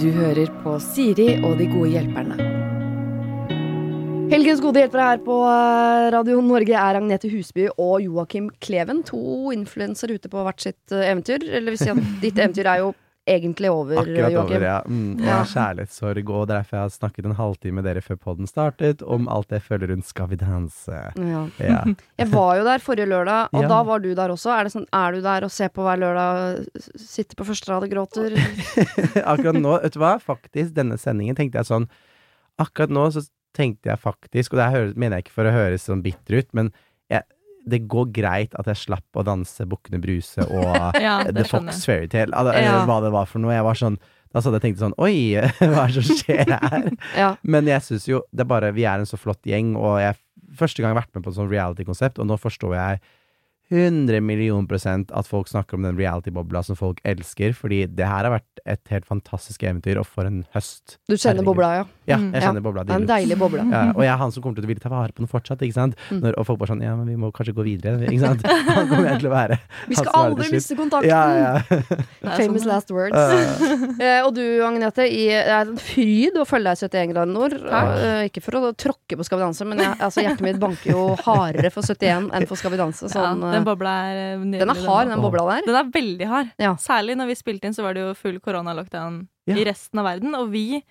[0.00, 2.36] Du hører på Siri og de gode hjelperne.
[4.34, 9.02] Helgens gode hjelpere her på eh, Radio Norge er Agnete Husby og Joakim Kleven.
[9.06, 11.44] To influensere ute på hvert sitt eh, eventyr.
[11.44, 12.92] Eller vil si at ditt eventyr er jo
[13.26, 14.56] egentlig over, Akkurat Joakim.
[14.56, 14.82] over, ja.
[14.86, 15.38] Mm, Ja.
[15.48, 19.48] kjærlighetssorg, og derfor jeg har snakket en halvtime med dere før podden startet, om alt
[19.50, 20.98] jeg føler rundt Skal vi danse.
[21.16, 21.46] Ja.
[21.58, 21.84] Ja.
[22.20, 23.68] Jeg var jo der forrige lørdag, og Ja.
[23.68, 24.50] da var du der også.
[24.52, 26.66] Er, det sånn, er du der og ser på hver lørdag,
[27.00, 28.36] sitter på første rad og gråter?
[29.32, 31.88] Akkurat nå, vet du hva, faktisk, denne sendingen tenkte jeg sånn
[32.60, 35.82] Akkurat nå så tenkte jeg faktisk, og det her mener jeg ikke for å høres
[35.88, 36.72] sånn bitter ut, men
[37.10, 37.22] jeg,
[37.66, 41.84] det går greit at jeg slapp å danse Bukkene Bruse og Ja, The Fox.
[41.88, 42.82] Fairytale, eller Ja.
[42.88, 43.54] hva det var for noe.
[43.56, 43.96] Jeg var sånn
[44.34, 46.88] da satt jeg og sånn Oi, hva er det som skjer her?
[47.22, 47.28] Ja.
[47.46, 50.18] Men jeg syns jo det er bare Vi er en så flott gjeng, og jeg
[50.58, 53.00] første gang har vært med på et sånt reality-konsept, og nå forstår jeg
[53.72, 58.26] 100 million prosent at folk snakker om den reality-bobla som folk elsker, fordi det her
[58.28, 60.98] har vært et helt fantastisk eventyr, og for en høst.
[61.08, 61.50] Du kjenner Herregud.
[61.52, 61.84] bobla, ja.
[62.04, 62.84] Ja, jeg jeg Ja, bobla.
[62.84, 63.64] Det er en deilig boble.
[63.72, 65.62] Ja, og jeg er han som kommer til å ville ta vare på den fortsatt,
[65.64, 65.94] ikke sant?
[66.10, 66.20] Mm.
[66.20, 68.44] Når, og folk bare sånn Ja, men vi må kanskje gå videre, ikke sant?
[68.76, 69.58] Han kommer jeg til å være.
[69.88, 71.08] Vi skal aldri miste kontakten!
[71.08, 71.52] Ja, ja.
[72.40, 72.68] Famous sånn.
[72.68, 73.16] last words.
[73.16, 77.12] Uh, Eh, og du, Agnete, i, det er en fryd å følge deg i 71
[77.12, 77.54] grader nord.
[77.54, 80.90] Eh, ikke for å tråkke på Skal vi danse, men jeg, altså, hjertet mitt banker
[80.90, 83.08] jo hardere for 71 enn for Skal vi danse.
[83.12, 84.60] Sånn, den bobla er eh, nydelig.
[84.64, 85.64] den er hard, den bobla der.
[85.68, 86.52] Den er veldig hard.
[86.60, 86.74] Ja.
[86.82, 89.56] Særlig når vi spilte inn, så var det jo full koronalockdown Ja.
[89.60, 90.34] i resten av verden.
[90.38, 90.82] Og vi,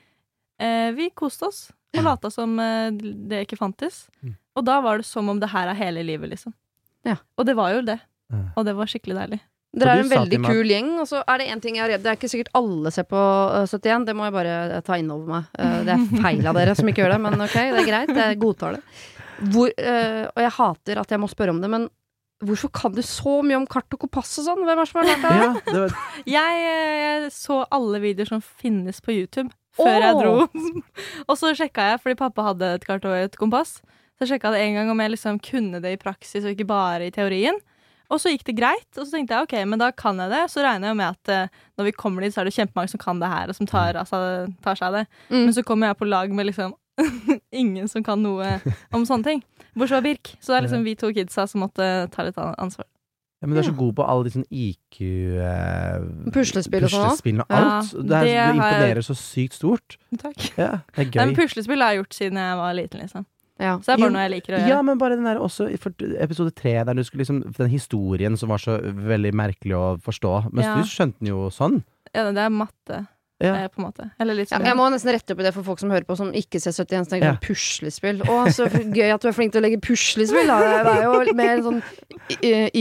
[0.59, 1.61] eh, vi koste oss
[1.97, 4.07] og lata som eh, det ikke fantes.
[4.23, 4.35] Mm.
[4.57, 6.53] Og da var det som om det her er hele livet, liksom.
[7.05, 7.17] Ja.
[7.37, 7.99] Og det var jo det.
[8.57, 9.39] Og det var skikkelig deilig.
[9.73, 10.89] Dere er en veldig meg- kul gjeng.
[11.01, 13.07] Og så er det én ting jeg er redd Det er ikke sikkert alle ser
[13.09, 15.47] på eh, 71, det må jeg bare eh, ta inn over meg.
[15.57, 18.13] Eh, det er feil av dere som ikke gjør det, men ok, det er greit.
[18.21, 18.83] Jeg godtar det.
[19.53, 21.89] Hvor, eh, og jeg hater at jeg må spørre om det, men
[22.47, 24.61] hvorfor kan du så mye om kart og kompass og sånn?
[24.63, 25.41] Hvem er det som har lært deg det?
[25.43, 25.97] ja, det var,
[26.35, 30.33] Jeg, eh, jeg så alle videoer som finnes på YouTube før jeg dro.
[31.29, 33.79] og så sjekka jeg, fordi pappa hadde et kart og et kompass.
[34.21, 36.69] Så sjekka jeg det en gang om jeg liksom kunne det i praksis og ikke
[36.69, 37.57] bare i teorien.
[38.13, 40.43] Og så gikk det greit, og så tenkte jeg ok, men da kan jeg det.
[40.53, 42.93] Så regner jeg jo med at eh, når vi kommer dit, så er det kjempemange
[42.93, 44.19] som kan det her, og som tar, altså,
[44.65, 45.03] tar seg av det.
[45.31, 45.39] Mm.
[45.39, 46.75] Men så kommer jeg på lag med liksom
[47.51, 48.59] ingen som kan noe
[48.93, 49.43] om sånne ting.
[49.73, 50.33] Bortsett fra Birk.
[50.39, 52.85] Så det er liksom vi to kidsa som måtte ta litt ansvar.
[53.41, 54.99] ja, men du er så god på alle de sånn IQ
[55.41, 57.91] eh, Puslespill og sånn, og Ja, alt.
[57.91, 59.97] det, er, det du imponerer jeg- så sykt stort.
[60.21, 60.45] Takk.
[60.57, 63.25] Ja, det er Nei, men puslespill har jeg gjort siden jeg var liten, liksom.
[63.61, 63.75] Ja.
[63.79, 64.69] Så det er bare noe jeg liker å gjøre.
[64.73, 65.93] Ja, men bare den der også for-
[66.23, 70.31] episode tre, der du skulle liksom Den historien som var så veldig merkelig å forstå.
[70.51, 70.75] Mens Ja.
[70.79, 71.83] du skjønte den jo sånn.
[72.15, 73.07] Ja, det er matte,
[73.43, 73.53] Ja.
[73.63, 74.07] eh, på en måte.
[74.23, 74.65] Eller litt Ja, sånn.
[74.65, 76.71] jeg må nesten rette opp i det for folk som hører på som ikke ser
[76.71, 77.05] 71.
[77.05, 77.37] Så tenker Ja.
[77.43, 78.21] puslespill.
[78.23, 80.47] Å, så gøy at du er flink til å legge puslespill.
[80.47, 80.59] Da.
[80.83, 81.81] Det er jo mer sånn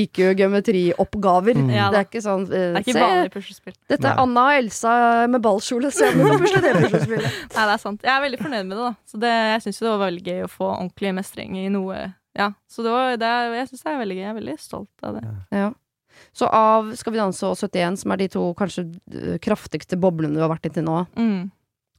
[0.03, 1.55] IQ-geometrioppgaver.
[1.59, 1.71] Mm.
[1.75, 3.75] Ja, det er ikke sånn eh, Det er ikke vanlig puslespill.
[3.91, 4.23] Dette er Nei.
[4.25, 4.95] Anna og Elsa
[5.33, 5.91] med ballkjole.
[5.95, 7.39] Se om du kan pusle det puslespillet.
[7.57, 8.03] Nei, det er sant.
[8.07, 8.95] Jeg er veldig fornøyd med det, da.
[9.13, 12.01] Så det, jeg syns det var veldig gøy å få ordentlig mestring i noe.
[12.39, 14.23] Ja, så det var, det er, jeg syns det er veldig gøy.
[14.25, 15.25] Jeg er veldig stolt av det.
[15.53, 15.71] Ja.
[16.33, 20.35] Så av Skal vi danse og 71, som er de to kanskje eh, kraftigste boblene
[20.35, 21.51] du har vært i til nå, Mm.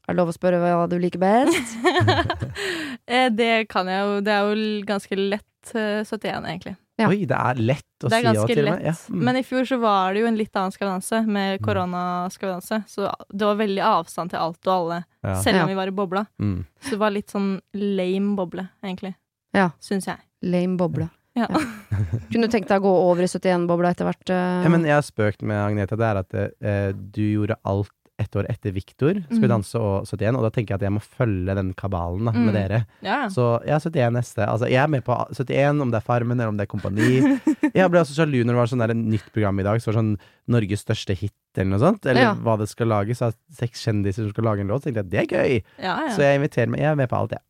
[0.08, 1.76] er det lov å spørre hva du liker best?
[3.08, 4.22] Eh, det kan jeg jo.
[4.24, 6.76] Det er jo ganske lett eh, 71, egentlig.
[6.98, 7.08] Ja.
[7.10, 8.76] Oi, det er lett å Det er si ja til lett.
[8.78, 8.86] med.
[8.86, 8.94] Ja.
[9.10, 9.24] Mm.
[9.28, 11.66] Men i fjor så var det jo en litt annen Skal vi danse, med Mm.
[11.66, 12.78] korona-Skal vi danse.
[12.88, 15.36] Så det var veldig avstand til alt og alle, ja.
[15.42, 15.64] selv Ja.
[15.64, 16.26] om vi var i bobla.
[16.40, 16.66] Mm.
[16.82, 19.16] Så det var litt sånn lame boble, egentlig.
[19.54, 19.72] Ja.
[19.82, 20.18] Syns jeg.
[20.44, 21.10] Lame boble.
[21.36, 21.48] Ja.
[22.32, 24.30] Kunne du tenkt deg å gå over i 71-bobla etter hvert?
[24.30, 24.62] Uh...
[24.66, 28.36] Ja, men jeg har spøkt med Agneta det er at uh, du gjorde alt ett
[28.38, 29.52] år etter Viktor, Skal vi Mm.
[29.56, 32.44] danse og 71, og da tenker jeg at jeg må følge den kabalen da, Mm.
[32.46, 32.78] med dere.
[33.02, 33.30] Ja, ja.
[33.34, 34.46] Så ja, 71 neste.
[34.46, 37.40] Altså, jeg er med på 71, om det er Farmen eller om det er Kompani.
[37.74, 39.90] Jeg ble også sjalu når det var sånn der, et nytt program i dag, så
[39.90, 40.14] var sånn
[40.54, 42.06] Norges største hit eller noe sånt.
[42.06, 42.34] Eller Ja.
[42.38, 44.86] hva det skal lages av seks kjendiser som skal lage en låt.
[44.86, 45.64] Så tenkte jeg at det er gøy!
[45.82, 46.14] ja, ja.
[46.14, 46.80] Så jeg inviterer meg.
[46.86, 47.42] Jeg er med på alt, jeg.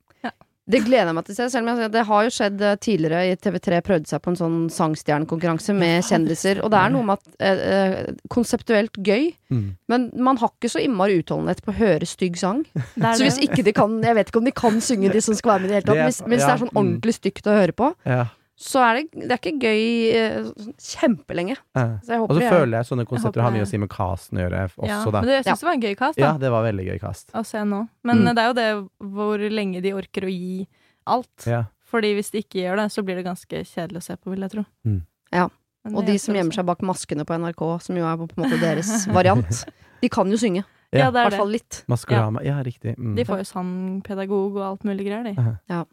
[0.65, 1.45] Det gleder jeg meg til å se.
[1.51, 4.37] Selv om jeg, det har jo skjedd eh, tidligere i TV3 prøvde seg på en
[4.39, 6.61] sånn sangstjernekonkurranse med kjendiser.
[6.63, 9.75] Og det er noe med at eh, eh, konseptuelt gøy, Mm.
[9.91, 12.63] men man har ikke så innmari utholdenhet på å høre stygg sang.
[12.73, 15.35] Det Så hvis ikke de kan Jeg vet ikke om de kan synge, de som
[15.37, 15.97] skal være med i det hele tatt.
[15.99, 18.23] Er- Hvis, ja, det er sånn ordentlig stygt å høre på, Ja.
[18.55, 19.83] Så er det, det er ikke gøy
[20.13, 21.55] eh, kjempelenge.
[21.75, 21.85] Ja.
[22.05, 23.89] Så jeg Og så er- føler jeg sånne konsepter håper har mye å si med
[23.89, 24.99] casten å gjøre også, ja.
[25.05, 25.21] da.
[25.21, 26.25] Men det, jeg syns det var en gøy cast, da.
[26.25, 27.31] Ja, det var veldig gøy cast.
[27.33, 27.79] Å se nå.
[28.03, 28.27] Men Mm.
[28.27, 30.67] eh, det er jo det hvor lenge de orker å gi
[31.07, 31.47] alt.
[31.47, 31.63] Ja.
[31.89, 34.41] Fordi hvis de ikke gjør det, så blir det ganske kjedelig å se på, vil
[34.41, 34.65] jeg tro.
[34.85, 35.01] Mm.
[35.33, 35.49] Ja.
[35.93, 38.59] Og de som gjemmer seg bak maskene på NRK, som jo er på en måte
[38.61, 39.65] deres variant,
[40.01, 40.63] de kan jo synge.
[40.93, 41.37] Ja, I det er hvert det.
[41.41, 41.83] fall litt.
[41.89, 42.43] Maskorama.
[42.45, 42.95] Ja, riktig.
[42.97, 43.15] Mm.
[43.17, 45.33] De får jo sangpedagog og alt mulig greier, de.
[45.41, 45.85] Aha.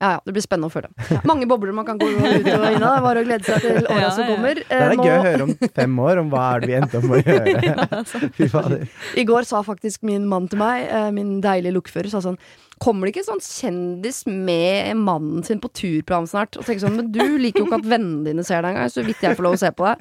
[0.00, 1.20] Ja, ja, det blir spennende å følge.
[1.28, 3.02] Mange bobler man kan gå ut og inn av.
[3.04, 4.30] Bare å glede seg til åra Ja, som ja.
[4.34, 4.54] kommer.
[4.54, 6.76] Det Eh, er nå- gøy å høre om fem år, om hva er det vi
[6.78, 8.30] endte opp med å gjøre.
[8.38, 8.86] Fy fader.
[9.20, 12.38] I går sa faktisk min mann til meg, eh, min deilige lokfører, sa sånn
[12.80, 16.56] Kommer det ikke sånn kjendis med mannen sin på turprogram snart?
[16.56, 19.04] Og tenker sånn, men du liker jo ikke at vennene dine ser deg engang, så
[19.04, 20.00] vidt jeg får lov å se på deg.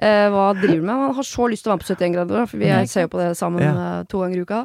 [0.00, 0.94] Eh, hva driver du med?
[0.96, 3.10] Han har så lyst til å være med på 71 grader, for vi ser jo
[3.12, 3.74] på det sammen Ja.
[4.00, 4.62] eh, to ganger i uka.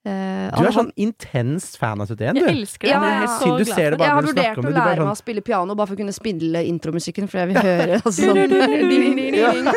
[0.00, 2.92] Eh, Du er sånn intens fan av 71, Jeg elsker det.
[2.94, 4.60] Ja, jeg, er så du glad ser det bare jeg har når du vurdert snakker
[4.60, 4.70] om å.
[4.70, 4.88] Du lære sånn...
[4.88, 7.98] meg sånn å spille piano bare for å kunne spille intromusikken, for jeg vil høre
[8.00, 9.68] altså, sånn ding, ding, ding, ding.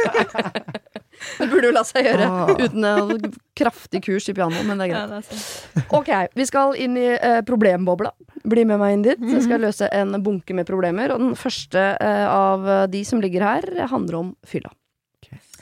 [1.40, 2.50] Det burde jo la seg gjøre Ah.
[2.58, 3.12] uten en
[3.56, 5.86] kraftig kurs i piano, men det er greit.
[5.96, 8.12] Ok, vi skal inn i uh, problembobla.
[8.44, 9.22] Bli med meg inn dit.
[9.32, 11.14] Jeg skal løse en bunke med problemer.
[11.16, 14.74] Og den første uh, av de som ligger her, handler om fylla.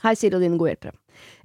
[0.01, 0.95] Hei, Siri og dine gode hjelpere.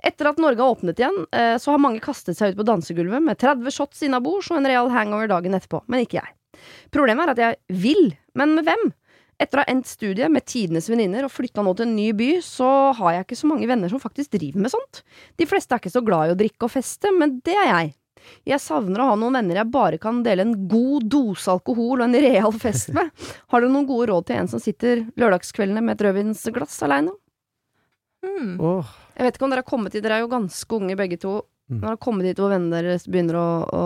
[0.06, 3.24] Etter at Norge har åpnet igjen, eh, så har mange kastet seg ut på dansegulvet
[3.24, 6.34] med 30 shots innabords og en real hangover dagen etterpå, men ikke jeg.
[6.94, 8.86] Problemet er at jeg vil, men med hvem?
[9.42, 12.30] Etter å ha endt studiet med tidenes venninner og flytta nå til en ny by,
[12.44, 15.02] så har jeg ikke så mange venner som faktisk driver med sånt.
[15.36, 17.92] De fleste er ikke så glad i å drikke og feste, men det er jeg.
[18.48, 22.06] Jeg savner å ha noen venner jeg bare kan dele en god dose alkohol og
[22.08, 23.12] en real fest med.
[23.52, 27.14] Har dere noen gode råd til en som sitter lørdagskveldene med et rødvinsglass aleine?
[28.26, 28.54] Mm.
[28.60, 28.94] Oh.
[29.16, 31.38] Jeg vet ikke om dere har kommet hit, dere er jo ganske unge begge to.
[31.70, 31.78] Mm.
[31.80, 33.84] Når dere har kommet hit hvor vennene deres begynner å, å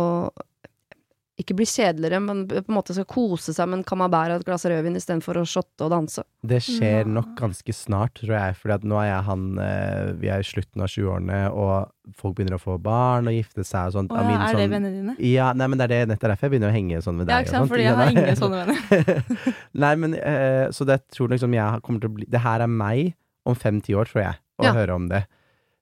[1.40, 4.44] ikke bli kjedeligere, men på en måte skal kose seg med en camembert og et
[4.44, 6.20] glass rødvin istedenfor å shotte og danse.
[6.44, 7.08] Det skjer Ja.
[7.08, 8.56] nok ganske snart, tror jeg.
[8.60, 11.88] For nå er jeg han eh, Vi er i slutten av 20-årene, og
[12.20, 14.12] folk begynner å få barn og gifte seg og sånt.
[14.12, 15.16] Oh, ja, min er det sånn- vennene dine?
[15.32, 17.38] Ja, nei, men det er det, nettopp derfor jeg begynner å henge sånn med Ja,
[17.38, 17.46] deg.
[17.46, 17.70] ikke sant?
[17.72, 19.56] Fordi jeg har ingen sånne venner.
[19.86, 22.68] Nei, men uh, Så det tror liksom jeg kommer til å bli Det her er
[22.68, 23.14] meg
[23.50, 24.72] om fem-ti år, tror jeg, å Ja.
[24.76, 25.24] høre om det.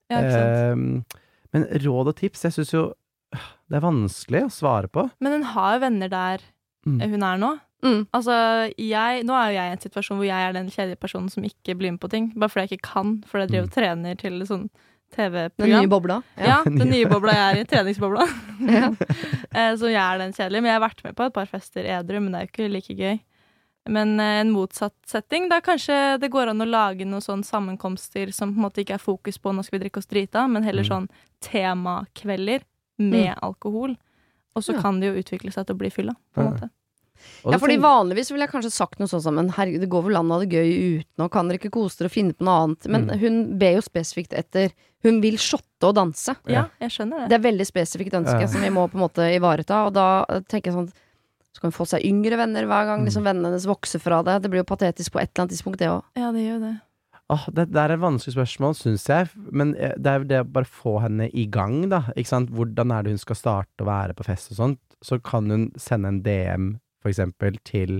[0.09, 0.19] Ja?
[0.21, 1.03] Ehm,
[1.53, 2.93] men råd og tips, jeg syns jo
[3.69, 5.09] det er vanskelig å svare på.
[5.21, 6.39] Men hun har jo venner der
[6.87, 7.01] Mm.
[7.11, 7.59] hun er nå.
[7.83, 8.07] Mm.
[8.13, 8.33] Altså,
[8.77, 11.43] jeg, nå er jo jeg i en situasjon hvor jeg er den kjedelige personen som
[11.43, 12.33] ikke blir med på ting.
[12.35, 14.69] Bare fordi jeg ikke kan, fordi jeg driver og trener til sånn
[15.15, 15.55] TV-program.
[15.57, 16.17] Den nye bobla.
[16.37, 17.67] Ja, den nye bobla jeg er i.
[17.69, 18.27] Treningsbobla.
[18.69, 18.89] Ja.
[19.55, 20.61] Eh, Så jeg er den kjedelige.
[20.61, 22.71] Men jeg har vært med på et par fester edru, men det er jo ikke
[22.73, 23.19] like gøy.
[23.87, 28.31] Men eh, en motsatt setting, da kanskje det går an å lage noen sånn sammenkomster
[28.33, 30.63] som på en måte ikke er fokus på nå skal vi drikke oss drita, men
[30.63, 30.89] heller Mm.
[30.89, 31.09] sånn
[31.41, 32.61] temakvelder
[32.99, 33.95] med alkohol.
[34.55, 34.81] Og så Ja.
[34.81, 36.51] kan det jo utvikle seg til å bli fylla, på en Ja.
[36.51, 36.69] måte.
[37.43, 40.15] Ja, fordi vanligvis ville jeg kanskje sagt noe sånn som Men herregud, det går vel
[40.17, 42.43] an å ha det gøy uten, og kan dere ikke kose dere og finne på
[42.45, 42.87] noe annet?
[42.87, 43.19] Men Mm.
[43.19, 44.71] hun ber jo spesifikt etter
[45.01, 46.35] Hun vil shotte og danse.
[46.45, 47.29] Ja, jeg skjønner det.
[47.29, 48.47] Det er veldig spesifikt ønske Ja.
[48.47, 50.91] som vi må på en måte ivareta, og da tenker jeg sånn
[51.55, 54.35] Så kan hun få seg yngre venner hver gang liksom vennene hennes vokser fra det.
[54.43, 56.03] Det blir jo patetisk på et eller annet tidspunkt, det òg.
[56.19, 56.75] Ja, det gjør det.
[57.29, 59.27] Oh, det, det er et vanskelig spørsmål, syns jeg.
[59.53, 62.03] Men eh, det er jo det å bare få henne i gang, da.
[62.15, 62.49] Ikke sant?
[62.53, 64.79] Hvordan er det hun skal starte å være på fest og sånt?
[65.05, 66.69] Så kan hun sende en DM,
[67.01, 67.99] for eksempel, til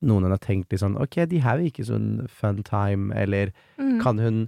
[0.00, 3.98] noen hun har tenkt litt sånn Ok, de her virker sånn fun time, eller Mm.
[4.02, 4.38] kan hun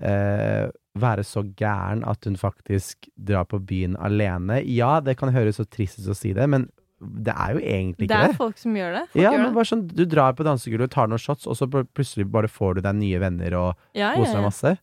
[0.00, 0.68] eh,
[0.98, 4.60] være så gæren at hun faktisk drar på byen alene?
[4.68, 6.68] Ja, det kan høres så trist ut å si det, men
[6.98, 9.04] det er jo egentlig ikke Det Det er folk som gjør det.
[9.12, 11.68] Folk Ja, gjør men bare sånn, Du drar på dansegulvet, tar noen shots, og så
[11.70, 14.46] plutselig bare får du deg nye venner og Ja, koser deg ja.
[14.48, 14.78] masse.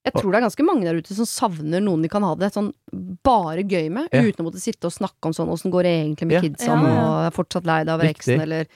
[0.00, 2.52] Jeg tror det er ganske mange der ute som savner noen de kan ha det
[2.54, 2.70] sånn
[3.22, 4.22] bare gøy med, Ja.
[4.22, 6.40] uten å måtte sitte og snakke om sånn åssen går det egentlig med Ja.
[6.40, 7.26] kidsa nå, ja.
[7.26, 8.66] er fortsatt lei deg av eksen, eller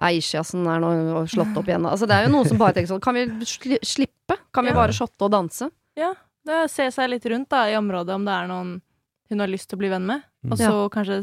[0.00, 1.84] Eisjasen er nå slått opp igjen.
[1.84, 4.36] Altså, det er jo noen som bare tenker sånn Kan vi sli slippe?
[4.54, 5.70] Kan vi bare shotte og danse?
[5.96, 8.80] Det er å se seg litt rundt da, i området om det er noen
[9.28, 10.22] hun har lyst til å bli venn med.
[10.46, 10.52] Mm.
[10.52, 11.18] Og så kanskje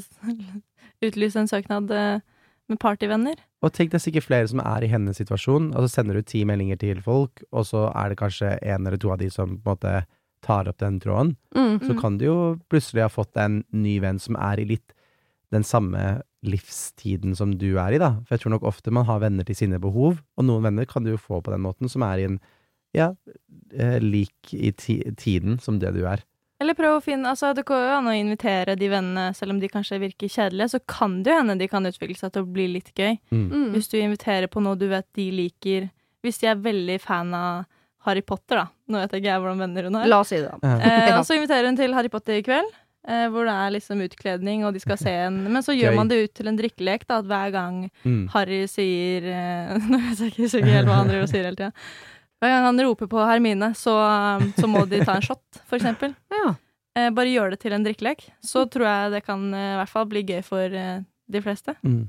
[1.09, 2.19] utlyse en søknad eh,
[2.69, 3.35] med partyvenner.
[3.65, 6.21] Og tenk det er sikkert flere som er i hennes situasjon, og så sender du
[6.25, 9.57] ti meldinger til folk, og så er det kanskje en eller to av de som
[9.57, 9.95] på en måte
[10.45, 11.35] tar opp den tråden.
[11.55, 11.79] Mm.
[11.81, 12.00] Så Mm.
[12.01, 12.38] kan du jo
[12.69, 14.93] plutselig ha fått en ny venn som er i litt
[15.51, 18.12] den samme livstiden som du er i, da.
[18.25, 21.03] For jeg tror nok ofte man har venner til sine behov, og noen venner kan
[21.03, 22.39] du jo få på den måten, som er i en,
[22.93, 23.15] ja,
[23.74, 26.21] eh, lik i ti tiden som det du er.
[26.62, 29.59] Eller prøv å finne Altså, det går jo an å invitere de vennene, selv om
[29.59, 32.51] de kanskje virker kjedelige, så kan det jo hende de kan utvikle seg til å
[32.57, 33.17] bli litt gøy.
[33.31, 33.74] Mm.
[33.75, 35.89] Hvis du inviterer på noe du vet de liker
[36.25, 37.65] Hvis de er veldig fan av
[38.05, 38.65] Harry Potter, da.
[38.89, 40.07] Nå vet jeg ikke jeg hvordan venner hun har.
[40.09, 40.74] La oss si det, da.
[40.77, 42.71] Eh, og så inviterer hun til Harry Potter i kveld,
[43.09, 45.97] eh, hvor det er liksom utkledning, og de skal se en Men så gjør Gøy.
[46.00, 48.27] man det ut til en drikkelek, da, at hver gang Mm.
[48.33, 51.47] Harry sier eh, Nå vet jeg ikke, jeg ikke helt hva han driver og sier
[51.50, 51.71] hele tida.
[52.44, 53.94] Hver gang han roper på Hermine, så,
[54.39, 56.15] eh, så må de ta en shot, for eksempel.
[56.36, 56.56] Ja.
[56.96, 58.22] Eh, bare gjør det til en drikkelek.
[58.44, 61.74] Så tror jeg det kan eh, i hvert fall bli gøy for eh, de fleste.
[61.84, 62.06] Mm.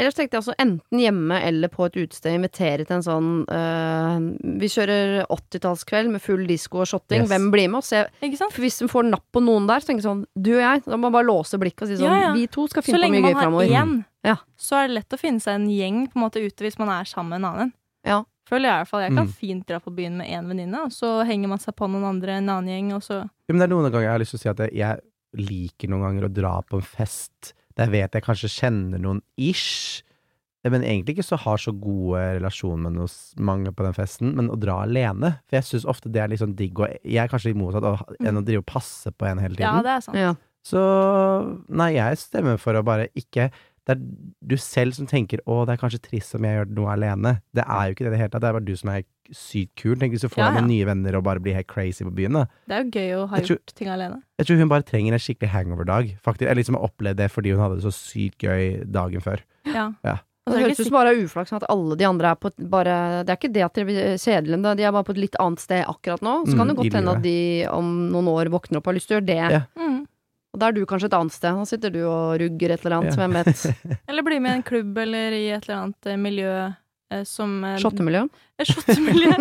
[0.00, 4.22] Ellers tenkte jeg altså enten hjemme eller på et utested invitere til en sånn øh,
[4.62, 7.26] Vi kjører 80-tallskveld med full disko og shotting.
[7.26, 7.28] Yes.
[7.34, 7.82] Hvem blir med?
[7.82, 7.90] oss?
[7.92, 8.54] Jeg, Ikke sant?
[8.54, 10.84] for hvis de får napp på noen der, så tenker jeg sånn Du og jeg,
[10.86, 12.32] da må man bare låse blikket og si sånn Ja, ja.
[12.38, 13.74] Vi to skal finne på lenge mye man gøy har framover.
[13.82, 13.92] én
[14.30, 14.36] Ja.
[14.56, 16.94] så er det lett å finne seg en gjeng på en måte ute hvis man
[16.96, 17.74] er sammen med en annen.
[18.08, 18.22] Ja.
[18.50, 19.04] Føler jeg i hvert fall.
[19.06, 19.32] Jeg kan Mm.
[19.40, 22.36] fint dra på byen med én venninne, og så henger man seg på noen andre,
[22.40, 24.38] en annen gjeng, og så Ja, men det er noen ganger jeg har lyst til
[24.38, 25.00] å si at jeg, jeg
[25.46, 29.20] liker noen ganger å dra på en fest der jeg vet jeg kanskje kjenner noen
[29.38, 30.02] ish,
[30.64, 34.50] men egentlig ikke så har så gode relasjoner med noen mange på den festen, men
[34.50, 35.38] å dra alene.
[35.48, 37.86] For jeg syns ofte det er litt sånn digg, og jeg er kanskje litt motsatt
[37.86, 39.82] av enn å drive og passe på en hele Ja, tiden.
[39.86, 40.16] det er sant.
[40.18, 40.34] Ja.
[40.62, 43.50] Så nei, jeg stemmer for å bare ikke
[43.90, 46.92] Det er du selv som tenker 'å, det er kanskje trist om jeg gjør noe
[46.94, 47.40] alene'.
[47.54, 48.40] Det er jo ikke det i det hele tatt.
[48.44, 49.96] Det er bare du som er sykt kul.
[49.96, 50.60] Tenk hvis du får Ja, ja.
[50.60, 52.44] noen nye venner og bare blir helt crazy på byen, da.
[52.68, 54.22] Det er jo gøy å ha Jeg tror- gjort ting alene.
[54.38, 56.16] Jeg tror hun bare trenger en skikkelig hangover-dag.
[56.22, 59.38] Faktisk, Eller liksom har opplevd det fordi hun hadde det så sykt gøy dagen før.
[59.66, 59.92] Ja.
[60.04, 60.18] Ja.
[60.46, 62.30] Og så Det er det høres ut som bare er uflaks at alle de andre
[62.30, 65.10] er på bare Det er ikke det at de blir kjedelige, de er bare på
[65.10, 66.46] et litt annet sted akkurat nå.
[66.46, 68.94] Så kan det Mm, godt hende at de om noen år våkner opp og har
[68.94, 69.50] lyst til å gjøre det.
[69.52, 69.60] Ja.
[69.76, 70.06] mm.
[70.50, 71.54] Og da er du kanskje et annet sted.
[71.54, 73.20] Nå sitter du og rugger et eller annet, Ja.
[73.22, 73.66] hvem vet.
[74.10, 76.54] Eller bli med i en klubb eller i et eller annet eh, miljø
[77.12, 78.24] eh, som eh, Shottemiljø.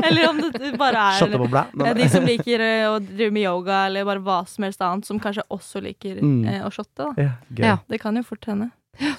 [0.07, 4.21] eller om det bare er de som liker eh, å drive med yoga eller bare
[4.23, 6.45] hva som helst annet, som kanskje også liker Mm.
[6.65, 7.09] å shotte.
[7.09, 7.13] Da.
[7.17, 7.31] Ja.
[7.57, 7.77] Ja.
[7.89, 8.69] Det kan jo fort hende.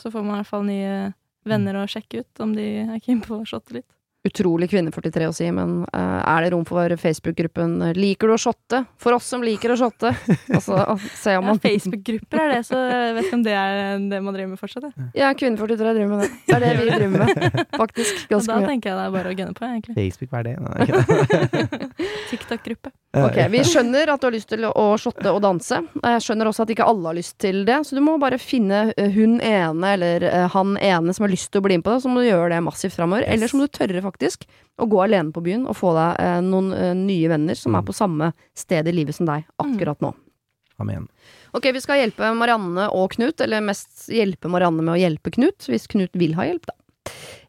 [0.01, 0.95] Så får man i hvert fall nye
[1.49, 3.89] venner å sjekke ut om de er keen på å shotte litt.
[4.21, 8.41] Utrolig Kvinne43 å si, men uh, er det rom for Facebook-gruppen eh, 'Liker du å
[8.41, 10.11] shotte?' For oss som liker å shotte.
[10.61, 10.77] Altså,
[11.17, 14.37] se om Ja, Facebook-grupper er det, så jeg vet ikke om det er det man
[14.37, 14.91] driver med fortsatt.
[14.91, 15.09] jeg.
[15.17, 16.31] Ja, Kvinne43 driver med det.
[16.51, 18.27] Det er det vi driver med, faktisk.
[18.29, 18.61] Ganske mye.
[18.61, 19.97] da tenker jeg det er bare å gunne på, egentlig.
[19.97, 20.57] Facebook, hva er det?
[20.61, 21.91] Nei, ikke det.
[22.35, 22.93] TikTok-gruppe.
[23.11, 25.81] Ok, Vi skjønner at du har lyst til å shotte og danse.
[25.99, 28.93] Jeg skjønner også at ikke alle har lyst til det, så du må bare finne
[28.95, 31.97] eh, hun ene eller eh, han ene som har lyst til å bli med på
[31.97, 33.27] det, så må du gjøre det massivt framover.
[33.27, 33.33] Yes.
[33.35, 34.47] Eller så må du tørre faktisk
[34.79, 37.81] å gå alene på byen og få deg eh, noen eh, nye venner som Mm.
[37.81, 40.15] er på samme sted i livet som deg akkurat nå.
[40.81, 41.09] Amen.
[41.53, 45.67] Ok, vi skal hjelpe Marianne og Knut, eller mest hjelpe Marianne med å hjelpe Knut,
[45.69, 46.75] hvis Knut vil ha hjelp, da.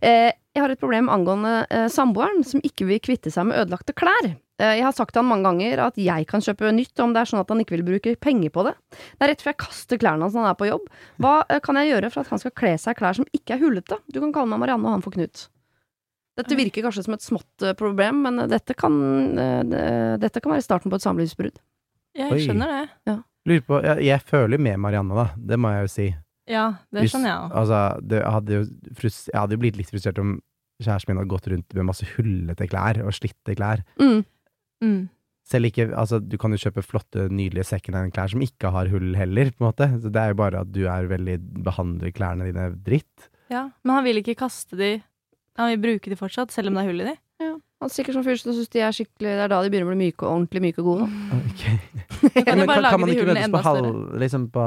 [0.02, 3.94] Eh, jeg har et problem angående eh, samboeren som ikke vil kvitte seg med ødelagte
[3.96, 4.34] klær.
[4.62, 7.24] Eh, jeg har sagt til han mange ganger at jeg kan kjøpe nytt om det
[7.24, 8.76] er sånn at han ikke vil bruke penger på det.
[8.92, 10.86] Det er rett før jeg kaster klærne hans når han er på jobb.
[11.24, 13.58] Hva eh, kan jeg gjøre for at han skal kle seg i klær som ikke
[13.58, 13.98] er hullete?
[14.12, 15.48] Du kan kalle meg Marianne, og han får Knut.
[16.40, 18.94] Dette virker kanskje som et smått eh, problem, men dette kan,
[20.22, 21.58] dette kan være starten på et samlivsbrudd.
[22.18, 22.76] Jeg skjønner
[23.08, 23.18] det.
[23.50, 25.32] Lurer på, jeg, jeg føler med Marianne, da.
[25.36, 26.08] Det må jeg jo si.
[26.52, 27.56] Ja, det skjønner jeg òg.
[27.62, 30.36] Altså, det hadde jeg hadde jo blitt litt frustrert om
[30.82, 33.84] kjæresten min hadde gått rundt med masse hullete klær og slitte klær.
[34.02, 34.22] Mm.
[34.82, 35.10] Mm.
[35.52, 39.52] Selv ikke, altså Du kan jo kjøpe flotte, nydelige secondhand-klær som ikke har hull heller,
[39.52, 39.88] på en måte.
[40.02, 43.30] Så det er jo bare at du er veldig behandler klærne dine dritt.
[43.52, 44.94] Ja, men han vil ikke kaste de.
[45.60, 47.18] Han vil bruke de fortsatt, selv om det er hull i de.
[47.82, 49.88] Han er sikkert som fyr som syns de er skikkelig Det er da de begynner
[49.90, 51.08] å bli myke, ordentlig myke og gode.
[51.52, 51.78] Okay.
[52.22, 52.46] Ok.
[52.46, 54.64] Kan Men kan, kan man ikke møtes på, halv, liksom på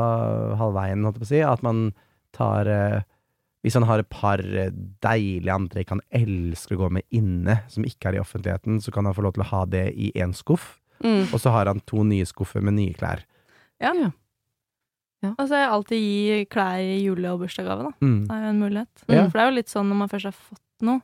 [0.58, 1.42] halvveien, holdt jeg på å si?
[1.46, 1.84] At man
[2.34, 3.04] tar eh,
[3.64, 4.72] Hvis han har et par eh,
[5.04, 9.08] deilige antrekk han elsker å gå med inne, som ikke er i offentligheten, så kan
[9.08, 10.74] han få lov til å ha det i én skuff.
[11.00, 11.32] Mm.
[11.32, 13.24] Og så har han to nye skuffer med nye klær.
[13.82, 13.94] Ja.
[13.96, 14.10] Ja.
[15.24, 15.32] Ja.
[15.38, 17.92] Altså, jeg alltid gi klær i jule- og bursdagsgave, da.
[18.04, 18.20] Mm.
[18.28, 18.92] Det er jo en mulighet.
[19.08, 19.24] Ja.
[19.24, 21.00] For det er jo litt sånn når man først har fått noe,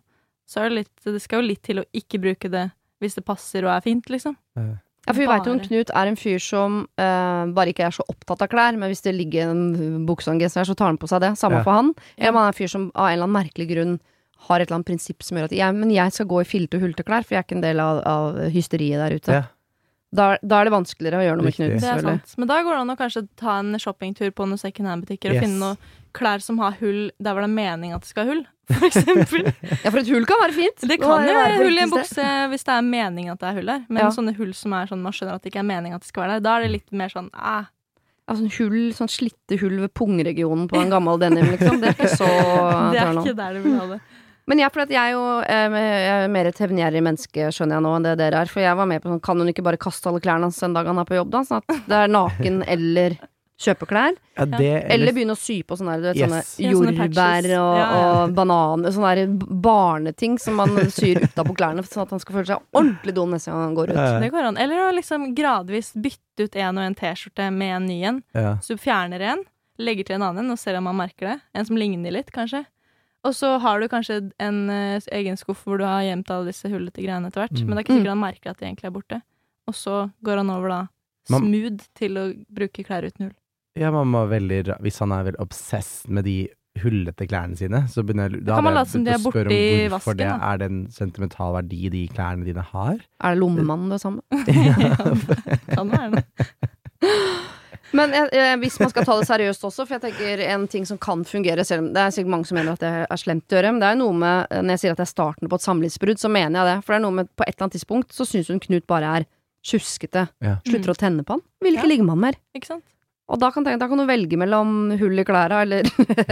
[0.50, 2.66] så er det litt Det skal jo litt til å ikke bruke det
[3.00, 4.34] hvis det passer og er fint, liksom.
[4.60, 4.74] Eh,
[5.10, 7.94] Ja, for vi vet jo om Knut er en fyr som uh, bare ikke er
[7.96, 10.76] så opptatt av klær, men hvis det ligger en bukse og en genser her, så
[10.78, 11.34] tar han på seg det.
[11.40, 11.66] Samme Ja.
[11.66, 11.92] for han.
[12.16, 13.96] Eller om han er en fyr som av en eller annen merkelig grunn
[14.48, 16.78] har et eller annet prinsipp som gjør at jeg, men jeg skal gå i filte
[16.78, 19.32] og hulteklær, for jeg er ikke en del av, av hysteriet der ute.
[19.42, 19.42] Ja.
[20.10, 21.74] Da, da er det vanskeligere å gjøre noe med Knut.
[21.78, 22.32] Det er sant.
[22.40, 25.36] Men da går det an å kanskje ta en shoppingtur på noen second hand-butikker og
[25.38, 25.44] Yes.
[25.44, 25.76] finne noen
[26.16, 28.40] klær som har hull der hvor det er mening at det skal ha hull,
[28.78, 29.50] for eksempel.
[29.84, 30.86] Ja, for et hull kan være fint.
[30.90, 33.58] Det kan jo være hull i en bukse hvis det er meningen at det er
[33.60, 33.82] hull der.
[33.88, 34.08] Men Ja.
[34.14, 36.24] sånne hull som er sånn man skjønner at det ikke er meningen at det skal
[36.26, 37.68] være der, da er det litt mer sånn eh.
[38.30, 41.80] Altså hull, sånn slitte hull ved pungregionen på en gammel denim, liksom.
[41.82, 42.28] Det er ikke så
[42.94, 44.00] Det er ikke der du vil ha det.
[44.50, 45.74] Men jeg, jeg er jo eh,
[46.20, 48.50] er mer et hevngjerrig menneske, skjønner jeg nå, enn det dere er.
[48.50, 50.74] For jeg var med på sånn, kan hun ikke bare kaste alle klærne hans en
[50.74, 51.42] dag han er på jobb, da?
[51.46, 53.14] Sånn at det er naken eller
[53.60, 54.14] kjøpe klær.
[54.38, 56.54] Ja, det, Eller begynne å sy på sånne, du vet, Yes.
[56.56, 57.98] sånne jordbær og, Ja, ja.
[58.24, 58.94] og bananer.
[58.96, 59.26] Sånne
[59.60, 63.52] barneting som man syr utapå klærne, sånn at han skal føle seg ordentlig dum neste
[63.52, 64.00] gang han går ut.
[64.00, 64.18] Ja.
[64.22, 64.56] Det går an.
[64.64, 68.22] Eller å liksom gradvis bytte ut en og en T-skjorte med en ny en.
[68.34, 68.56] ja.
[68.64, 69.44] Så du fjerner en,
[69.80, 71.38] legger til en annen og ser om han merker det.
[71.54, 72.64] En som ligner litt, kanskje.
[73.24, 76.68] Og så har du kanskje en uh, egen skuff hvor du har gjemt alle disse
[76.72, 77.52] hullete greiene etter hvert.
[77.60, 77.66] Mm.
[77.68, 79.18] Men det er ikke sikkert han merker at de egentlig er borte.
[79.68, 80.78] Og så går han over da
[81.28, 83.34] Man- smooth til å bruke klær uten hull.
[83.78, 86.48] Ja, man må veldig Hvis han er veldig obsessed med de
[86.80, 89.90] hullete klærne sine, så begynner jeg da kan man late som de er borti vasken.
[89.90, 90.36] hvorfor det da.
[90.52, 93.00] er det en sentimental verdi de klærne dine har.
[93.20, 94.22] Er det lommemannen det samme?
[94.46, 96.24] ja, det kan være det.
[97.90, 100.98] Men jeg, hvis man skal ta det seriøst også, for jeg tenker en ting som
[101.02, 103.56] kan fungere, selv om det er sikkert mange som mener at det er slemt å
[103.58, 105.66] gjøre, men det er noe med Når jeg sier at det er starten på et
[105.66, 106.76] samlivsbrudd, så mener jeg det.
[106.86, 109.10] For det er noe med på et eller annet tidspunkt så syns hun Knut bare
[109.18, 109.26] er
[109.66, 110.28] tjuskete.
[110.40, 110.54] Ja.
[110.68, 111.42] Slutter å tenne på han.
[111.66, 111.90] Vil ikke Ja.
[111.90, 112.38] ligge med han mer.
[112.56, 112.86] Ikke sant?
[113.30, 115.86] Og da kan, tenke, da kan du velge mellom hull i klæra eller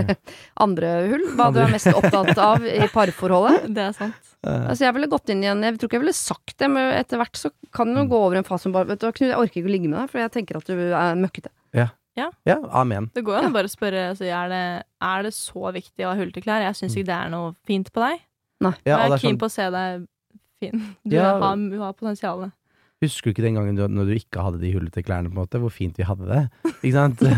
[0.64, 1.26] andre hull.
[1.38, 3.68] Hva du er mest opptatt av i parforholdet.
[3.76, 4.32] Det er sant.
[4.46, 6.92] Eh, Altså Jeg ville gått inn igjen Jeg tror ikke jeg ville sagt det, men
[6.94, 9.38] etter hvert så kan du gå over en fase som bare Vet du Knut, jeg
[9.38, 11.50] orker ikke å ligge med deg, for jeg tenker at du er møkkete.
[12.46, 13.10] ja, amen.
[13.14, 14.62] Det går jo an å bare spørre altså, er, det,
[15.06, 16.64] er det så viktig å ha hull til klær.
[16.66, 18.24] Jeg syns ikke det er noe fint på deg.
[18.64, 20.06] Ja, jeg er er keen sånn, på å se deg
[20.58, 20.82] fin.
[21.06, 21.28] Du Ja.
[21.38, 22.50] har, du har potensialet.
[23.02, 25.42] Husker du ikke den gangen du, når du ikke hadde de hullete klærne, på en
[25.44, 25.58] måte?
[25.62, 26.42] Hvor fint vi hadde det?
[26.82, 27.18] Ikke sant?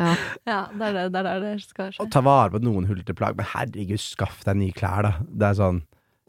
[0.00, 0.14] Ja.
[0.48, 2.00] Ja, det er det det er det skal skje.
[2.04, 5.10] Og ta vare på noen hullete plagg, men herregud, skaff deg nye klær, da.
[5.28, 5.80] Det er sånn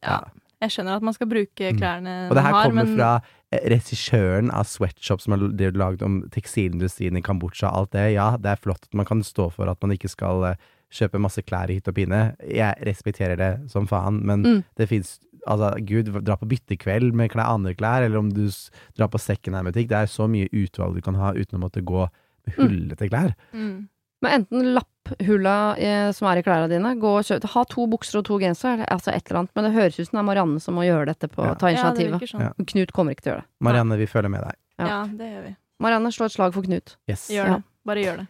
[0.04, 0.18] Ja.
[0.62, 1.78] Jeg skjønner at man skal bruke klærne Mm.
[1.80, 3.12] klærne Og det her har, kommer men fra
[3.52, 5.40] eh, regissøren av Sweatshop som har
[5.78, 7.72] lagd er om tekstilindustrien i Kambodsja.
[7.74, 8.14] Alt det.
[8.14, 10.56] Ja, det er flott at man kan stå for at man ikke skal eh,
[10.92, 12.36] kjøpe masse klær i hytt og pine.
[12.44, 14.64] Jeg respekterer det som faen, men Mm.
[14.78, 18.70] det fins Altså, gud, dra på byttekveld med klær, andre klær, eller om du s-
[18.96, 19.88] drar på secondhand-butikk.
[19.90, 22.08] Det er så mye utvalg du kan ha uten å måtte gå
[22.48, 23.34] med hullete klær.
[23.54, 23.88] mm.
[24.22, 28.20] Men enten lapphulla eh, som er i klærne dine, gå og kjøp Ha to bukser
[28.20, 29.52] og to gensere, eller altså et eller annet.
[29.56, 31.56] Men det høres ut som det er Marianne som må gjøre dette på Ja.
[31.56, 32.20] ta Ja, det initiativet.
[32.22, 32.42] virker sånn.
[32.46, 32.66] Ja.
[32.70, 33.50] Knut kommer ikke til å gjøre det.
[33.66, 34.54] Marianne, vi følger med deg.
[34.78, 34.86] Ja.
[34.88, 35.56] Ja, det gjør vi.
[35.82, 36.96] Marianne, slå et slag for Knut.
[37.10, 37.28] Yes.
[37.34, 37.56] Gjør Ja.
[37.56, 37.64] det.
[37.84, 38.28] Bare gjør det.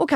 [0.00, 0.12] Ok.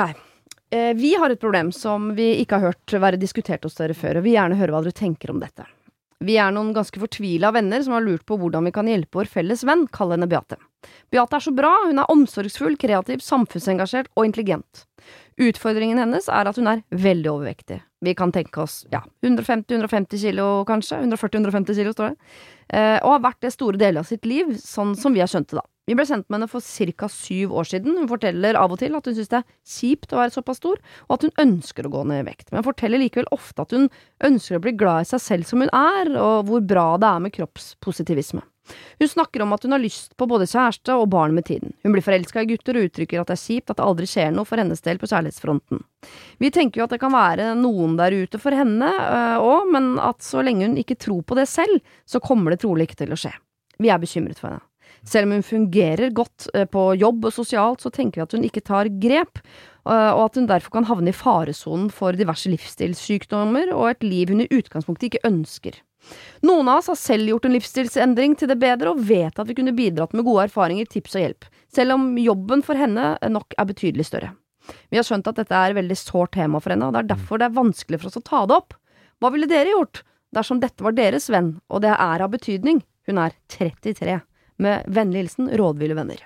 [0.72, 4.16] Eh, vi har et problem som vi ikke har hørt være diskutert hos dere før,
[4.18, 5.64] og vi vil gjerne høre hva dere tenker om dette.
[6.24, 9.28] Vi er noen ganske fortvila venner som har lurt på hvordan vi kan hjelpe vår
[9.30, 10.58] felles venn, kall henne Beate.
[11.14, 14.82] Beate er så bra, hun er omsorgsfull, kreativ, samfunnsengasjert og intelligent.
[15.38, 17.78] Utfordringen hennes er at hun er veldig overvektig.
[18.02, 22.34] Vi kan tenke oss ja, 150-150 kilo kanskje, 140-150 kilo står det,
[22.74, 25.52] eh, og har vært det store deler av sitt liv, sånn som vi har skjønt
[25.52, 25.66] det da.
[25.88, 27.08] Vi ble kjent med henne for ca.
[27.08, 27.96] syv år siden.
[27.96, 30.76] Hun forteller av og til at hun syns det er kjipt å være såpass stor,
[31.08, 33.88] og at hun ønsker å gå ned i vekt, men forteller likevel ofte at hun
[34.28, 37.24] ønsker å bli glad i seg selv som hun er, og hvor bra det er
[37.24, 38.44] med kroppspositivisme.
[39.00, 41.72] Hun snakker om at hun har lyst på både kjæreste og barn med tiden.
[41.80, 44.34] Hun blir forelska i gutter og uttrykker at det er kjipt at det aldri skjer
[44.36, 45.80] noe for hennes del på kjærlighetsfronten.
[46.36, 48.92] Vi tenker jo at det kan være noen der ute for henne
[49.40, 52.90] òg, men at så lenge hun ikke tror på det selv, så kommer det trolig
[52.90, 53.32] ikke til å skje.
[53.80, 54.67] Vi er bekymret for henne.
[55.06, 58.46] Selv om hun fungerer godt eh, på jobb og sosialt, så tenker vi at hun
[58.48, 59.42] ikke tar grep,
[59.86, 64.34] eh, og at hun derfor kan havne i faresonen for diverse livsstilssykdommer og et liv
[64.34, 65.78] hun i utgangspunktet ikke ønsker.
[66.46, 69.56] Noen av oss har selv gjort en livsstilsendring til det bedre, og vet at vi
[69.58, 73.68] kunne bidratt med gode erfaringer, tips og hjelp, selv om jobben for henne nok er
[73.68, 74.34] betydelig større.
[74.92, 77.10] Vi har skjønt at dette er et veldig sårt tema for henne, og det er
[77.14, 78.76] derfor det er vanskelig for oss å ta det opp.
[79.18, 80.02] Hva ville dere gjort
[80.36, 82.82] dersom dette var deres venn, og det er av betydning?
[83.08, 84.20] Hun er 33.
[84.58, 86.20] Med vennlig hilsen rådville venner.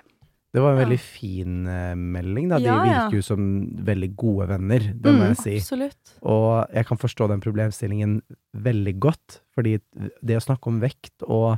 [0.53, 0.85] Det var en Ja.
[0.85, 2.57] veldig fin eh, melding, da.
[2.59, 3.09] De Ja, ja.
[3.09, 3.45] virker jo som
[3.85, 5.55] veldig gode venner, det må Mm, jeg si.
[5.57, 6.11] Absolutt.
[6.21, 8.21] Og jeg kan forstå den problemstillingen
[8.55, 9.79] veldig godt, fordi
[10.23, 11.57] det å snakke om vekt og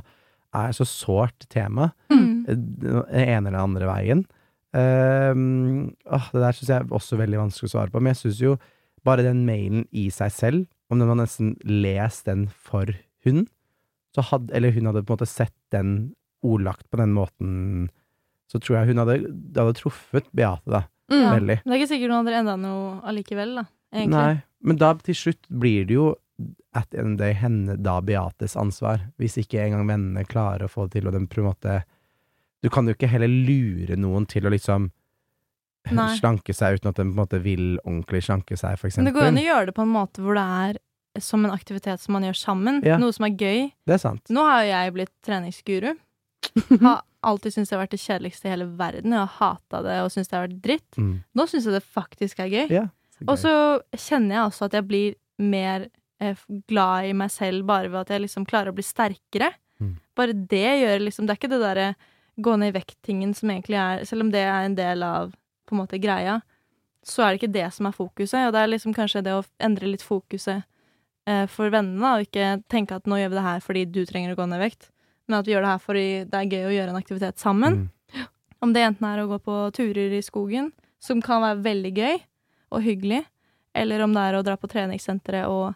[0.54, 2.46] er så sårt tema, Mm.
[2.48, 4.26] eh, den ene eller den andre veien
[4.74, 8.20] Ehm, åh, Det der syns jeg er også veldig vanskelig å svare på, men jeg
[8.26, 8.58] syns jo
[9.06, 12.86] bare den mailen i seg selv, om den var nesten lest den for
[13.24, 13.46] hun,
[14.14, 17.88] så hadde, eller hun hadde på en måte sett den ordlagt på den måten,
[18.50, 20.82] så tror jeg hun hadde, det hadde truffet Beate, da.
[21.12, 21.22] Mm.
[21.22, 21.32] Ja.
[21.36, 21.56] Veldig.
[21.62, 23.66] Men det er ikke sikkert hun hadde enda noe allikevel, da.
[23.94, 24.14] Egentlig.
[24.16, 26.06] Nei, men da til slutt blir det jo
[26.76, 30.86] at end of day henne da Beates ansvar, hvis ikke engang vennene klarer å få
[30.86, 31.82] det til, og den på en måte
[32.64, 34.88] Du kan jo ikke heller lure noen til å liksom
[35.94, 36.08] Nei.
[36.18, 39.06] slanke seg uten at den på en måte vil ordentlig slanke seg, for eksempel.
[39.06, 40.80] Men det går an å gjøre det på en måte hvor det er
[41.22, 42.80] som en aktivitet som man gjør sammen.
[42.84, 42.98] Ja.
[43.00, 43.70] Noe som er gøy.
[43.86, 44.24] Det er sant.
[44.32, 45.94] Nå har jo jeg blitt treningsguru.
[46.86, 49.14] Har alltid syntes det har vært det kjedeligste i hele verden.
[49.14, 50.98] Jeg har hata det og syntes det har vært dritt.
[51.00, 51.14] Mm.
[51.34, 52.66] Nå syns jeg det faktisk er gøy.
[52.70, 52.90] Yeah,
[53.26, 53.52] Og så
[53.92, 55.88] kjenner jeg også at jeg blir mer
[56.22, 59.50] eh, glad i meg selv bare ved at jeg liksom klarer å bli sterkere.
[59.82, 59.96] Mm.
[60.16, 61.88] Bare det gjør liksom Det er ikke det derre
[62.40, 65.34] gå ned i vekt-tingen som egentlig er Selv om det er en del av
[65.66, 66.38] på en måte greia,
[67.02, 68.46] så er det ikke det som er fokuset.
[68.46, 70.62] Og det er liksom kanskje det å endre litt fokuset
[71.26, 74.34] eh, for vennene, og ikke tenke at nå gjør vi det her fordi du trenger
[74.34, 74.92] å gå ned i vekt,
[75.28, 77.78] men at vi gjør det her fordi det er gøy å gjøre en aktivitet sammen.
[78.12, 78.26] Mm.
[78.62, 80.70] Om det enten er å gå på turer i skogen,
[81.02, 82.14] som kan være veldig gøy
[82.72, 83.24] og hyggelig,
[83.76, 85.74] eller om det er å dra på treningssenteret og,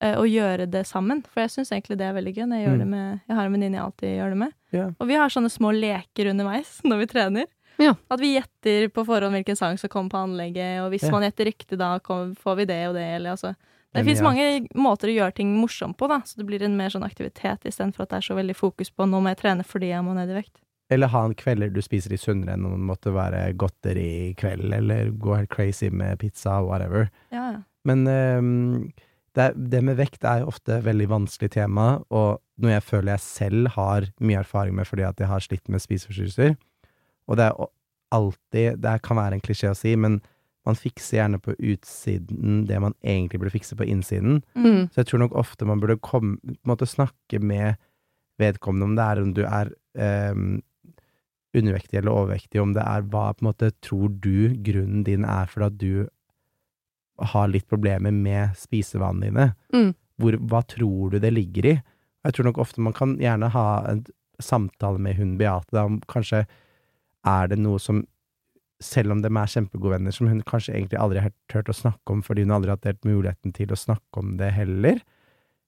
[0.00, 1.20] eh, og gjøre det sammen.
[1.28, 2.46] For jeg syns egentlig det er veldig gøy.
[2.48, 2.78] Når jeg, gjør Mm.
[2.78, 4.52] det med, jeg har en venninne jeg alltid gjør det med.
[4.72, 4.90] Yeah.
[5.00, 7.46] Og vi har sånne små leker underveis når vi trener.
[7.78, 7.92] Ja.
[8.10, 11.10] At vi gjetter på forhånd hvilken sang som kommer på anlegget, og hvis Ja.
[11.12, 13.54] man gjetter riktig, da kom, får vi det og det, eller altså
[13.96, 14.44] Det fins mange
[14.76, 18.04] måter å gjøre ting morsomt på, da, så det blir en mer sånn aktivitet istedenfor
[18.04, 20.32] at det er så veldig fokus på nå må jeg trene fordi jeg må ned
[20.32, 20.60] i vekt.
[20.92, 24.70] Eller ha en kvelder du spiser litt sunnere enn det måtte være godteri i kveld,
[24.76, 27.10] eller gå helt crazy med pizza, whatever.
[27.34, 27.64] Ja, ja.
[27.88, 28.92] Men um,
[29.36, 33.24] det, det med vekt er jo ofte veldig vanskelig tema, og noe jeg føler jeg
[33.24, 36.56] selv har mye erfaring med fordi at jeg har slitt med spiseforstyrrelser.
[37.28, 37.68] Og det er
[38.16, 40.22] alltid Det kan være en klisjé å si, men
[40.68, 44.42] man fikser gjerne på utsiden det man egentlig burde fikse på innsiden.
[44.54, 44.88] Mm.
[44.92, 46.38] Så jeg tror nok ofte man burde komme,
[46.84, 47.78] snakke med
[48.38, 49.72] vedkommende om det er om du er
[50.30, 50.60] um,
[51.56, 55.48] undervektig eller overvektig, om det er hva på en måte tror du grunnen din er
[55.50, 56.06] for at du
[57.32, 59.48] har litt problemer med spisevanene dine.
[59.74, 59.90] Mm.
[60.18, 61.74] Hvor, hva tror du det ligger i?
[62.26, 64.04] Jeg tror nok ofte man kan gjerne ha en
[64.42, 66.44] samtale med hun Beate, da, om kanskje
[67.26, 68.04] er det noe som
[68.80, 72.14] selv om de er kjempegode venner, som hun kanskje egentlig aldri har turt å snakke
[72.14, 75.00] om, fordi hun aldri har hatt muligheten til å snakke om det heller.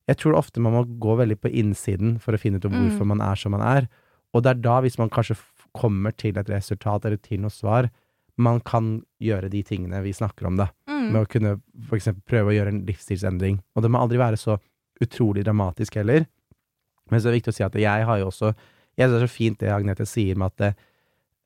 [0.07, 2.89] Jeg tror ofte man må gå veldig på innsiden for å finne ut om Mm.
[2.89, 3.89] hvorfor man er som man er.
[4.35, 5.37] Og det er da, hvis man kanskje
[5.75, 7.91] kommer til et resultat eller til noe svar,
[8.39, 10.71] man kan gjøre de tingene vi snakker om, da.
[10.89, 11.13] Mm.
[11.13, 13.61] Med å kunne eksempel prøve å gjøre en livsstilsendring.
[13.77, 14.59] Og det må aldri være så
[15.03, 16.27] utrolig dramatisk heller.
[17.11, 18.55] Men så er det viktig å si at jeg har jo også
[18.97, 20.77] Jeg synes det er så fint det Agnete sier med at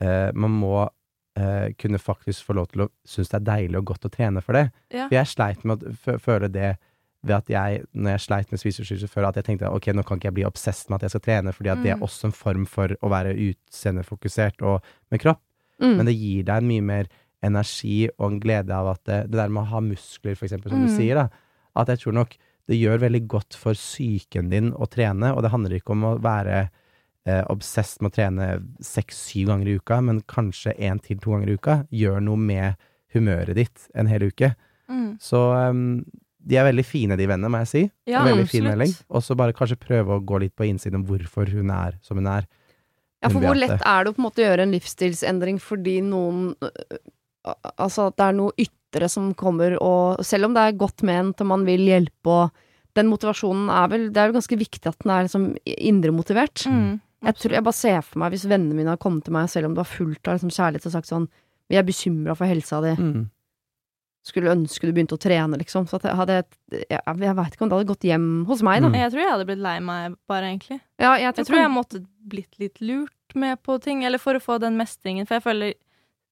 [0.00, 0.88] eh, man må
[1.36, 4.40] eh, kunne faktisk få lov til å synes det er deilig og godt å trene
[4.42, 4.68] for det.
[4.94, 5.08] Ja.
[5.08, 6.76] For jeg sleit med å føle det
[7.24, 10.18] ved at jeg, når jeg sleit med spiseforstyrrelser før, at jeg tenkte ok, nå kan
[10.20, 12.02] ikke jeg bli obsess med at jeg skal trene, fordi at det er Mm.
[12.04, 13.32] også en form for å være
[13.78, 15.40] utseendefokusert og med kropp.
[15.80, 15.96] Mm.
[15.96, 17.06] Men det gir deg en mye mer
[17.44, 20.70] energi og en glede av at det, det der med å ha muskler, for eksempel,
[20.70, 20.96] som du Mm.
[20.96, 21.28] sier, da,
[21.76, 22.36] at jeg tror nok
[22.68, 26.18] det gjør veldig godt for psyken din å trene, og det handler ikke om å
[26.20, 26.70] være
[27.28, 28.48] eh, obsess med å trene
[28.84, 31.78] seks-syv ganger i uka, men kanskje én til to ganger i uka.
[31.94, 32.80] Gjør noe med
[33.14, 34.54] humøret ditt en hel uke.
[34.90, 35.14] Mm.
[35.22, 36.02] Så um,
[36.44, 37.82] de er veldig fine, de vennene, må jeg si.
[38.10, 38.92] Ja, veldig fin melding.
[39.08, 42.20] Og så bare kanskje prøve å gå litt på innsiden om hvorfor hun er som
[42.20, 42.48] hun er.
[43.24, 46.50] Ja, for hvor lett er det å på en måte gjøre en livsstilsendring fordi noen
[46.60, 46.98] øh,
[47.80, 51.40] Altså at det er noe ytre som kommer og Selv om det er godt ment
[51.40, 55.00] og man vil hjelpe og Den motivasjonen er vel Det er jo ganske viktig at
[55.00, 56.66] den er liksom indremotivert.
[56.68, 57.00] Mm.
[57.24, 59.68] Jeg, tror, jeg bare ser for meg hvis vennene mine har kommet til meg, selv
[59.68, 61.30] om det var fullt av liksom kjærlighet, og sagt sånn
[61.72, 62.92] Vi er bekymra for helsa di.
[63.00, 63.22] Mm.
[64.24, 65.86] Skulle ønske du begynte å trene, liksom.
[65.88, 66.38] Så jeg hadde
[66.72, 68.92] Jeg, jeg veit ikke om det hadde gått hjem hos meg, da.
[68.92, 68.98] Mm.
[69.02, 70.80] Jeg tror jeg hadde blitt lei meg, bare, egentlig.
[71.00, 74.42] Ja, jeg, Jeg tror jeg måtte blitt litt lurt med på ting, eller for å
[74.42, 75.28] få den mestringen.
[75.28, 75.74] For jeg føler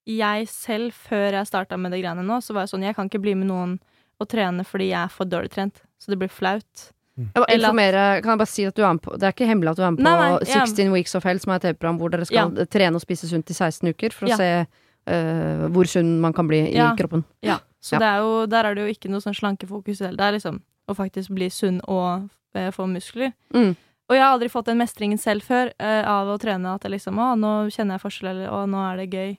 [0.09, 3.07] jeg selv, før jeg starta med det greiene nå, så var jeg sånn Jeg kan
[3.07, 3.77] ikke bli med noen
[4.21, 5.83] og trene fordi jeg er for dårlig trent.
[6.01, 6.89] Så det blir flaut.
[7.13, 9.45] Jeg må informere, kan jeg bare si at du er med på Det er ikke
[9.45, 10.63] hemmelig at du er med på Nei, nei, ja.
[10.65, 13.51] 16 Weeks of Hell, som er et TV-program hvor dere skal trene og spise sunt
[13.53, 14.37] i 16 uker, for å Ja.
[14.39, 16.95] se uh, hvor sunn man kan bli i Ja.
[16.97, 17.23] kroppen.
[17.45, 17.99] Ja, så Ja.
[17.99, 20.17] Det er jo, der er det jo ikke noe sånn slankefokus i det.
[20.17, 23.33] Det er liksom å faktisk bli sunn og eh, få muskler.
[23.53, 23.75] Mm.
[24.09, 26.91] Og jeg har aldri fått den mestringen selv før uh, av å trene at jeg
[26.91, 29.37] liksom Å, nå kjenner jeg forskjell, eller å, nå er det gøy.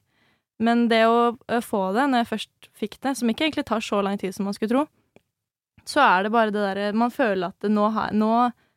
[0.60, 4.00] Men det å få det, når jeg først fikk det, som ikke egentlig tar så
[4.02, 4.87] lang tid som man skulle tro,
[5.88, 8.34] så er det bare det derre Man føler at nå, nå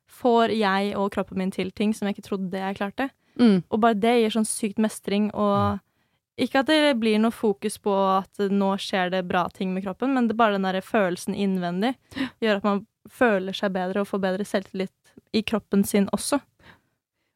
[0.07, 3.09] får jeg og kroppen min til ting som jeg ikke trodde jeg klarte.
[3.37, 3.61] Mm.
[3.69, 5.79] Og bare det gir sånn sykt mestring, og
[6.41, 10.13] ikke at det blir noe fokus på at nå skjer det bra ting med kroppen,
[10.13, 11.95] men det er bare den der følelsen innvendig
[12.43, 16.39] gjør at man føler seg bedre og får bedre selvtillit i kroppen sin også.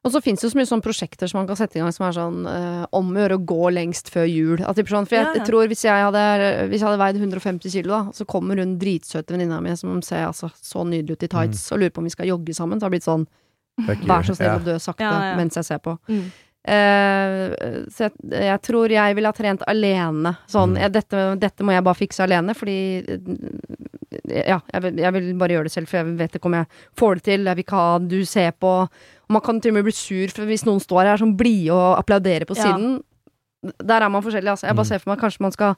[0.02, 1.92] Og så fins det jo så mye sånne prosjekter som man kan sette i gang
[1.94, 4.62] som er sånn øh, om å gjøre å gå lengst før jul.
[4.66, 6.24] At det for jeg, jeg tror hvis jeg hadde,
[6.72, 10.24] hvis jeg hadde veid 150 kilo, da, så kommer hun dritsøte venninna mi som ser
[10.26, 12.80] altså så nydelig ut i tights, og lurer på om vi skal jogge sammen.
[12.80, 13.28] Så har det blitt sånn
[14.10, 15.36] vær så snill å dø sakte Ja, ja.
[15.38, 15.94] mens jeg ser på.
[16.10, 16.26] Mm.
[16.62, 20.34] Uh, så jeg, jeg tror jeg ville ha trent alene.
[20.50, 20.80] Sånn, Mm.
[20.82, 25.32] jeg, dette, dette må jeg bare fikse alene, fordi eh, Ja, jeg vil, jeg vil
[25.40, 26.66] bare gjøre det selv, for jeg vet ikke om jeg
[27.00, 27.44] får det til.
[27.48, 28.74] Jeg vil ikke ha du ser på.
[29.32, 31.98] Man kan til og med bli sur for hvis noen står her sånn blide og
[32.02, 32.64] applauderer på Ja.
[32.68, 33.00] siden.
[33.78, 34.66] Der er man forskjellig, altså.
[34.68, 34.88] Jeg bare Mm.
[34.90, 35.76] ser for meg kanskje man skal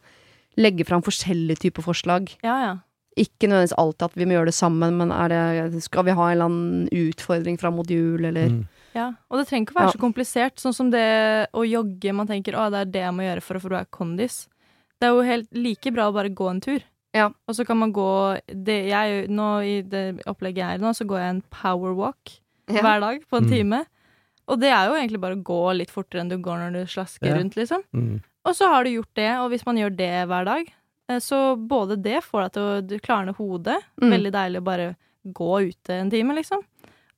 [0.57, 2.31] legge fram forskjellige typer forslag.
[2.43, 2.75] Ja, ja.
[3.17, 5.29] Ikke nødvendigvis alltid at vi må gjøre det sammen, men er
[5.71, 8.67] det, skal vi ha en eller annen utfordring fram mot jul, eller Mm.
[8.95, 9.93] Ja, og det trenger ikke å være Ja.
[9.93, 12.15] så komplisert, sånn som det å jogge.
[12.15, 14.49] Man tenker å, det er det jeg må gjøre for å få bra kondis.
[15.01, 16.81] Det er jo helt like bra å bare gå en tur.
[17.13, 17.29] Ja.
[17.49, 20.91] Og så kan man gå det, jeg, nå, I det opplegget jeg er i nå,
[20.95, 22.81] så går jeg en power walk Ja.
[22.83, 23.51] hver dag på en Mm.
[23.51, 23.87] time.
[24.49, 26.85] Og det er jo egentlig bare å gå litt fortere enn du går når du
[26.87, 27.37] slasker Ja.
[27.37, 27.83] rundt, liksom.
[27.95, 28.23] Mm.
[28.45, 30.73] Og så har du gjort det, og hvis man gjør det hver dag,
[31.09, 33.81] eh, så både det får deg til å du klarne hodet.
[34.01, 34.11] Mm.
[34.11, 34.97] Veldig deilig å bare
[35.27, 36.61] gå ute en time, liksom.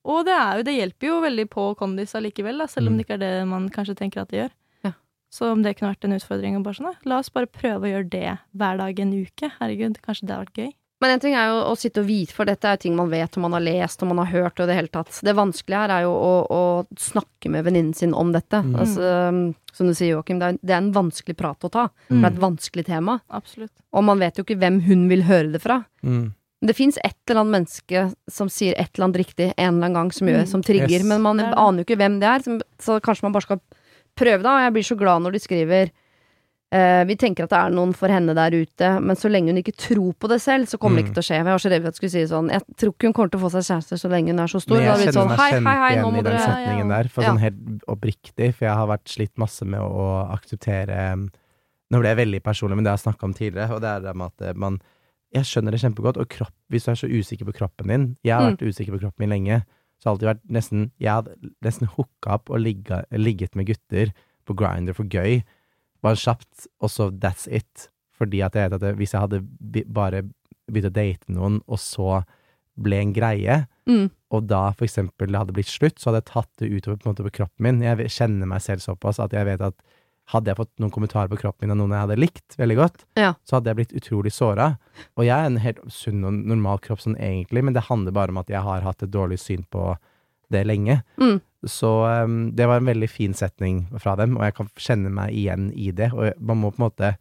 [0.05, 2.97] Og det, er jo, det hjelper jo veldig på kondis allikevel, da, selv om Mm.
[2.97, 4.51] det ikke er det man kanskje tenker at det gjør.
[4.85, 4.91] Ja.
[5.29, 7.81] Så om det kunne vært en utfordring, og bare sånn, da, la oss bare prøve
[7.83, 9.51] å gjøre det hver dag en uke.
[9.59, 10.73] Herregud, kanskje det har vært gøy.
[10.99, 13.11] Men en ting er jo å sitte og vite, for dette er jo ting man
[13.11, 15.19] vet og man har lest og man har hørt og i det hele tatt.
[15.21, 16.61] Det vanskelige her er jo å, å
[16.97, 18.63] snakke med venninnen sin om dette.
[18.65, 18.73] Mm.
[18.81, 19.11] Altså,
[19.77, 21.83] som du sier, Joakim, det, er- det er en vanskelig prat å ta.
[22.09, 22.17] Mm.
[22.17, 23.19] det er et vanskelig tema.
[23.29, 23.73] Absolutt.
[23.93, 25.83] Og man vet jo ikke hvem hun vil høre det fra.
[26.01, 26.31] Mm.
[26.65, 28.01] Det fins et eller annet menneske
[28.33, 30.49] som sier et eller annet riktig en eller annen gang, som, gjør, Mm.
[30.49, 31.05] som trigger, Yes.
[31.05, 32.59] men man er aner jo ikke hvem det er.
[32.81, 33.61] Så kanskje man bare skal
[34.17, 34.55] prøve, da.
[34.57, 35.91] Og jeg blir så glad når de skriver
[36.69, 39.71] vi tenker at det er noen for henne der ute, men så lenge hun ikke
[39.79, 41.07] tror på det selv, så kommer det Mm.
[41.07, 41.37] ikke til å skje.
[41.37, 43.31] Jeg var så redd for at jeg skulle si sånn Jeg tror ikke hun kommer
[43.31, 44.75] til å få seg kjæreste så lenge hun er så stor.
[44.75, 47.21] Men jeg det kjenner sånn, meg hei, hei, hei, igjen i den setningen der, for
[47.23, 47.29] Ja.
[47.31, 51.29] sånn helt oppriktig, for jeg har vært slitt masse med å akseptere um,
[51.89, 53.99] Nå ble jeg veldig personlig, men det har jeg snakka om tidligere, og det er
[54.01, 54.81] det med at eh, man
[55.33, 58.33] Jeg skjønner det kjempegodt, og kropp, hvis du er så usikker på kroppen din Jeg
[58.35, 58.57] har Mm.
[58.57, 59.63] vært usikker på kroppen min lenge,
[60.03, 61.31] så har alltid vært nesten Jeg hadde
[61.63, 64.11] nesten hooka opp og ligga, ligget med gutter
[64.45, 65.43] på Grinder for gøy,
[66.07, 67.89] bare kjapt, og så that's it.
[68.17, 69.43] Fordi at jeg vet at hvis jeg hadde
[69.93, 70.23] bare
[70.67, 72.23] begynt å date noen, og så
[72.77, 76.31] ble en greie, mm, og da for eksempel det hadde blitt slutt, så hadde jeg
[76.33, 77.79] tatt det utover på, måte, på kroppen min.
[77.85, 79.77] Jeg kjenner meg selv såpass at jeg vet at
[80.33, 83.05] hadde jeg fått noen kommentarer på kroppen min av noen jeg hadde likt veldig godt,
[83.15, 83.29] Ja.
[83.47, 84.73] så hadde jeg blitt utrolig såra.
[85.15, 88.33] Og jeg er en helt sunn og normal kropp sånn egentlig, men det handler bare
[88.35, 89.93] om at jeg har hatt et dårlig syn på
[90.51, 91.01] det lenge.
[91.19, 91.89] mm, Så
[92.23, 95.71] um, det var en veldig fin setning fra dem, og jeg kan kjenne meg igjen
[95.75, 96.11] i det.
[96.13, 97.15] Og man må på en måte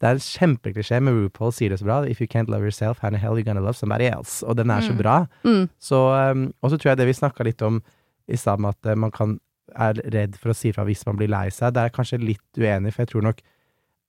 [0.00, 1.98] Det er en kjempeklisjé, men RuPaul sier det så bra.
[2.08, 4.42] If you can't love yourself, how in hell you gonna love somebody else?
[4.46, 4.96] Og den er så Mm.
[5.02, 5.26] bra.
[5.44, 7.82] mm, Så, um, og så tror jeg det vi snakka litt om
[8.28, 9.38] i stad, med at eh, man kan,
[9.76, 11.74] er redd for å si fra hvis man blir lei seg.
[11.74, 13.40] Det er jeg kanskje litt uenig, for jeg tror nok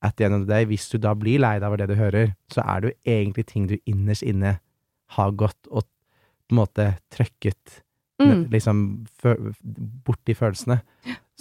[0.01, 1.95] at the end of the day, hvis du da blir lei deg over det du
[1.95, 4.59] hører, så er det jo egentlig ting du innerst inne
[5.17, 5.83] har gått og
[6.47, 7.81] på en måte trøkket
[8.27, 8.43] mm.
[8.53, 8.83] liksom
[10.05, 10.81] borti følelsene.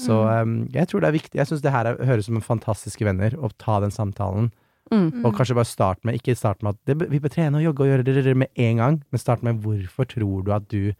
[0.00, 1.36] Så um, jeg tror det er viktig.
[1.38, 4.48] Jeg syns det her er, høres som en fantastiske venner, å ta den samtalen.
[4.90, 5.22] Mm.
[5.24, 7.84] Og kanskje bare start med Ikke start med at det, vi bør trene og jogge
[7.84, 10.66] og gjøre det, det, det med en gang, men start med hvorfor tror du at
[10.72, 10.94] du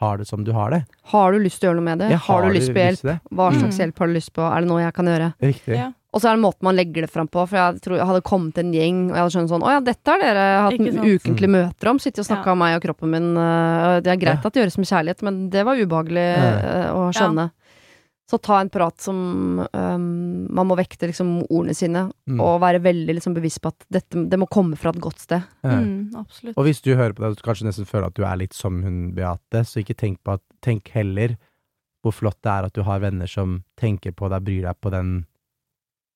[0.00, 0.80] har det som du har det?
[1.12, 2.08] Har du lyst til å gjøre noe med det?
[2.14, 3.02] Ja, har, du lyst på hjelp?
[3.04, 3.18] det?
[3.30, 3.80] Hva slags Mm.
[3.82, 4.46] hjelp har du lyst på?
[4.48, 5.28] Er det noe jeg kan gjøre?
[5.44, 5.76] Riktig.
[5.76, 5.90] Ja.
[6.14, 7.42] Og så er det måten man legger det fram på.
[7.50, 9.80] For jeg tror jeg hadde kommet en gjeng, og jeg hadde skjønt sånn Å ja,
[9.82, 11.98] dette har dere hatt ukentlige møter om.
[11.98, 12.52] Sittet og snakka Ja.
[12.54, 13.34] om meg og kroppen min.
[13.36, 14.46] øh, Det er greit Ja.
[14.46, 16.54] at det gjøres med kjærlighet, men det var ubehagelig Ja.
[16.62, 17.50] øh, å skjønne.
[18.30, 22.40] Så ta en prat som um, Man må vekte liksom ordene sine, Mm.
[22.40, 25.42] og være veldig liksom bevisst på at dette, det må komme fra et godt sted.
[25.62, 25.76] Ja.
[25.80, 26.56] Mm, absolutt.
[26.56, 28.54] Og hvis du hører på det, og du kanskje nesten føler at du er litt
[28.54, 31.36] som hun Beate, så ikke tenk på at Tenk heller
[32.02, 34.90] hvor flott det er at du har venner som tenker på deg, bryr deg på
[34.90, 35.26] den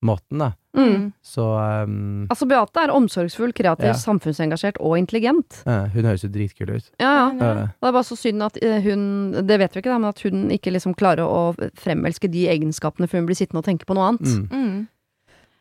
[0.05, 0.53] måten, da.
[0.79, 1.09] Mm.
[1.27, 3.93] Så um, Altså, Beate er omsorgsfull, kreativ, Ja.
[3.99, 5.63] samfunnsengasjert og intelligent.
[5.67, 6.91] eh, Hun høres jo dritkul ut.
[7.01, 7.33] Ja, ja.
[7.41, 7.55] Ja.
[7.67, 10.21] Det er bare så synd at eh, hun Det vet vi ikke, da, men at
[10.23, 13.95] hun ikke liksom klarer å fremelske de egenskapene før hun blir sittende og tenke på
[13.99, 14.29] noe annet.
[14.29, 14.49] mm.
[14.53, 14.87] Mm.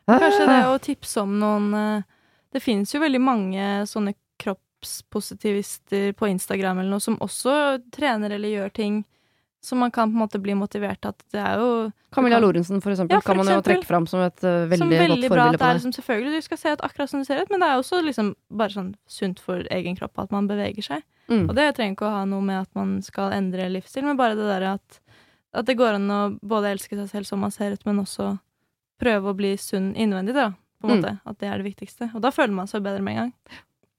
[0.08, 2.02] Kanskje det å tipse om noen eh,
[2.54, 8.48] Det finnes jo veldig mange sånne kroppspositivister på Instagram eller noe som også trener eller
[8.54, 9.00] gjør ting
[9.60, 12.90] som man kan på en måte bli motivert at det er jo Camilla Lorentzen, for
[12.94, 15.28] eksempel, Ja, for kan man jo trekke fram som et uh, veldig, som veldig godt
[15.32, 15.74] forbilde på det.
[15.78, 18.00] liksom Selvfølgelig du skal se ut akkurat som du ser ut, men det er også
[18.06, 21.02] liksom bare sånn sunt for egen kropp at man beveger seg.
[21.28, 21.48] Mm.
[21.50, 24.38] Og det trenger ikke å ha noe med at man skal endre livsstil, men bare
[24.38, 25.00] det derre at,
[25.52, 28.38] at det går an å både elske seg selv som man ser ut, men også
[28.98, 30.52] prøve å bli sunn innvendig, da.
[30.80, 31.02] På en Mm.
[31.02, 31.20] måte.
[31.26, 32.14] At det er det viktigste.
[32.14, 33.32] Og da føler man seg bedre med en gang.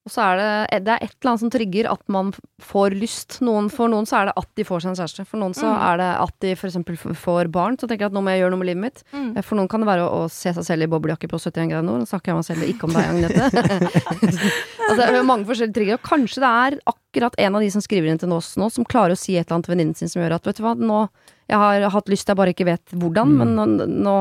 [0.10, 2.32] Og så er det, det er et eller annet som trigger at man
[2.66, 3.38] får lyst.
[3.46, 5.26] Noen, for noen så er det at de får seg en kjæreste.
[5.30, 5.84] For noen så Mm.
[5.86, 7.78] er det at de for eksempel får barn.
[7.78, 9.04] Så tenker jeg at nå må jeg gjøre noe med livet mitt.
[9.14, 9.30] Mm.
[9.46, 11.86] For noen kan det være å, å se seg selv i boblejakke på 71 grader
[11.86, 12.02] nord.
[12.02, 13.44] Nå snakker jeg meg selv, ikke om deg, Agnete.
[14.90, 16.00] altså, det er mange forskjellige trigger.
[16.00, 18.88] Og kanskje det er akkurat en av de som skriver inn til oss nå, som
[18.88, 20.74] klarer å si et eller annet til venninnen sin som gjør at vet du hva,
[20.80, 21.04] nå
[21.50, 23.38] jeg har hatt lyst, jeg bare ikke vet hvordan, Mm.
[23.42, 24.16] men nå, nå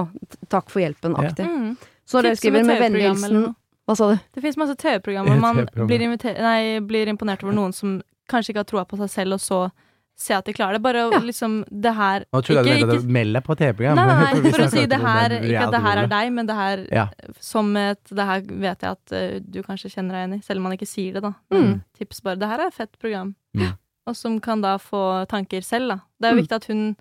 [0.49, 1.29] Takk for hjelpen, Ja.
[1.29, 1.45] aktig.
[1.45, 1.77] Mm.
[2.09, 3.55] Så dere Tips skriver med noe.
[3.89, 4.19] Hva sa du?
[4.37, 6.05] Det fins masse TV-programmer hvor man blir,
[6.45, 7.99] nei, blir imponert over noen som
[8.29, 9.61] kanskje ikke har troa på seg selv, og så
[10.19, 10.83] se at de klarer det.
[10.83, 11.21] Bare Ja.
[11.23, 13.95] liksom Det her Nå trodde jeg du mente ikke- meld deg på TV-program.
[13.97, 16.47] Nei, nei, nei, for å si det her Ikke at det her er deg, men
[16.47, 17.07] det her Ja.
[17.41, 20.59] som et Det her vet jeg at uh, du kanskje kjenner deg igjen i, selv
[20.59, 21.33] om man ikke sier det, da.
[21.55, 21.81] Mm.
[21.97, 22.37] tips bare.
[22.37, 23.35] Det her er et fett program.
[23.57, 23.77] Mm.
[24.09, 26.01] Og som kan da få tanker selv, da.
[26.21, 26.43] Det er jo Mm.
[26.45, 26.97] viktig at hun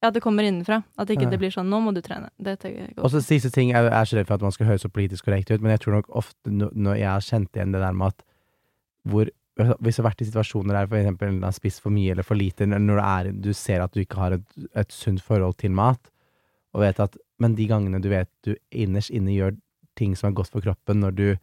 [0.00, 0.80] Ja, at det kommer innenfra.
[0.96, 2.30] At ikke det blir sånn 'nå må du trene'.
[2.40, 4.82] Det jeg Og så siste ting, jeg er så redd for at man skal høres
[4.82, 7.80] så politisk korrekt ut, men jeg tror nok ofte når jeg har kjent igjen det
[7.80, 8.22] der med at
[9.08, 12.12] hvor Hvis jeg har vært i situasjoner der for eksempel du har spist for mye
[12.12, 15.20] eller for lite, eller når er, du ser at du ikke har et, et sunt
[15.20, 16.00] forhold til mat,
[16.72, 19.56] og vet at Men de gangene du vet du innerst inne gjør
[19.96, 21.36] ting som er godt for kroppen, når du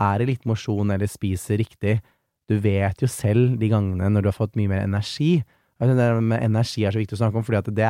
[0.00, 2.00] er i litt mosjon eller spiser riktig,
[2.48, 5.42] du vet jo selv de gangene når du har fått mye mer energi,
[5.80, 7.86] Det der med energi er så viktig å snakke om, for det,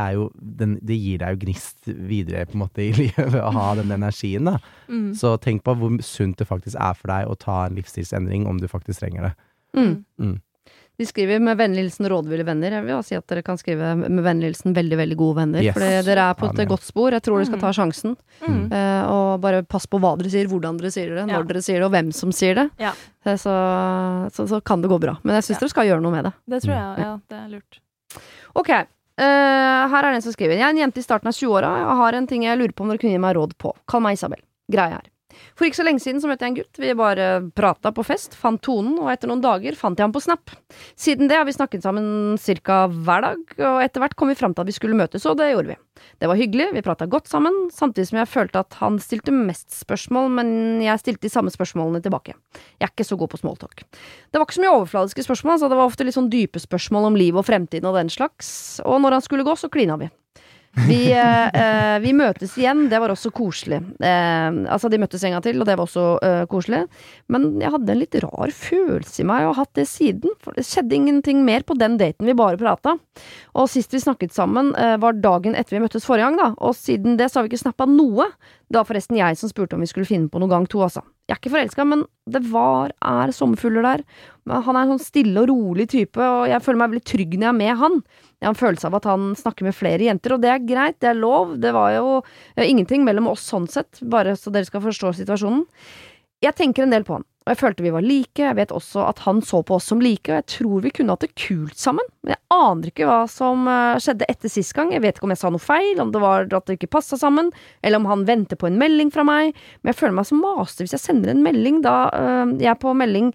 [0.86, 4.46] det gir deg jo gnist videre på en måte i livet å ha den energien.
[4.46, 4.60] da.
[4.86, 5.10] Mm.
[5.18, 8.62] Så tenk på hvor sunt det faktisk er for deg å ta en livsstilsendring om
[8.62, 9.32] du faktisk trenger det.
[9.74, 9.92] Mm.
[10.22, 10.38] Mm.
[11.00, 12.74] De skriver med vennlig hilsen rådville venner.
[12.76, 15.64] Jeg vil også si at dere kan skrive med vennlig hilsen veldig, veldig gode venner.
[15.64, 15.72] Yes.
[15.78, 16.68] For dere er på et Amen.
[16.74, 17.10] godt spor.
[17.16, 17.64] Jeg tror dere skal Mm.
[17.64, 18.16] ta sjansen.
[18.44, 18.58] Mm.
[18.68, 21.42] Uh, og bare pass på hva dere sier, hvordan dere sier det, når Ja.
[21.48, 22.70] dere sier det, og hvem som sier det.
[22.78, 22.92] Ja.
[23.24, 23.48] Eh, Så,
[24.36, 25.16] så, så kan det gå bra.
[25.24, 25.60] Men jeg syns Ja.
[25.64, 26.32] dere skal gjøre noe med det.
[26.48, 27.18] Det tror jeg, ja.
[27.28, 27.80] Det er lurt.
[28.54, 28.70] Ok,
[29.20, 30.56] Uh, her er det en som skriver.
[30.56, 31.68] Jeg er en jente i starten av 20-åra.
[31.76, 33.74] Jeg har en ting jeg lurer på om dere kunne gi meg råd på.
[33.86, 34.40] Kall meg Isabel.
[34.72, 35.08] Greia er.
[35.58, 36.80] For ikke så lenge siden så møtte jeg en gutt.
[36.80, 40.22] Vi bare prata på fest, fant tonen, og etter noen dager fant jeg ham på
[40.24, 40.52] Snap.
[40.98, 42.80] Siden det har vi snakket sammen ca.
[42.88, 45.50] hver dag, og etter hvert kom vi fram til at vi skulle møtes, og det
[45.52, 45.78] gjorde vi.
[46.20, 49.68] Det var hyggelig, vi prata godt sammen, samtidig som jeg følte at han stilte mest
[49.82, 50.52] spørsmål, men
[50.84, 52.36] jeg stilte de samme spørsmålene tilbake.
[52.80, 53.84] Jeg er ikke så god på smalltalk.
[53.84, 57.10] Det var ikke så mye overfladiske spørsmål, så det var ofte litt sånn dype spørsmål
[57.10, 60.08] om livet og fremtiden og den slags, og når han skulle gå, så klina vi.
[60.70, 63.80] Vi, eh, eh, vi møtes igjen, det var også koselig.
[63.98, 66.84] Eh, altså, de møttes en gang til, og det var også eh, koselig.
[67.26, 70.36] Men jeg hadde en litt rar følelse i meg, og har hatt det siden.
[70.38, 72.94] For det skjedde ingenting mer på den daten vi bare prata.
[73.58, 76.52] Og sist vi snakket sammen, eh, var dagen etter vi møttes forrige gang, da.
[76.62, 78.30] Og siden det så har vi ikke snappa noe.
[78.70, 81.02] Det var forresten jeg som spurte om vi skulle finne på noe gang to, altså.
[81.26, 84.00] Jeg er ikke forelska, men det var, er sommerfugler der.
[84.50, 87.46] Han er en sånn stille og rolig type, og jeg føler meg veldig trygg når
[87.46, 88.02] jeg er med han.
[88.40, 90.96] Jeg har en følelse av at han snakker med flere jenter, og det er greit,
[91.04, 91.58] det er lov.
[91.60, 92.20] Det var jo
[92.56, 95.66] eh, ingenting mellom oss sånn sett, bare så dere skal forstå situasjonen.
[96.40, 98.40] Jeg tenker en del på han, og jeg følte vi var like.
[98.40, 101.12] Jeg vet også at han så på oss som like, og jeg tror vi kunne
[101.12, 102.06] hatt det kult sammen.
[102.24, 104.94] Men jeg aner ikke hva som eh, skjedde etter sist gang.
[104.96, 107.20] Jeg vet ikke om jeg sa noe feil, om det var at det ikke passa
[107.20, 107.52] sammen,
[107.84, 109.52] eller om han venter på en melding fra meg.
[109.82, 112.96] Men jeg føler meg som master hvis jeg sender en melding, da øh, jeg på
[112.96, 113.34] melding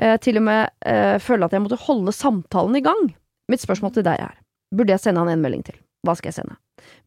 [0.00, 3.04] øh, til og med øh, føler at jeg måtte holde samtalen i gang.
[3.52, 4.34] Mitt spørsmål til deg er,
[4.76, 5.78] burde jeg sende han en melding til?
[6.06, 6.58] Hva skal jeg sende?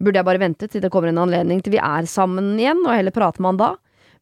[0.02, 2.96] Burde jeg bare vente til det kommer en anledning til vi er sammen igjen, og
[2.96, 3.72] heller prate med han da?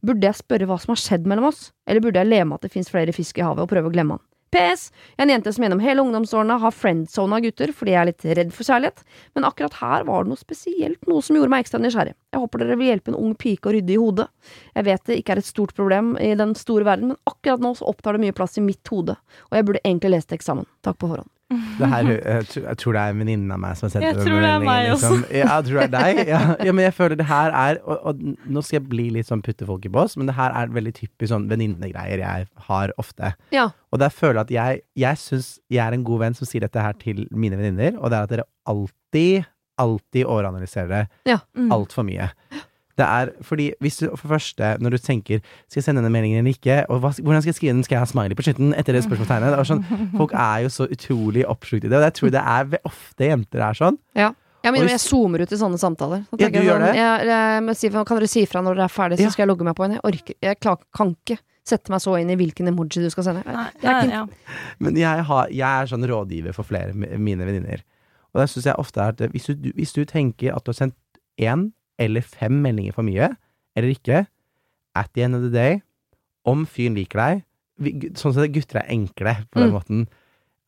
[0.05, 2.67] Burde jeg spørre hva som har skjedd mellom oss, eller burde jeg le med at
[2.67, 4.25] det fins flere fisk i havet og prøve å glemme han?
[4.53, 4.87] PS.
[5.17, 8.27] Jeg er en jente som gjennom hele ungdomsårene har friendzona gutter fordi jeg er litt
[8.39, 9.03] redd for kjærlighet,
[9.35, 12.15] men akkurat her var det noe spesielt, noe som gjorde meg ekstra nysgjerrig.
[12.31, 14.27] Jeg håper dere vil hjelpe en ung pike å rydde i hodet.
[14.71, 17.73] Jeg vet det ikke er et stort problem i den store verden, men akkurat nå
[17.75, 19.17] så opptar det mye plass i mitt hode,
[19.49, 20.69] og jeg burde egentlig lest eksamen.
[20.85, 21.27] Takk på forhånd.
[21.47, 22.45] Det her, jeg,
[22.77, 24.63] tror- det er en venninne av meg som har sendt Jeg den tror det er
[24.65, 25.11] meg også.
[25.13, 25.21] liksom.
[25.31, 26.21] Ja, jeg tror det er deg.
[26.27, 28.19] Ja, ja, men jeg føler det her er og, og
[28.51, 30.93] nå skal jeg bli litt sånn putte folk i bås, men det her er veldig
[30.97, 33.31] typisk sånn venninnegreier jeg har ofte.
[33.55, 33.69] Ja.
[33.95, 36.65] Og der føler jeg at jeg, jeg syns jeg er en god venn som sier
[36.67, 39.47] dette her til mine venninner, og det er at dere alltid,
[39.79, 41.39] alltid overanalyserer det Ja.
[41.55, 41.71] Mm.
[41.71, 42.27] altfor mye.
[42.97, 46.39] Det er fordi hvis du, for første, når du tenker Skal jeg sende denne meldingen
[46.41, 46.79] eller ikke?
[46.89, 47.83] Og hva, hvordan skal jeg skrive den?
[47.85, 48.73] Skal jeg ha smiley på slutten?
[48.73, 49.53] Etter det spørsmålstegnet.
[49.53, 49.83] Det sånn,
[50.17, 53.63] folk er jo så utrolig oppslukt i det, og jeg tror det er ofte jenter
[53.69, 53.99] er sånn.
[54.17, 54.31] Ja.
[54.65, 56.23] Jeg, mener, jeg zoomer ut i sånne samtaler.
[56.27, 56.95] Så Ja, du jeg gjør sånn, det?
[56.97, 59.29] Jeg, jeg, si, kan dere si fra når dere er ferdig, så Ja.
[59.35, 59.93] skal jeg logge meg på en?
[59.95, 63.27] Jeg orker Jeg klar, kan ikke sette meg så inn i hvilken emoji du skal
[63.27, 63.43] sende.
[63.45, 64.25] Jeg, Nei, jeg ja, ja.
[64.79, 67.83] Men jeg, har, jeg er sånn rådgiver for flere mine venninner.
[68.33, 70.79] Og der syns jeg ofte er at hvis du, hvis du tenker at du har
[70.81, 70.95] sendt
[71.39, 73.31] én eller fem meldinger for mye,
[73.77, 74.25] eller ikke,
[74.97, 75.81] at the end of the day,
[76.45, 77.43] om fyren liker deg
[78.17, 79.73] Sånn sett gutter er enkle på den Mm.
[79.75, 80.07] måten.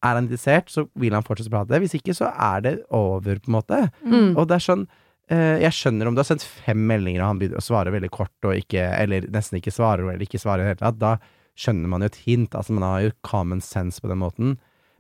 [0.05, 1.79] Er han interessert, så vil han fortsette å prate.
[1.81, 3.79] Hvis ikke, så er det over, på en måte.
[4.05, 4.37] Mm.
[4.37, 4.83] Og det er sånn
[5.31, 8.11] eh, Jeg skjønner om du har sendt fem meldinger, og han begynner å svare veldig
[8.13, 10.99] kort, ikke, eller nesten ikke svarer, eller ikke svarer i det hele tatt.
[11.01, 11.17] Da
[11.57, 12.53] skjønner man jo et hint.
[12.53, 14.57] Altså, man har jo common sense på den måten.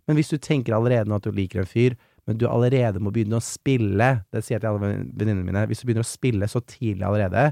[0.07, 1.93] Men hvis du tenker allerede nå at du liker en fyr,
[2.29, 5.65] men du allerede må begynne å spille Det sier jeg til alle venn- venninnene mine.
[5.67, 7.47] Hvis du begynner å spille så tidlig allerede,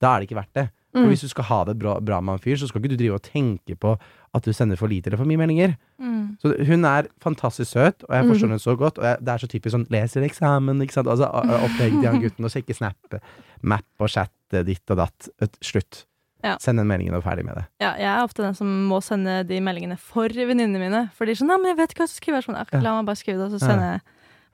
[0.00, 0.68] da er det ikke verdt det.
[0.94, 1.08] For Mm.
[1.10, 3.16] hvis du skal ha det bra, bra med en fyr, så skal ikke du drive
[3.18, 3.96] og tenke på
[4.34, 5.74] at du sender for lite eller for mye meldinger.
[5.98, 6.36] Mm.
[6.38, 8.98] Så hun er fantastisk søt, og jeg forstår henne så godt.
[9.02, 11.08] Og jeg, det er så typisk sånn leser eksamen, ikke sant.
[11.10, 13.18] Altså opplegg til han gutten, og sjekke Snap,
[13.62, 15.28] Map og chat, eh, ditt og datt.
[15.42, 16.04] Et, slutt.
[16.44, 16.56] Ja.
[16.60, 17.64] Send den meldingen og ferdig med det.
[17.80, 21.06] Ja, jeg er ofte den som må sende de meldingene for venninnene mine.
[21.16, 22.80] For de er sånn 'Nei, men jeg vet ikke hva jeg skal skrive.' Sånn, «Ja,
[22.84, 24.00] La meg bare skrive det, og så sender jeg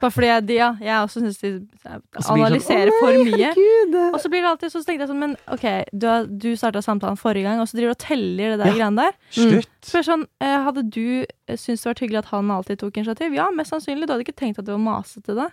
[0.01, 1.49] Bare fordi jeg, de, ja, jeg også syns de
[1.85, 3.37] så sånn, analyserer for mye.
[3.53, 6.07] herregud!» Og så blir det alltid så tenkte jeg sånn Men OK, du,
[6.41, 8.77] du starta samtalen forrige gang, og så driver du og teller det der Ja.
[8.79, 9.13] greiene der.
[9.29, 9.69] Slutt!
[9.85, 12.97] Så er sånn, eh, Hadde du eh, syntes det var hyggelig at han alltid tok
[12.97, 13.35] initiativ?
[13.35, 14.07] Ja, mest sannsynlig.
[14.09, 15.51] Du hadde ikke tenkt at det var masete, da.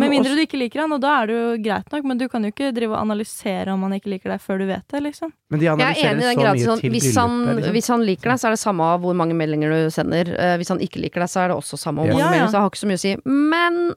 [0.00, 2.04] Med men mindre også- du ikke liker han, og da er det jo greit nok,
[2.04, 4.66] men du kan jo ikke drive og analysere om han ikke liker deg før du
[4.66, 5.32] vet det, liksom.
[5.50, 7.72] Men de er analyserer så mye sånn, til hvis, han, liksom.
[7.72, 10.24] hvis han liker deg, så er det samme av hvor mange meldinger du sender.
[10.34, 12.24] Uh, hvis han ikke liker deg, så er det også samme av hvor Ja.
[12.24, 12.30] mange Ja, ja.
[12.30, 12.50] meldinger.
[12.50, 13.16] Så jeg har ikke så mye å si.
[13.24, 13.94] Men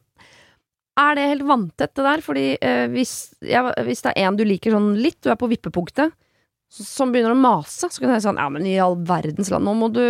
[0.97, 2.21] er det helt vanntett, det der?
[2.21, 5.49] Fordi uh, hvis, ja, hvis det er en du liker sånn litt, du er på
[5.49, 6.11] vippepunktet,
[6.69, 9.63] som begynner å mase, så kan jeg si sånn Ja, men i all verdens land,
[9.63, 10.01] nå må du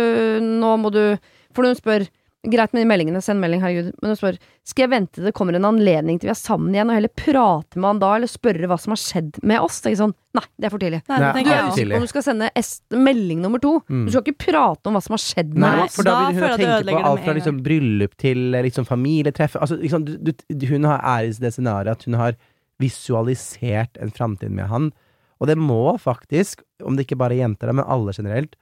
[0.42, 1.16] Nå må du
[1.54, 2.08] For når hun spør
[2.46, 4.36] greit med de meldingene, send melding, herregud, men du spør
[4.68, 7.10] Skal jeg vente til det kommer en anledning til vi er sammen igjen, og heller
[7.18, 9.80] prate med han da, eller spørre hva som har skjedd med oss?
[9.80, 11.00] Det er ikke sånn, nei, det er for tidlig.
[11.08, 11.72] Nei, det Du er for tidlig.
[11.74, 12.50] usikker på om du skal sende
[13.08, 13.72] melding nummer to.
[13.90, 14.04] Mm.
[14.06, 15.96] Du skal ikke prate om hva som har skjedd med Nei, oss.
[15.98, 19.56] for da vil hun tenke på alt fra liksom bryllup til eh, liksom familietreff.
[19.58, 22.38] Altså, liksom, du, du, hun har, er i det scenarioet at hun har
[22.78, 24.90] visualisert en framtid med han.
[25.40, 28.56] Og det må faktisk, om det ikke bare er jenter, men alle generelt,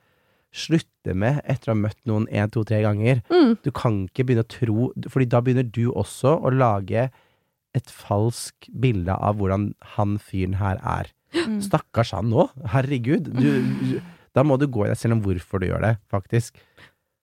[0.54, 3.22] slutte med etter å ha møtt noen én, to, tre ganger.
[3.32, 3.56] Mm.
[3.64, 7.08] Du kan ikke begynne å tro Fordi da begynner du også å lage
[7.76, 11.10] et falsk bilde av hvordan han fyren her er.
[11.36, 11.58] Mm.
[11.64, 12.46] Stakkars han nå.
[12.72, 13.28] Herregud.
[13.36, 13.98] Du,
[14.36, 16.56] da må du gå i deg selv om hvorfor du gjør det, faktisk.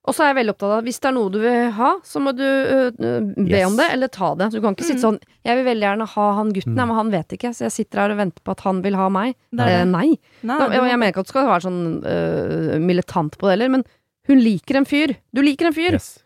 [0.04, 1.90] Og så er jeg veldig opptatt av at hvis det er noe du vil ha,
[2.04, 3.66] så må du øh, be Yes.
[3.70, 4.50] om det, eller ta det.
[4.52, 5.04] Du kan ikke sitte Mm.
[5.06, 6.86] sånn 'Jeg vil veldig gjerne ha han gutten, Mm.
[6.88, 9.08] men han vet ikke', så jeg sitter her og venter på at han vil ha
[9.08, 9.34] meg.
[9.50, 10.18] Det Eh, nei.
[10.42, 13.50] Nei, Da, jeg, jeg mener ikke at du skal være sånn uh, militant på det
[13.58, 13.84] heller, men
[14.28, 15.16] hun liker en fyr.
[15.32, 15.92] Du liker en fyr.
[15.92, 16.18] Yes.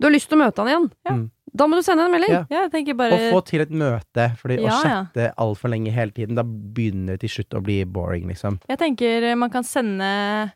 [0.00, 0.90] Du har lyst til å møte han igjen.
[1.06, 1.12] Ja.
[1.12, 1.30] Mm.
[1.56, 2.30] Da må du sende en melding.
[2.30, 2.46] Ja.
[2.50, 5.32] Ja, jeg tenker Å få til et møte, fordi å chatte ja.
[5.38, 8.58] altfor lenge hele tiden, da begynner det til slutt å bli boring, liksom.
[8.68, 10.52] Jeg tenker eh, man kan sende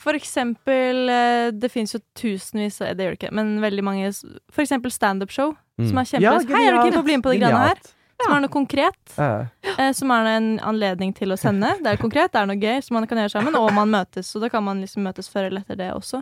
[0.00, 4.10] For eksempel eh, Det fins jo tusenvis av Det gjør det ikke, men veldig mange
[4.52, 5.86] For eksempel standup-show, Mm.
[5.88, 7.78] som er kjempe Hei, er du keen på å bli med på de greiene her?
[8.20, 8.98] Som er noe konkret.
[9.16, 9.46] Ja.
[9.78, 11.70] Eh, som er en anledning til å sende.
[11.80, 14.28] Det er konkret, det er noe gøy som man kan gjøre sammen, og man møtes.
[14.28, 16.20] Så da kan man liksom møtes før eller etter det også.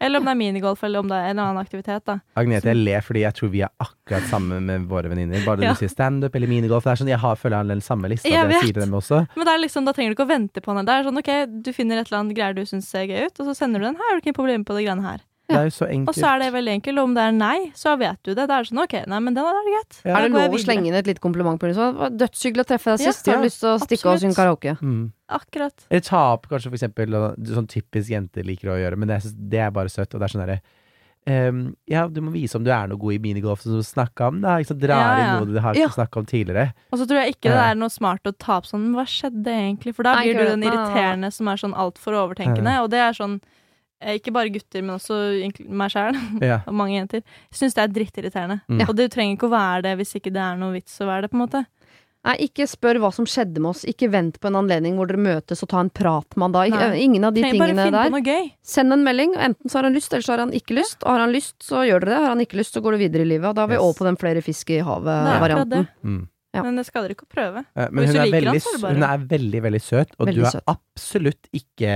[0.00, 2.04] Eller om det er minigolf, eller om det er en annen aktivitet.
[2.06, 5.44] da Agnete, jeg ler fordi jeg tror vi er akkurat samme med våre venninner.
[5.44, 5.74] Bare Ja.
[5.74, 6.84] du sier standup eller minigolf.
[6.84, 8.28] Det er sånn, Jeg har, føler jeg den samme lista.
[8.28, 8.62] Jeg det vet.
[8.64, 9.26] sier dem også.
[9.36, 10.84] Men det liksom, da trenger du ikke å vente på den.
[10.86, 13.40] Det er sånn, ok, Du finner et eller annet greier du syns ser gøy ut,
[13.40, 13.96] og så sender du den.
[13.96, 15.20] Her er du ikke på problem på de greiene her.
[15.50, 16.08] Det er jo så enkelt.
[16.08, 16.98] Og så er det veldig enkelt.
[17.02, 18.46] Og om det er nei, så vet du det.
[18.48, 20.00] Da er det sånn, ok, nei, men den er det greit.
[20.06, 20.16] Ja.
[20.16, 21.92] Er det lov å slenge inn et lite kompliment på henne?
[22.10, 23.26] Det Dødshyggelig å treffe deg Ja, sist.
[23.30, 24.76] Ja, har lyst til å stikke og synge karaoke?
[24.80, 25.12] Mm.
[25.30, 25.86] Akkurat.
[25.90, 27.20] Eller ta opp kanskje for eksempel
[27.54, 30.30] sånn typisk jenter liker å gjøre, men det, er- det er bare søtt, og det
[30.30, 30.60] er sånn derre
[31.28, 34.30] Um, ja, du må vise om du er noe god i minigolf, som du snakka
[34.30, 34.38] om.
[34.40, 34.80] Da, ikke sant?
[34.80, 35.24] Drar Ja, ja.
[35.36, 35.88] inn noe du har Ja.
[35.92, 36.72] snakka om tidligere.
[36.90, 39.52] Og så tror jeg ikke det er noe smart å ta opp sånn Hva skjedde
[39.52, 39.94] egentlig?
[39.94, 42.80] For da blir du den irriterende som er sånn altfor overtenkende.
[42.82, 43.36] Og det er sånn
[44.00, 45.16] Ikke bare gutter, men også
[45.68, 46.16] meg sjæl
[46.50, 46.60] Ja.
[46.66, 47.20] og mange jenter.
[47.52, 48.60] Syns det er drittirriterende.
[48.68, 48.86] Mm.
[48.88, 51.26] Og det trenger ikke å være det hvis ikke det er noe vits å være
[51.26, 51.66] det, på en måte.
[52.20, 53.82] Nei, ikke spør hva som skjedde med oss.
[53.88, 56.64] Ikke vent på en anledning hvor dere møtes og ta en prat med han da.
[56.68, 56.98] Nei.
[57.06, 58.10] Ingen av de Trenger bare tingene finne der.
[58.12, 58.50] noe gøy.
[58.74, 59.32] Send en melding.
[59.40, 60.98] Enten så har han lyst, eller så har han ikke lyst.
[61.04, 62.18] Og har han lyst, så gjør dere det.
[62.20, 63.48] Har han ikke lyst, så går du videre i livet.
[63.48, 63.84] Og da er vi Yes.
[63.86, 65.88] over på den flere fisk i havet-varianten.
[66.04, 66.20] Mm.
[66.54, 66.62] Ja.
[66.66, 67.60] Men det skader ikke å prøve.
[67.76, 69.80] Eh, Hvis Men hun du er, liker han, veldig, er bare- hun er veldig, veldig
[69.82, 70.64] søt, og Veldig du er søt.
[70.66, 71.92] absolutt ikke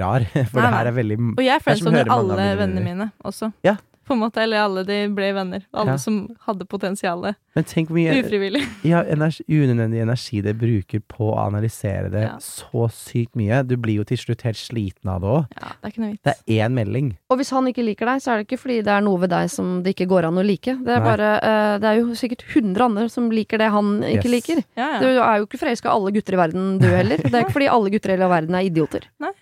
[0.00, 0.24] rar.
[0.48, 3.12] For Nei, det her er veldig Og jeg er friends høre mange alle vennene mine
[3.24, 3.52] også.
[3.66, 3.76] Ja.
[4.08, 5.66] På en måte, Eller alle de ble venner.
[5.76, 5.96] Alle Ja.
[6.00, 7.36] som hadde potensialet.
[7.54, 8.62] Men tenk hvor mye Ufrivillig.
[8.92, 12.36] ja, energi, unødvendig energi det bruker på å analysere det Ja.
[12.40, 13.60] så sykt mye.
[13.68, 15.46] Du blir jo til slutt helt sliten av det òg.
[15.60, 16.22] Ja, det er ikke noe vits.
[16.24, 17.10] Det er én melding.
[17.30, 19.30] Og hvis han ikke liker deg, så er det ikke fordi det er noe ved
[19.30, 20.76] deg som det ikke går an å like.
[20.84, 24.24] Det er bare uh, Det er jo sikkert 100 andre som liker det han ikke
[24.24, 24.32] Yes.
[24.38, 24.64] liker.
[24.76, 27.16] Ja, Du er jo ikke forelska i alle gutter i verden, du heller.
[27.28, 29.04] Det er ikke fordi alle gutter i hele verden er idioter.
[29.20, 29.32] Nei.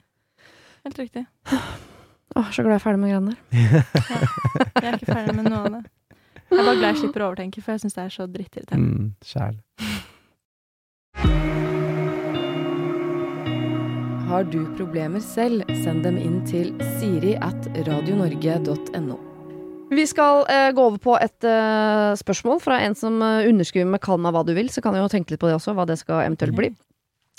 [0.87, 1.27] Helt riktig.
[2.37, 3.39] Åh, så glad jeg er ferdig med greiene der.
[4.83, 5.83] Jeg er ikke ferdig med noe av det.
[6.47, 8.87] Jeg er bare glad jeg slipper å overtenke, for jeg syns det er så drittirriterende.
[8.87, 9.57] Mm, Sjæl.
[14.27, 19.17] Har du problemer selv, send dem inn til siri at radionorge.no.
[19.91, 24.03] Vi skal eh, gå over på et eh, spørsmål fra en som eh, underskriver med
[24.03, 25.87] 'kall meg hva du vil', så kan jeg jo tenke litt på det også, hva
[25.87, 26.73] det skal eventuelt bli.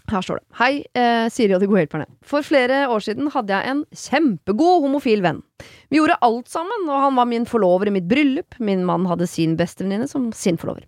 [0.07, 0.45] Her står det.
[0.55, 2.05] Hei, eh, Siri og de gode hjelperne.
[2.23, 5.41] For flere år siden hadde jeg en kjempegod homofil venn.
[5.91, 8.55] Vi gjorde alt sammen, og han var min forlover i mitt bryllup.
[8.63, 10.85] Min mann hadde sin bestevenninne som sin forlover.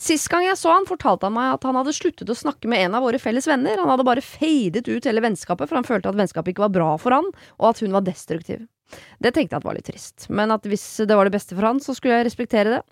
[0.00, 2.86] Sist gang jeg så han, fortalte han meg at han hadde sluttet å snakke med
[2.86, 3.76] en av våre felles venner.
[3.76, 6.92] Han hadde bare fadet ut hele vennskapet, for han følte at vennskapet ikke var bra
[7.02, 7.28] for han,
[7.60, 8.64] og at hun var destruktiv.
[9.20, 11.64] Det tenkte jeg at var litt trist, men at hvis det var det beste for
[11.64, 12.82] han, så skulle jeg respektere det.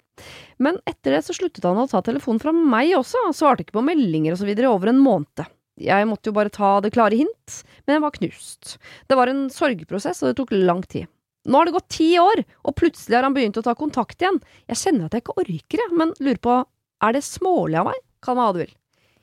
[0.60, 3.76] Men etter det så sluttet han å ta telefonen fra meg også, og svarte ikke
[3.78, 5.44] på meldinger og i over en måned.
[5.80, 8.76] Jeg måtte jo bare ta det klare hint, men jeg var knust.
[9.08, 11.08] Det var en sorgprosess, og det tok lang tid.
[11.48, 14.40] Nå har det gått ti år, og plutselig har han begynt å ta kontakt igjen.
[14.68, 16.58] Jeg kjenner at jeg ikke orker, jeg, men lurer på,
[17.00, 18.02] er det smålig av meg?
[18.20, 18.74] Kall meg hva du vil.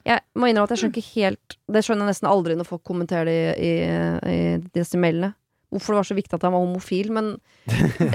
[0.08, 2.84] Jeg må innrømme at jeg skjønner ikke helt Det skjønner jeg nesten aldri når folk
[2.88, 4.38] kommenterer det i, i, i
[4.78, 5.34] disse mailene.
[5.68, 8.11] Hvorfor det var så viktig at han var homofil, men uh, det,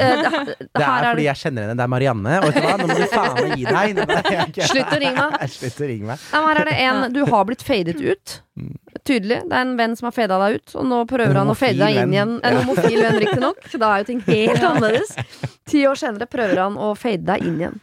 [0.48, 1.74] det, Det her er fordi jeg kjenner henne.
[1.76, 2.36] Det er Marianne.
[2.38, 3.98] Og vet du hva, nå må du faen meg gi deg.
[4.00, 5.44] Nei, Slutt å ringe meg.
[5.58, 6.22] Slutt å ringe meg.
[6.32, 8.38] Nei, Her er det en Du har blitt fadet ut.
[8.56, 8.70] Mm.
[9.02, 9.38] Tydelig.
[9.50, 11.76] Det er en venn som har fada deg ut, og nå prøver han å fade
[11.82, 12.32] deg inn igjen.
[12.40, 13.60] En homofil venn, riktignok.
[13.76, 15.12] Da er jo ting helt annerledes.
[15.68, 17.78] Ti år senere prøver han å fade deg inn igjen.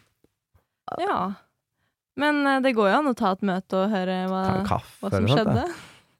[0.97, 1.20] Ja.
[2.20, 5.30] Men eh, det går jo an å ta et møte og høre hva, hva som
[5.30, 5.30] skjedde.
[5.30, 5.67] skjedde.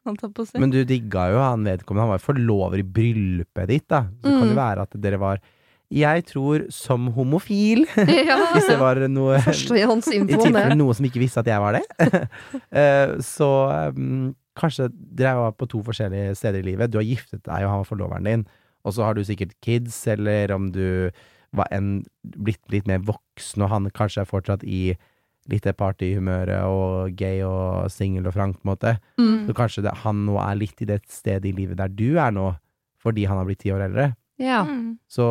[0.10, 0.60] Holdt jeg på å si.
[0.62, 2.05] Men du digga jo han vedkommende.
[2.05, 4.03] Han var jo forlover i bryllupet ditt, da.
[4.20, 5.41] Så det kan det være at dere var
[5.89, 7.86] Jeg tror som homofil,
[8.30, 8.38] ja.
[8.53, 10.68] hvis det var noe Førstehånds I om det.
[10.78, 11.86] noen som ikke visste at jeg var det.
[12.70, 13.49] Eh, så
[13.95, 14.30] um,
[14.60, 16.91] kanskje dere var på to forskjellige steder i livet.
[16.91, 18.45] Du har giftet deg, og han var forloveren din.
[18.86, 21.10] Og så har du sikkert kids, eller om du
[21.57, 24.93] var en, blitt litt mer voksen, og han kanskje er fortsatt i
[25.49, 28.95] litt det partyhumøret og gay og singel og frank, på en måte.
[29.17, 29.47] Mm.
[29.47, 32.31] Så kanskje det, han nå er litt i det stedet i livet der du er
[32.35, 32.51] nå,
[33.01, 34.11] fordi han har blitt ti år eldre.
[34.39, 34.61] Ja.
[34.63, 34.97] Mm.
[35.11, 35.25] Så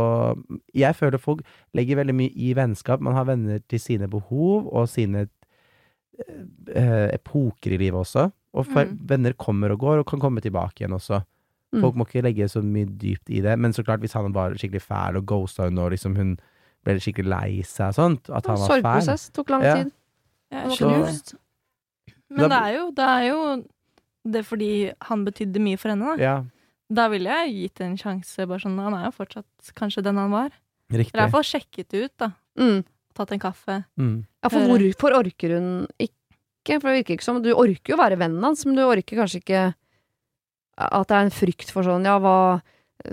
[0.76, 1.40] jeg føler folk
[1.76, 3.00] legger veldig mye i vennskap.
[3.00, 5.28] Man har venner til sine behov og sine
[6.74, 8.28] eh, epoker i livet også.
[8.58, 8.98] Og for, Mm.
[9.08, 11.22] venner kommer og går, og kan komme tilbake igjen også.
[11.72, 11.80] Mm.
[11.82, 13.58] Folk må ikke legge så mye dypt i det.
[13.58, 16.38] Men så klart, hvis han var skikkelig fæl og ghosta henne, og liksom hun
[16.84, 19.84] ble skikkelig lei seg og sånt, at han var fæl Sorgprosess tok lang Ja.
[20.52, 21.34] Jeg er Så- knust.
[22.30, 23.64] Men det er jo det er jo
[24.28, 26.22] det fordi han betydde mye for henne, da.
[26.22, 26.44] Ja,
[26.90, 28.46] Da ville jeg gitt en sjanse.
[28.48, 30.50] Bare sånn, han er jo fortsatt kanskje den han var.
[30.90, 31.12] riktig.
[31.14, 32.30] Eller i hvert fall sjekket det ut, da.
[32.58, 32.84] Mm.
[33.14, 33.84] Tatt en kaffe.
[33.98, 34.24] Mm.
[34.42, 36.80] Ja, for hvorfor orker hun ikke?
[36.80, 39.40] For det virker ikke som Du orker jo være vennen hans, men du orker kanskje
[39.42, 39.74] ikke
[40.78, 42.62] at det er en frykt for sånn Ja, hva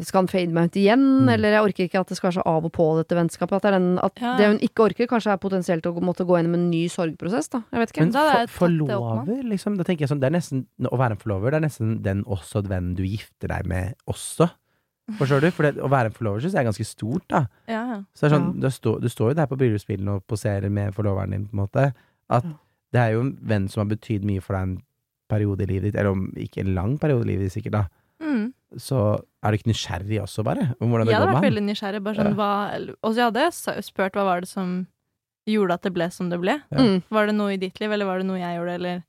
[0.02, 1.04] skal han fade meg ut igjen?
[1.26, 1.30] Mm.
[1.36, 3.54] Eller jeg orker ikke at det skal være så av og på, dette vennskapet.
[3.60, 4.32] At, det, er den, at Ja.
[4.40, 7.62] det hun ikke orker, kanskje er potensielt å måtte gå gjennom en ny sorgprosess, da.
[7.72, 8.02] Jeg vet ikke.
[8.08, 9.78] Men Da for, forlover, liksom?
[9.78, 12.24] Da tenker jeg sånn, det er nesten, Å være en forlover, det er nesten den
[12.26, 14.50] også vennen du gifter deg med også.
[15.20, 15.52] Forstår du?
[15.54, 17.44] For det, å være en forlover synes jeg er ganske stort, da.
[17.70, 17.98] Ja, ja.
[18.18, 20.96] Så det er sånn, du, står, du står jo der på bryllupsbilen og poserer med
[20.98, 21.84] forloveren din, på en måte.
[22.34, 22.56] At Ja.
[22.92, 24.82] det er jo en venn som har betydd mye for deg en
[25.30, 27.84] periode i livet ditt, eller om ikke en lang periode i livet ditt, sikkert, da.
[28.26, 28.54] Mm.
[28.78, 30.76] Så er du ikke nysgjerrig også, bare?
[30.82, 31.48] Om hvordan det Jeg går hadde med vært han?
[31.50, 32.04] veldig nysgjerrig.
[32.04, 32.36] Bare sånn, Ja.
[32.36, 34.88] hva, og så hadde jeg s- spurt hva var det som
[35.48, 36.62] gjorde at det ble som det ble.
[36.72, 36.78] Ja.
[36.78, 37.04] Mm.
[37.10, 39.04] Var det noe i ditt liv, eller var det noe jeg gjorde, eller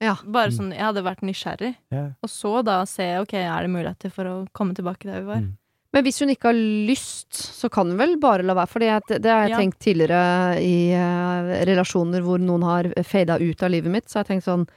[0.00, 0.14] Ja.
[0.24, 0.56] Bare Mm.
[0.58, 1.76] sånn, Jeg hadde vært nysgjerrig.
[1.92, 2.10] Ja.
[2.22, 5.36] Og så da se ok, er det muligheter for å komme tilbake der vi var.
[5.36, 5.56] Mm.
[5.92, 8.68] Men hvis hun ikke har lyst, så kan hun vel bare la være.
[8.68, 9.58] For det, det har jeg Ja.
[9.58, 14.06] tenkt tidligere i uh, relasjoner hvor noen har fada ut av livet mitt.
[14.08, 14.68] Så har jeg tenkt sånn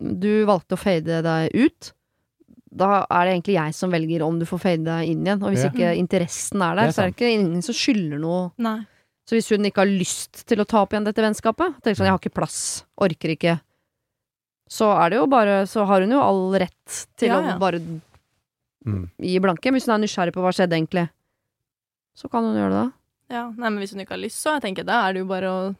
[0.00, 1.92] Du valgte å fade deg ut.
[2.74, 5.42] Da er det egentlig jeg som velger om du får fade deg inn igjen.
[5.42, 5.70] Og hvis Ja.
[5.70, 8.52] ikke interessen er der, Det er så er det ikke ingen som skylder noe.
[8.58, 8.80] Nei.
[9.26, 12.06] Så hvis hun ikke har lyst til å ta opp igjen dette vennskapet, tenker sånn
[12.06, 13.60] jeg har ikke plass, orker ikke,
[14.68, 17.80] så er det jo bare Så har hun jo all rett til Ja, å bare
[18.86, 19.10] Mm.
[19.18, 19.70] gi blanke.
[19.72, 21.08] Hvis hun er nysgjerrig på hva skjedde egentlig,
[22.16, 22.92] så kan hun gjøre det da.
[23.34, 25.26] Ja, nei, men hvis hun ikke har lyst, så jeg tenker da er det jo
[25.26, 25.76] bare å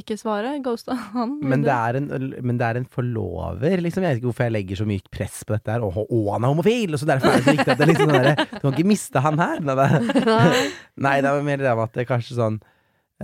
[0.00, 0.56] ikke svare.
[0.64, 1.36] Ghosta han.
[1.42, 2.08] Men det, er en,
[2.42, 4.02] men det er en forlover, liksom.
[4.04, 5.84] Jeg vet ikke hvorfor jeg legger så mye press på dette her.
[5.86, 6.96] Og, og, han er homofil!
[6.96, 8.90] Og så derfor er det så viktig at det liksom sånn derre Du kan ikke
[8.90, 9.62] miste han her!
[9.64, 10.60] Nei, det-
[11.06, 12.60] Nei, det var mer det med at det kanskje sånn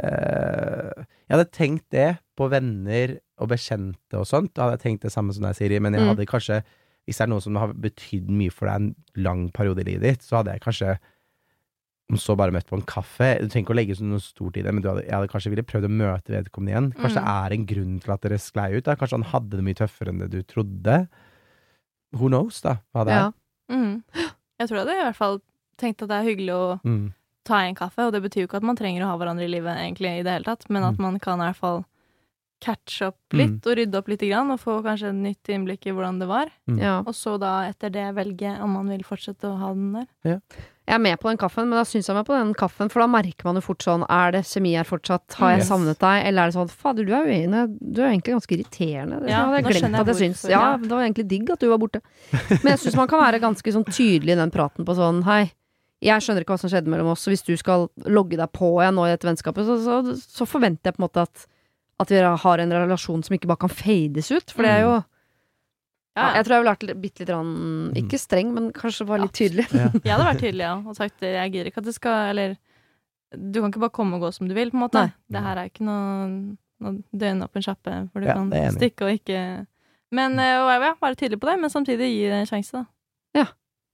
[0.00, 4.52] eh, Jeg hadde tenkt det på venner og bekjente og sånt.
[4.56, 6.08] Da hadde jeg tenkt det samme som deg, Siri, men jeg Mm.
[6.14, 6.62] hadde kanskje
[7.06, 10.02] Hvis det er noe som har betydd mye for deg en lang periode i livet
[10.02, 10.96] ditt, så hadde jeg kanskje
[12.08, 14.56] om så bare møtt på en kaffe Du trenger ikke å legge sånn noe stort
[14.56, 16.92] i det, men du hadde, jeg hadde kanskje ville prøvd å møte vedkommende igjen.
[16.94, 17.44] Kanskje det Mm.
[17.46, 18.84] er en grunn til at dere sklei ut.
[18.84, 18.94] Da.
[18.94, 21.08] Kanskje han hadde det mye tøffere enn det du trodde.
[22.12, 23.26] Who knows, da, hva det Ja.
[23.26, 23.32] er.
[23.74, 24.02] Mm.
[24.60, 25.40] Jeg tror jeg hadde i hvert fall
[25.76, 27.12] tenkt at det er hyggelig å Mm.
[27.44, 29.50] ta en kaffe, og det betyr jo ikke at man trenger å ha hverandre i
[29.50, 31.00] livet egentlig i det hele tatt, men at Mm.
[31.02, 31.84] man kan i hvert fall
[32.60, 35.90] catche opp litt og rydde opp litt grann, og få kanskje et nytt innblikk i
[35.92, 36.46] hvordan det var.
[36.68, 36.78] Mm.
[36.80, 36.98] Ja.
[37.00, 39.92] Og så da etter det velge om man vil fortsette å ha den
[40.24, 40.40] der.
[40.86, 43.02] Jeg er med på den kaffen, men da syns jeg meg på den kaffen, for
[43.02, 45.34] da merker man jo fort sånn Er det kjemi her fortsatt?
[45.40, 45.68] Har jeg Yes.
[45.72, 46.26] savnet deg?
[46.28, 47.62] Eller er det sånn Fader, du er uenig.
[47.82, 49.18] Du er egentlig ganske irriterende.
[49.24, 50.44] Det Ja, hadde jeg glemt jeg at jeg syns.
[50.48, 50.76] Ja, ja.
[50.78, 52.00] det var egentlig digg at du var borte.
[52.62, 55.50] Men jeg syns man kan være ganske sånn tydelig i den praten på sånn Hei,
[56.06, 58.70] jeg skjønner ikke hva som skjedde mellom oss, så hvis du skal logge deg på
[58.78, 61.46] igjen nå i dette vennskapet, så, så, så forventer jeg på en måte at
[61.98, 64.50] at vi har en relasjon som ikke bare kan fades ut.
[64.52, 64.96] For det er jo
[66.16, 67.50] ja, Jeg tror jeg ville vært bitte litt rann,
[68.00, 69.66] Ikke streng, men kanskje bare litt tydelig.
[69.76, 69.90] Ja.
[69.92, 72.56] Jeg hadde vært tydelig, ja, og sagt jeg gidder ikke at det skal Eller
[73.36, 75.00] du kan ikke bare komme og gå som du vil, på en måte.
[75.02, 75.12] Nei.
[75.34, 76.28] Det her er ikke noe,
[76.80, 79.40] noe døgnåpen sjappe hvor du Ja, kan jeg stikke og ikke
[80.14, 82.86] Men eh, og ja, være tydelig på det, men samtidig gi det en sjanse, da.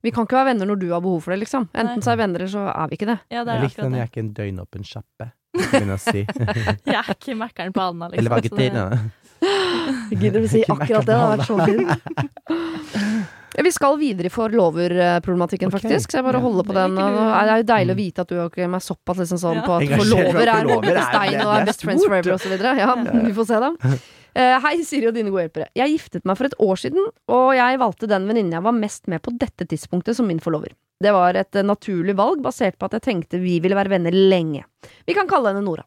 [0.02, 1.68] Vi kan ikke være venner når du har behov for det, liksom.
[1.70, 2.02] Enten Nei.
[2.02, 3.18] så er vi venner, eller så er vi ikke det.
[3.30, 5.28] Ja, det Jeg er likte den, jeg er ikke en døgnåpen sjappe.
[5.54, 6.22] jeg si.
[6.90, 8.18] Jeg er ikke mekkeren på Alna, liksom.
[8.18, 9.12] Eller så det-
[9.42, 10.20] vegetarien.
[10.22, 11.12] Gidder du si akkurat det?
[11.12, 11.90] Det hadde vært så fint.
[13.62, 15.80] Vi skal videre i forloverproblematikken, okay.
[15.82, 16.10] faktisk.
[16.10, 16.44] Så jeg bare Ja.
[16.46, 16.94] holder på den.
[16.96, 18.04] det er jo deilig å Mm.
[18.04, 19.66] vite at du og meg er såpass liksom sånn Ja.
[19.66, 22.52] på at for forlover er stein og er er best friends forever osv.
[22.58, 23.72] Ja, vi får se, da.
[24.34, 25.66] Eh, hei, Siri og dine gode hjelpere.
[25.76, 29.06] Jeg giftet meg for et år siden, og jeg valgte den venninnen jeg var mest
[29.06, 30.72] med på dette tidspunktet som min forlover.
[31.02, 34.10] Det var et eh, naturlig valg basert på at jeg tenkte vi ville være venner
[34.10, 34.64] lenge.
[35.06, 35.84] Vi kan kalle henne Nora.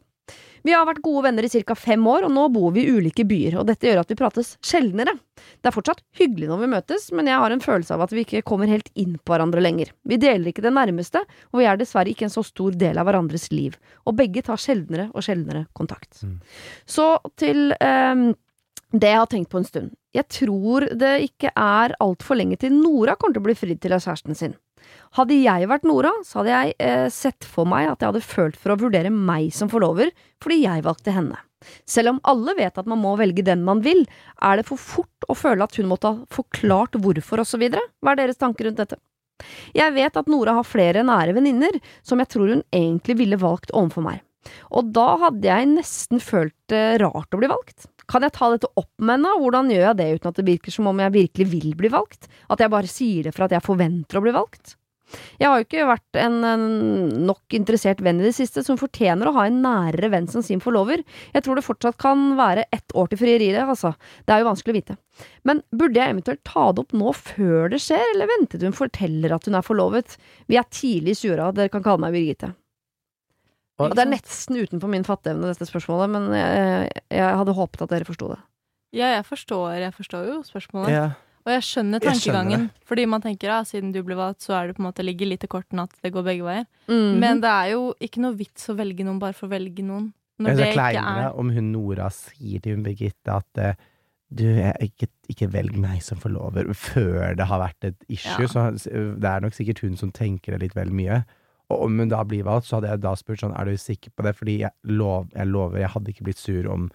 [0.66, 1.74] Vi har vært gode venner i ca.
[1.78, 4.56] fem år, og nå bor vi i ulike byer, og dette gjør at vi prates
[4.66, 5.14] sjeldnere.
[5.62, 8.24] Det er fortsatt hyggelig når vi møtes, men jeg har en følelse av at vi
[8.24, 9.92] ikke kommer helt inn på hverandre lenger.
[10.02, 13.06] Vi deler ikke det nærmeste, og vi er dessverre ikke en så stor del av
[13.06, 16.24] hverandres liv, og begge tar sjeldnere og sjeldnere kontakt.
[16.26, 16.40] Mm.
[16.82, 18.32] Så til ehm,
[18.90, 19.94] det jeg har tenkt på en stund.
[20.16, 23.94] Jeg tror det ikke er altfor lenge til Nora kommer til å bli fridd til
[23.94, 24.58] av kjæresten sin.
[25.16, 28.58] Hadde jeg vært Nora, så hadde jeg eh, sett for meg at jeg hadde følt
[28.60, 30.10] for å vurdere meg som forlover,
[30.42, 31.38] fordi jeg valgte henne.
[31.88, 34.04] Selv om alle vet at man må velge den man vil,
[34.44, 37.64] er det for fort å føle at hun måtte ha forklart hvorfor osv.
[37.72, 39.00] Hva er deres tanker rundt dette?
[39.76, 41.76] Jeg vet at Nora har flere nære venninner
[42.06, 44.22] som jeg tror hun egentlig ville valgt overfor meg.
[44.78, 47.88] Og da hadde jeg nesten følt det rart å bli valgt.
[48.06, 50.74] Kan jeg ta dette opp med henne, hvordan gjør jeg det uten at det virker
[50.74, 52.28] som om jeg virkelig vil bli valgt?
[52.46, 54.76] At jeg bare sier det for at jeg forventer å bli valgt?
[55.38, 56.64] Jeg har jo ikke vært en, en
[57.28, 60.58] nok interessert venn i det siste som fortjener å ha en nærere venn som sin
[60.60, 61.04] forlover.
[61.34, 63.92] Jeg tror det fortsatt kan være ett år til frieriet, altså.
[64.26, 64.96] Det er jo vanskelig å vite.
[65.46, 68.76] Men burde jeg eventuelt ta det opp nå før det skjer, eller vente til hun
[68.76, 70.16] forteller at hun er forlovet?
[70.50, 72.52] Vi er tidlig i tjura, dere kan kalle meg Birgitte.
[73.78, 77.82] Og- Og det er nesten utenfor min fatteevne, dette spørsmålet, men jeg, jeg hadde håpet
[77.84, 78.38] at dere forsto det.
[78.96, 80.90] Ja, jeg forstår, jeg forstår jo spørsmålet.
[80.94, 81.06] Ja.
[81.46, 82.68] Og jeg skjønner Jeg skjønner tankegangen.
[82.82, 85.30] fordi man tenker ja, siden du ble valgt, så er det på en måte ligger
[85.30, 86.64] litt i kortene at det går begge veier.
[86.90, 87.18] Mm.
[87.22, 90.10] Men det er jo ikke noe vits å velge noen bare for å velge noen.
[90.42, 93.62] Når Jeg det er ikke kleinere er om hun Nora sier til hun Birgitte at
[93.62, 93.86] uh,
[94.28, 98.44] du, jeg, ikke, ikke velg meg som forlover, før det har vært et issue.
[98.44, 98.50] Ja.
[98.50, 98.92] Så
[99.22, 101.22] det er nok sikkert hun som tenker det litt vel mye.
[101.70, 104.12] Og om hun da blir valgt, så hadde jeg da spurt sånn, er du sikker
[104.14, 104.34] på det?
[104.38, 106.90] Fordi jeg, lov, jeg lover, jeg hadde ikke blitt sur om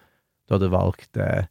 [0.48, 1.48] du hadde valgt eh,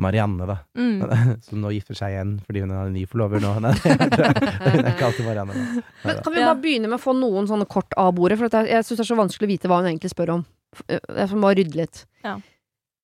[0.00, 0.56] Marianne, da.
[0.76, 1.00] mm.
[1.46, 3.52] Som nå gifter seg igjen fordi hun har en ny forlover nå.
[3.64, 5.56] Nei, hun er ikke alltid Marianne.
[5.56, 5.82] Da.
[6.06, 6.46] Men kan vi Ja.
[6.52, 8.38] bare begynne med å få noen sånne kort av bordet?
[8.40, 10.34] For at jeg, jeg syns det er så vanskelig å vite hva hun egentlig spør
[10.38, 10.46] om.
[10.88, 12.04] Jeg får bare rydde litt.
[12.24, 12.38] Ja.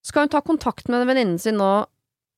[0.06, 1.70] Skal hun ta kontakt med venninnen sin nå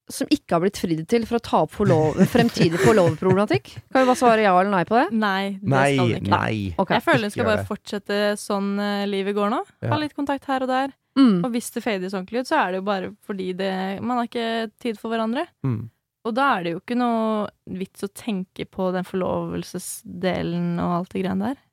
[0.09, 3.75] som ikke har blitt fridd til, for å ta opp forlov, fremtidig forloverproblematikk?
[3.93, 5.03] Kan vi bare svare ja eller nei på det?
[5.13, 6.31] Nei, det Nei, skal hun ikke.
[6.33, 6.55] nei.
[6.81, 6.97] okay.
[6.97, 9.59] Jeg føler hun skal bare fortsette sånn eh, livet går nå.
[9.85, 10.95] Ha litt kontakt her og der.
[11.19, 11.39] Mm.
[11.43, 14.29] Og hvis det fades ordentlig ut, så er det jo bare fordi det, man har
[14.29, 14.51] ikke
[14.81, 15.49] tid for hverandre.
[15.67, 15.89] Mm.
[16.29, 17.47] Og da er det jo ikke noe
[17.79, 21.65] vits å tenke på den forlovelsesdelen og alt det greiene der.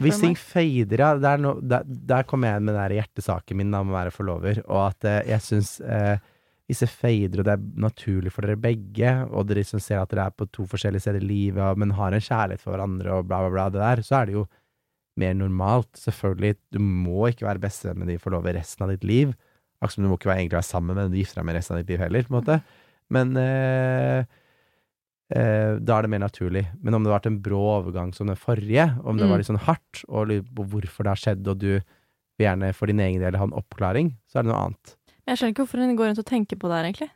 [0.00, 2.96] Hvis For ting fader, ja, det er no, der, der kommer jeg med den der
[2.96, 6.16] hjertesaken min om å være forlover, og at eh, jeg syns eh,
[6.70, 10.12] hvis det fader, og det er naturlig for dere begge, og dere liksom ser at
[10.12, 13.28] dere er på to forskjellige steder i livet, men har en kjærlighet for hverandre, og
[13.28, 14.46] bla, bla, bla, det der, så er det jo
[15.16, 15.90] mer normalt.
[15.98, 19.34] Selvfølgelig, du må ikke være bestevenn med de forlover resten av ditt liv.
[19.80, 21.56] Akkurat som du må ikke være, egentlig være sammen med den du gifter deg med
[21.56, 22.58] resten av ditt liv heller, på en måte.
[23.10, 24.24] Men eh,
[25.34, 26.64] eh, da er det mer naturlig.
[26.82, 29.30] Men om det har vært en brå overgang som den forrige, om det Mm.
[29.30, 31.70] var litt sånn hardt, og hvorfor det har skjedd, og du
[32.38, 34.96] vil gjerne for din egen del ha en oppklaring, så er det noe annet.
[35.26, 37.10] Jeg skjønner ikke hvorfor hun går rundt og tenker på det her, egentlig.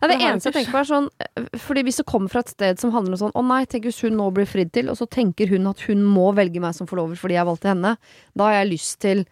[0.00, 2.40] Nei, det Det eneste jeg tenker på er sånn eh, Fordi hvis det kommer fra
[2.44, 4.88] et sted som handler om sånn Å nei, tenk hvis hun nå blir fridd til,
[4.92, 7.96] og så tenker hun at hun må velge meg som forlover fordi jeg valgte henne,
[8.34, 9.24] da har jeg lyst til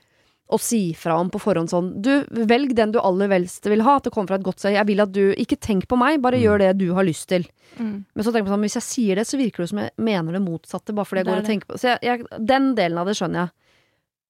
[0.52, 3.94] å si fra om på forhånd sånn Du, velg den du aller helst vil ha.
[3.96, 4.74] At det kommer fra et godt sted.
[4.74, 6.42] Jeg vil at du Ikke tenk på meg, bare Mm.
[6.44, 7.46] gjør det du har lyst til.
[7.78, 8.04] Mm.
[8.14, 9.90] Men så tenker jeg på sånn, hvis jeg sier det, så virker det som jeg
[9.96, 10.92] mener det motsatte.
[10.92, 13.46] Bare fordi jeg går og tenker på Så jeg, jeg, Den delen av det skjønner
[13.46, 13.50] jeg.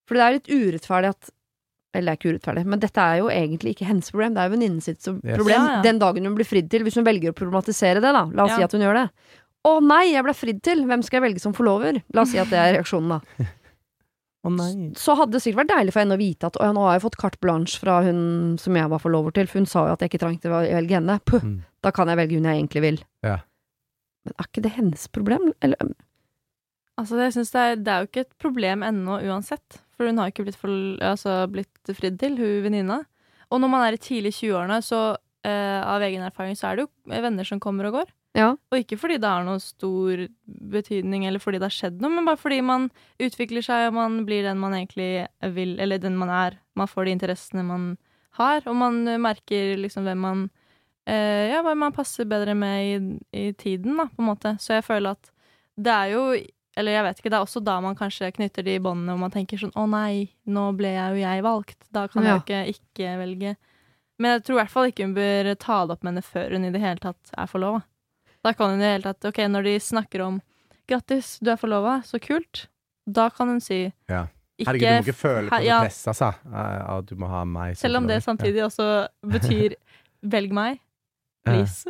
[0.07, 1.31] For det er litt urettferdig at
[1.95, 4.33] Eller det er ikke urettferdig, men dette er jo egentlig ikke hennes problem.
[4.35, 5.37] Det er jo venninnen sitt som Yes.
[5.37, 5.61] problem.
[5.67, 5.83] Ja, ja.
[5.83, 8.25] Den dagen hun blir fridd til, hvis hun velger å problematisere det, da.
[8.33, 8.57] La oss Ja.
[8.57, 9.11] si at hun gjør det.
[9.65, 10.85] Å nei, jeg ble fridd til!
[10.89, 12.03] Hvem skal jeg velge som forlover?
[12.15, 13.21] La oss si at det er reaksjonen, da.
[14.45, 14.91] Å nei.
[14.99, 16.97] Så hadde det sikkert vært deilig for henne å vite at å, ja, nå har
[16.99, 19.93] jeg fått carte blanche fra hun som jeg var forlover til, for hun sa jo
[19.93, 21.21] at jeg ikke trengte å velge henne.
[21.25, 21.61] Puh, Mm.
[21.85, 22.99] da kan jeg velge hun jeg egentlig vil.
[23.23, 23.37] Ja.
[24.25, 25.53] Men er ikke det hennes problem?
[25.63, 25.77] Eller
[27.01, 29.81] Altså, jeg synes det, er, det er jo ikke et problem ennå uansett.
[29.97, 30.73] For hun har ikke blitt, for,
[31.05, 33.03] altså, blitt fridd til, hun venninna.
[33.53, 35.03] Og når man er i tidlig 20-årene, så
[35.47, 38.13] eh, av egen erfaring, så er det jo venner som kommer og går.
[38.37, 38.55] Ja.
[38.73, 40.23] Og ikke fordi det har noen stor
[40.73, 42.89] betydning, eller fordi det har skjedd noe, men bare fordi man
[43.21, 46.57] utvikler seg, og man blir den man egentlig vil, eller den man er.
[46.79, 47.93] Man får de interessene man
[48.39, 50.49] har, og man merker liksom hvem man
[51.05, 52.97] eh, Ja, hva man passer bedre med i,
[53.37, 54.57] i tiden, da, på en måte.
[54.63, 55.33] Så jeg føler at
[55.77, 56.25] det er jo
[56.77, 59.33] Eller jeg vet ikke, det er også da man kanskje knytter de båndene, og man
[59.35, 61.79] tenker sånn Å nei, nå ble jeg jo jeg valgt.
[61.93, 63.55] Da kan jeg jo ikke ikke velge.
[64.23, 66.57] Men jeg tror i hvert fall ikke hun bør ta det opp med henne før
[66.57, 67.83] hun i det hele tatt er forlova.
[68.43, 70.41] Da kan hun i det hele tatt Ok, når de snakker om
[70.89, 72.67] 'grattis, du er forlova', så kult.
[73.07, 74.27] Da kan hun si Ja.
[74.63, 75.81] Herregud, du må ikke føle på det noe ja.
[75.83, 76.29] press, altså.
[76.53, 79.75] At du må ha meg som Selv om det samtidig også betyr
[80.33, 80.92] 'velg meg', Ja.
[81.45, 81.85] Please.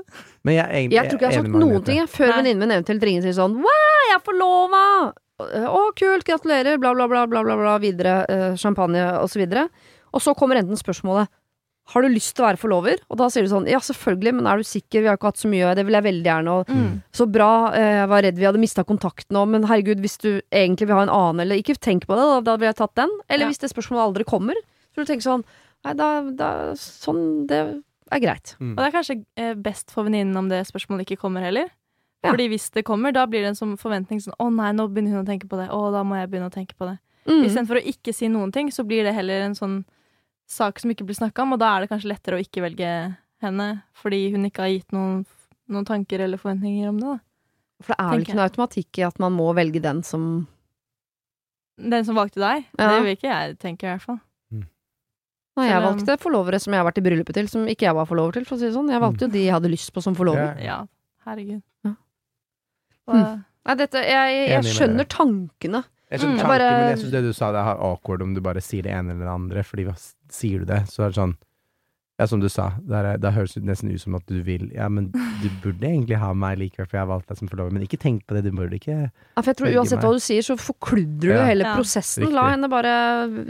[0.44, 2.70] Men jeg, egentlig, Jeg tror ikke jeg har sagt noen ting jeg, før venninnen min
[2.78, 4.84] eventuelt ringer og sier sånn Wow, jeg er forlova!
[5.42, 9.68] Å, kult, gratulerer, bla, bla, bla, bla, bla, bla videre, eh, champagne og så videre.
[10.14, 11.26] Og så kommer enten spørsmålet
[11.92, 13.00] Har du lyst til å være forlover?
[13.10, 15.02] Og da sier du sånn Ja, selvfølgelig, men er du sikker?
[15.02, 16.52] Vi har ikke hatt så mye, det vil jeg veldig gjerne.
[16.60, 17.02] Og Mm.
[17.12, 20.40] så bra, eh, jeg var redd vi hadde mista kontakten òg, men herregud, hvis du
[20.52, 22.94] egentlig vil ha en annen, eller ikke tenk på det, da, da ville jeg tatt
[22.94, 23.10] den.
[23.28, 23.50] Eller Ja.
[23.50, 24.54] hvis det spørsmålet aldri kommer,
[24.94, 25.44] så du tenker sånn
[25.84, 27.82] Nei, da, da Sånn, det
[28.16, 28.56] er greit.
[28.60, 28.72] Mm.
[28.74, 31.70] Og det er kanskje eh, best for venninnen om det spørsmålet ikke kommer heller.
[32.22, 32.30] Ja.
[32.30, 35.16] Fordi hvis det kommer, da blir det en sånn forventning sånn Å nei, nå begynner
[35.16, 35.68] hun å tenke på det.
[35.74, 36.98] Å, da må jeg begynne å tenke på det.
[37.26, 37.40] Mm.
[37.46, 39.80] Istedenfor å ikke si noen ting, så blir det heller en sånn
[40.50, 42.88] sak som ikke blir snakka om, og da er det kanskje lettere å ikke velge
[43.42, 45.22] henne fordi hun ikke har gitt noen,
[45.72, 47.12] noen tanker eller forventninger om det.
[47.14, 47.18] da.
[47.82, 50.26] For det er vel ikke noe automatikk i at man må velge den som
[51.82, 52.90] Den som valgte deg, Ja.
[52.92, 54.20] det vil ikke jeg tenke, i hvert fall.
[55.56, 58.06] Nei, jeg valgte forlovere som jeg har vært i bryllupet til, som ikke jeg var
[58.08, 58.88] forlover til, for å si det sånn.
[58.88, 60.54] Jeg valgte jo de jeg hadde lyst på som forlover.
[60.56, 60.64] Ja.
[60.64, 60.78] Ja,
[61.28, 61.62] herregud.
[61.84, 61.94] Ja.
[63.08, 63.44] Og, Mm.
[63.62, 65.84] Nei, dette Jeg, jeg Enig skjønner tankene.
[66.10, 66.22] Jeg Mm.
[66.22, 66.40] skjønner mm.
[66.42, 68.92] tankene, men jeg syns det du sa, det er awkward om du bare sier det
[68.92, 69.94] ene eller det andre, fordi hva
[70.30, 71.36] sier du det, så er det sånn
[72.22, 74.86] Ja, som du sa, det, er, det høres nesten ut som at du vil Ja,
[74.92, 75.08] men
[75.42, 77.98] du burde egentlig ha meg likevel, for jeg har valgt deg som forlover, men ikke
[77.98, 80.06] tenk på det, du burde ikke Ja, for jeg tror Uansett meg.
[80.06, 81.44] hva du sier, så forkludrer du Ja.
[81.50, 81.74] hele Ja.
[81.76, 82.22] prosessen.
[82.22, 82.36] Riktig.
[82.38, 82.94] La henne bare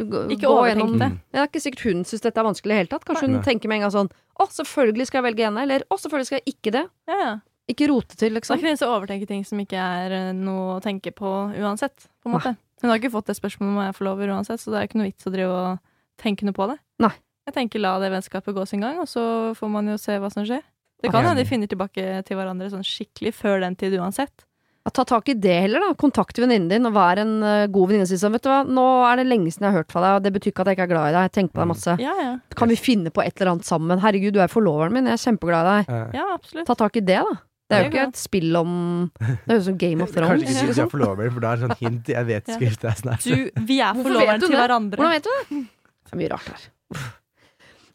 [0.08, 1.10] gå, Ikke gå gjennom det.
[1.12, 1.20] Mm.
[1.32, 3.04] Det er ikke sikkert hun syns dette er vanskelig i det hele tatt.
[3.04, 3.42] Kanskje hun Nei.
[3.44, 4.10] tenker med en gang sånn
[4.40, 5.62] Å, selvfølgelig skal jeg velge henne.
[5.62, 6.86] Eller å, selvfølgelig skal jeg ikke det.
[7.12, 7.32] ja, ja.
[7.70, 8.56] Ikke rote til, liksom.
[8.58, 8.82] det er liksom.
[8.82, 11.30] ikke å overtenke ting som ikke er eh, noe å tenke på
[11.62, 12.08] uansett.
[12.24, 12.56] På en måte.
[12.82, 14.98] Hun har ikke fått det spørsmålet om jeg er forlover uansett, så det er ikke
[14.98, 15.78] noe vits å drive og
[16.18, 16.78] tenke noe på det.
[16.98, 17.12] Nei.
[17.48, 19.22] Jeg tenker la det vennskapet gå sin gang, og så
[19.58, 20.62] får man jo se hva som skjer.
[21.02, 24.44] Det kan hende de finner tilbake til hverandre sånn skikkelig før den tid uansett.
[24.82, 25.94] Ja, ta tak i det heller, da.
[25.98, 28.06] Kontakt venninnen din, og vær en eh, god venninne.
[28.18, 30.24] sånn, vet du hva, nå er det lenge siden jeg har hørt fra deg, og
[30.24, 31.26] det betyr ikke at jeg ikke er glad i deg.
[31.28, 31.94] Jeg tenker på deg masse.
[32.02, 32.32] Ja, ja.
[32.58, 34.02] Kan vi finne på et eller annet sammen?
[34.02, 36.18] Herregud, du er forloveren min, jeg er kjempeglad i deg.
[36.18, 36.66] Ja, absolutt.
[36.70, 37.38] Ta tak i det, da.
[37.70, 38.72] Det er jo ikke et spill om
[39.22, 40.42] Det høres ut som Game of Kanskje Thrones.
[40.42, 42.90] ikke si at jeg er forlover, for da er det sånn hint Jeg vet skriftet
[42.90, 43.24] er snart.
[43.24, 44.98] Du, vi er forloveren til hverandre.
[45.00, 45.62] Hvordan vet du det?
[46.02, 46.70] Det er mye rart her.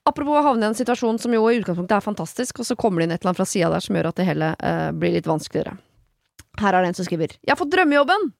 [0.07, 3.01] Apropos å havne i en situasjon som jo i utgangspunktet er fantastisk, og så kommer
[3.01, 5.17] det inn et eller annet fra sida der som gjør at det hele eh, blir
[5.17, 5.75] litt vanskeligere.
[6.61, 8.31] Her er det en som skriver 'Jeg har fått drømmejobben',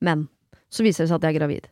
[0.00, 0.28] men
[0.70, 1.68] så viser det seg at jeg er gravid.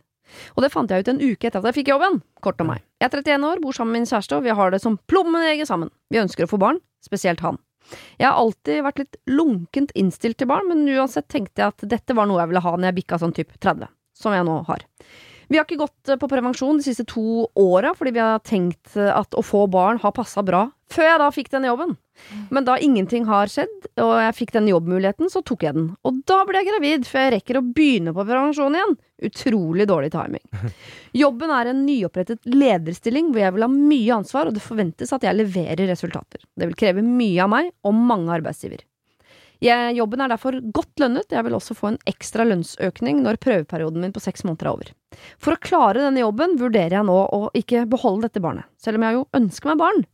[0.57, 2.21] Og det fant jeg ut en uke etter at jeg fikk jobben.
[2.45, 2.83] Kort om meg.
[3.01, 5.41] Jeg er 31 år, bor sammen med min kjæreste, og vi har det som plommen
[5.41, 5.91] i egget sammen.
[6.13, 7.59] Vi ønsker å få barn, spesielt han.
[8.21, 12.17] Jeg har alltid vært litt lunkent innstilt til barn, men uansett tenkte jeg at dette
[12.17, 14.85] var noe jeg ville ha når jeg bikka sånn type 30, som jeg nå har.
[15.49, 18.97] Vi har ikke gått eh, på prevensjon de siste to åra, fordi vi har tenkt
[18.97, 21.97] eh, at å få barn har passa bra, før jeg da fikk denne jobben.
[22.51, 25.93] Men da ingenting har skjedd, og jeg fikk den jobbmuligheten, så tok jeg den.
[26.09, 28.97] Og da ble jeg gravid, før jeg rekker å begynne på prevensjon igjen.
[29.29, 30.43] Utrolig dårlig timing.
[31.23, 35.25] Jobben er en nyopprettet lederstilling hvor jeg vil ha mye ansvar, og det forventes at
[35.25, 36.43] jeg leverer resultater.
[36.59, 38.85] Det vil kreve mye av meg og mange arbeidsgiver.
[39.65, 44.05] Jeg, jobben er derfor godt lønnet, jeg vil også få en ekstra lønnsøkning når prøveperioden
[44.05, 44.93] min på seks måneder er over.
[45.43, 49.09] For å klare denne jobben vurderer jeg nå å ikke beholde dette barnet, selv om
[49.09, 50.07] jeg jo ønsker meg barn.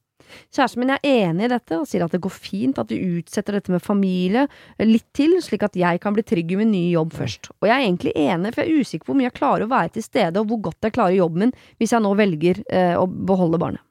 [0.55, 3.59] Kjæresten min er enig i dette og sier at det går fint at vi utsetter
[3.59, 4.47] dette med familie
[4.80, 7.51] litt til, slik at jeg kan bli trygg i min nye jobb først.
[7.61, 9.72] Og jeg er egentlig enig, for jeg er usikker på hvor mye jeg klarer å
[9.74, 12.95] være til stede, og hvor godt jeg klarer jobben min hvis jeg nå velger eh,
[12.97, 13.84] å beholde barnet.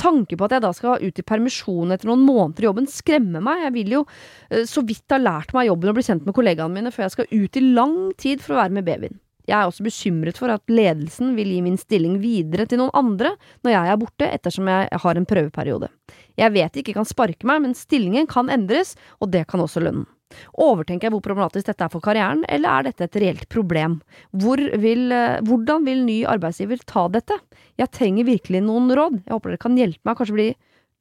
[0.00, 3.44] Tanken på at jeg da skal ut i permisjon etter noen måneder i jobben, skremmer
[3.44, 3.64] meg.
[3.66, 4.02] Jeg vil jo
[4.50, 7.16] eh, så vidt ha lært meg jobben og bli kjent med kollegaene mine før jeg
[7.16, 9.18] skal ut i lang tid for å være med babyen.
[9.48, 13.32] Jeg er også bekymret for at ledelsen vil gi min stilling videre til noen andre
[13.64, 15.88] når jeg er borte, ettersom jeg har en prøveperiode.
[16.38, 18.92] Jeg vet de ikke kan sparke meg, men stillingen kan endres,
[19.24, 20.04] og det kan også lønnen.
[20.58, 23.98] Overtenker jeg hvor problematisk dette er for karrieren, eller er dette et reelt problem?
[24.36, 27.38] Hvor vil, eh, hvordan vil ny arbeidsgiver ta dette?
[27.78, 29.22] Jeg trenger virkelig noen råd.
[29.24, 30.48] Jeg håper dere kan hjelpe meg, kanskje bli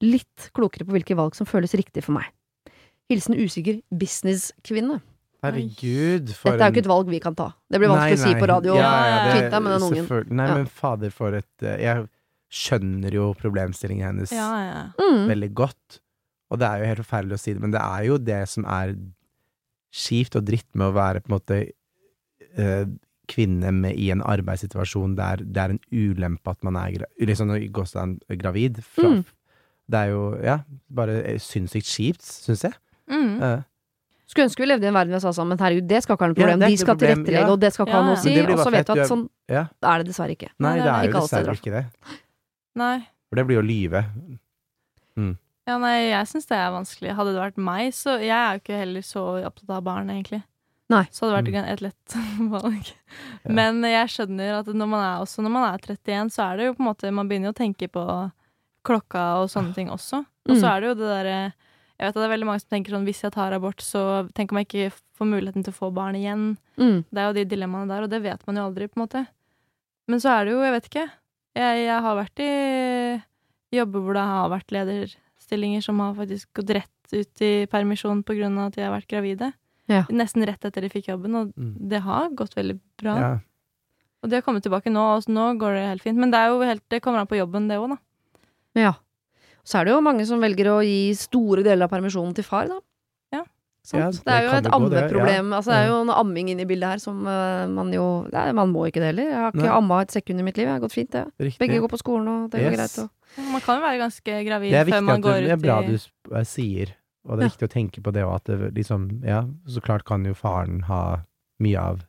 [0.08, 2.26] litt klokere på hvilke valg som føles riktig for meg.
[3.10, 5.02] Hilsen usikker businesskvinne.
[5.46, 7.52] Herregud, for Dette er jo ikke et valg vi kan ta.
[7.70, 8.76] Det blir vanskelig å si på radio.
[8.76, 10.32] Ja, ja, det- Kvitt deg med den ungen.
[10.32, 10.56] Nei, Ja.
[10.56, 12.10] men fader, for et eh, Jeg
[12.50, 14.92] skjønner jo problemstillingen hennes Ja, ja.
[15.00, 15.28] Mm.
[15.28, 16.00] veldig godt.
[16.50, 18.64] Og det er jo helt forferdelig å si det, men det er jo det som
[18.66, 18.96] er
[19.94, 21.60] kjipt og dritt med å være på en måte
[22.58, 22.86] eh,
[23.28, 27.52] kvinne med, i en arbeidssituasjon der det er en ulempe at man er liksom,
[28.40, 28.84] gravid.
[28.84, 29.26] Fra, Mm.
[29.88, 30.58] Det er jo ja,
[30.92, 32.74] bare eh, sinnssykt kjipt, syns jeg.
[33.08, 33.38] Mm.
[33.40, 33.62] Uh,
[34.28, 36.26] Skulle ønske vi levde i en verden vi sa sånn, men herregud, det skal ikke
[36.26, 36.60] ha noe problem.
[36.66, 37.52] er De skal problem, tilrettelegge, ja.
[37.54, 38.28] og det skal ikke Ja, ha noe å si.
[38.28, 39.62] Men det blir Og så vet du at er- sånn ja.
[39.88, 40.50] er det dessverre ikke.
[40.60, 41.86] Nei, det det er er jo ikke dessverre ikke det.
[42.84, 42.98] Nei.
[43.30, 44.04] For det blir jo å lyve.
[45.68, 47.14] Ja, nei, jeg syns det er vanskelig.
[47.18, 50.42] Hadde det vært meg, så Jeg er jo ikke heller så opptatt av barn, egentlig.
[50.90, 51.04] Nei.
[51.12, 51.72] Så hadde det vært Mm.
[51.74, 52.16] et lett
[52.56, 52.94] valg.
[53.44, 53.52] Ja.
[53.52, 56.66] Men jeg skjønner at når man er, også når man er 31, så er det
[56.70, 58.06] jo på en måte Man begynner jo å tenke på
[58.88, 60.24] klokka og sånne ting også.
[60.48, 60.72] Og så Mm.
[60.72, 61.54] er det jo det derre
[62.00, 64.30] Jeg vet at det er veldig mange som tenker sånn hvis jeg tar abort, så
[64.38, 66.56] tenk om jeg ikke får muligheten til å få barn igjen.
[66.78, 67.04] Mm.
[67.12, 69.28] Det er jo de dilemmaene der, og det vet man jo aldri, på en måte.
[70.08, 71.10] Men så er det jo, jeg vet ikke
[71.58, 73.24] Jeg, jeg har vært i
[73.76, 74.72] jobber hvor det har vært
[75.48, 78.92] lederstillinger som har faktisk gått rett ut i permisjon på grunn av at de har
[78.92, 79.54] vært gravide.
[79.88, 80.04] Ja.
[80.12, 81.88] Nesten rett etter de fikk jobben, og Mm.
[81.90, 83.16] det har gått veldig bra.
[83.18, 83.40] Ja.
[84.24, 86.18] Og de har kommet tilbake nå, og nå går det helt fint.
[86.18, 87.98] Men det, er jo helt, det kommer an på jobben, det òg, da.
[88.76, 88.94] Ja.
[89.64, 92.68] Så er det jo mange som velger å gi store deler av permisjonen til far,
[92.68, 92.80] da.
[93.32, 93.44] Ja.
[93.94, 95.50] Ja, det, det er jo et ammeproblem.
[95.52, 95.56] ja.
[95.58, 98.52] Altså, det er jo en amming inne i bildet her som uh, man jo nei,
[98.52, 99.24] Man må ikke det heller.
[99.30, 99.78] Jeg har ikke Nei.
[99.78, 100.66] amma et sekund i mitt liv.
[100.68, 101.24] Det har gått fint, det.
[101.40, 101.60] Riktig.
[101.60, 102.78] Begge går på skolen, og det går Yes.
[102.98, 103.04] greit.
[103.06, 103.10] Og.
[103.38, 105.94] Man kan jo være ganske gravid før man at du, i det er bra du
[105.96, 106.94] eh, sier,
[107.28, 107.52] og det er Ja.
[107.54, 110.84] viktig å tenke på det òg, at det liksom Ja, så klart kan jo faren
[110.90, 111.22] ha
[111.62, 112.04] mye av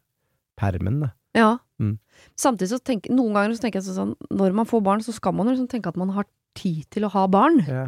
[0.59, 1.11] permen, da.
[1.37, 1.59] Ja.
[1.79, 1.99] Mm.
[2.37, 5.33] Samtidig så tenker noen ganger så tenker jeg sånn Når man får barn, så skal
[5.37, 6.27] man jo liksom tenke at man har
[6.59, 7.61] tid til å ha barn.
[7.69, 7.85] Ja.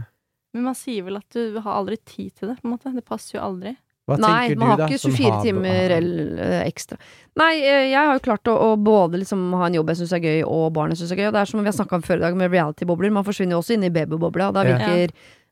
[0.55, 2.93] Men man sier vel at du har aldri tid til det, på en måte.
[2.95, 3.76] Det passer jo aldri.
[4.11, 4.86] Hva Nei, tenker man har da?
[4.90, 6.98] ikke som 24 har- timer eh, ekstra.
[7.40, 10.12] Nei, eh, jeg har jo klart å, å både liksom ha en jobb jeg syns
[10.18, 11.28] er gøy, og barn jeg syns er gøy.
[11.30, 13.12] Og det er som vi har snakka om før i dag, med reality-bobler.
[13.14, 15.06] Man forsvinner jo også inn i babybobla, og da Ja.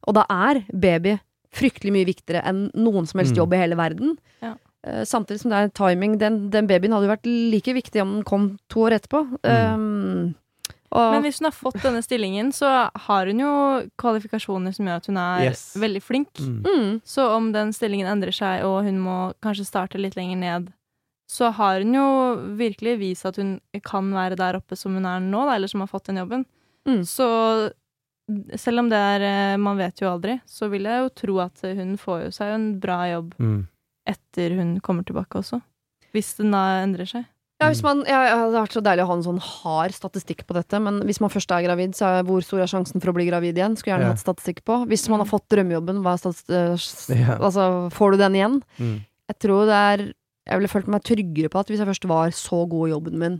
[0.06, 1.18] Og da er baby
[1.52, 3.38] fryktelig mye viktigere enn noen som helst Mm.
[3.40, 4.16] jobb i hele verden.
[4.42, 4.54] Ja.
[4.86, 6.18] Eh, samtidig som det er timing.
[6.18, 9.24] Den, den babyen hadde jo vært like viktig om den kom to år etterpå.
[9.42, 10.34] Um,
[10.91, 13.53] og, Men hvis hun har fått denne stillingen, så har hun jo
[14.01, 15.74] kvalifikasjoner som gjør at hun er Yes.
[15.76, 16.30] veldig flink.
[16.41, 16.62] Mm.
[16.64, 20.72] mm, Så om den stillingen endrer seg, og hun må kanskje starte litt lenger ned,
[21.28, 22.07] så har hun jo
[22.57, 25.80] virkelig vist at hun kan være der oppe som hun er nå, da, eller som
[25.84, 26.47] har fått den jobben.
[26.89, 27.03] Mm.
[27.05, 27.28] Så
[28.57, 31.61] selv om det er eh, Man vet jo aldri, så vil jeg jo tro at
[31.64, 33.66] hun får jo seg en bra jobb Mm.
[34.09, 35.61] etter hun kommer tilbake også.
[36.14, 37.26] Hvis den da endrer seg.
[37.59, 40.44] Ja, hvis man, ja, det hadde vært så deilig å ha en sånn hard statistikk
[40.46, 43.11] på dette, men hvis man først er gravid, så er hvor stor er sjansen for
[43.11, 43.74] å bli gravid igjen?
[43.74, 44.12] Skulle gjerne Ja.
[44.14, 44.86] hatt statistikk på.
[44.86, 46.22] Hvis man har fått drømmejobben, er
[46.54, 48.62] eh, altså, får du den igjen?
[48.78, 48.94] Mm.
[49.28, 50.12] Jeg tror det er
[50.48, 53.18] Jeg ville følt meg tryggere på at hvis jeg først var så god i jobben
[53.20, 53.34] min,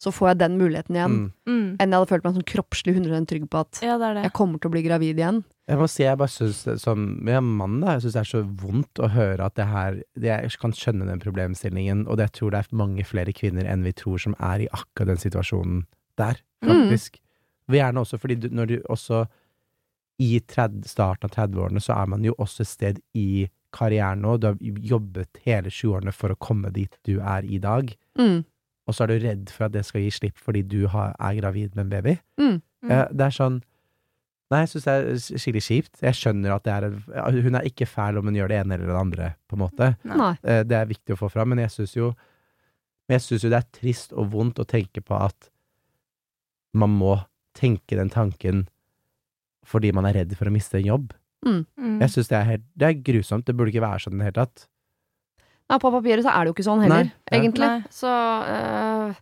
[0.00, 1.32] så får jeg den muligheten igjen, Mm.
[1.48, 1.76] Mm.
[1.80, 4.22] enn jeg hadde følt meg sånn kroppslig 100 trygg på at Ja, det det.
[4.28, 5.42] jeg kommer til å bli gravid igjen.
[5.70, 8.40] Jeg må si jeg bare syns som ja, mann, da, jeg syns det er så
[8.62, 12.36] vondt å høre at det her det, Jeg kan skjønne den problemstillingen, og det, jeg
[12.40, 15.84] tror det er mange flere kvinner enn vi tror som er i akkurat den situasjonen
[16.18, 16.68] der, Mm.
[16.68, 17.20] faktisk.
[17.70, 17.74] Mm.
[17.78, 19.22] Gjerne også fordi du, når du også
[20.20, 24.34] i 30, starten av 30-årene så er man jo også et sted i karrieren nå.
[24.42, 28.44] Du har jobbet hele 20-årene for å komme dit du er i dag, Mm.
[28.88, 31.38] og så er du redd for at det skal gi slipp fordi du har, er
[31.40, 32.18] gravid med en baby.
[32.38, 32.60] Mm.
[32.82, 33.16] Mm.
[33.16, 33.62] Det er sånn
[34.50, 36.00] Nei, jeg syns det er skikkelig kjipt.
[36.02, 38.90] Jeg skjønner at det er Hun er ikke fæl om hun gjør det ene eller
[38.90, 39.90] det andre, på en måte.
[40.10, 40.32] Nei.
[40.42, 42.10] Eh, Det er viktig å få fram, men jeg syns jo
[43.10, 45.48] jeg syns jo det er trist og vondt å tenke på at
[46.78, 47.16] man må
[47.58, 48.68] tenke den tanken
[49.66, 51.12] fordi man er redd for å miste en jobb.
[51.46, 51.64] Mm.
[52.02, 53.46] Jeg syns det er helt Det er grusomt.
[53.46, 54.66] Det burde ikke være sånn i det hele tatt.
[55.70, 57.66] Nei, på papiret så er det jo ikke sånn heller, Nei, egentlig.
[57.70, 57.90] Nei.
[57.94, 59.18] Så øh,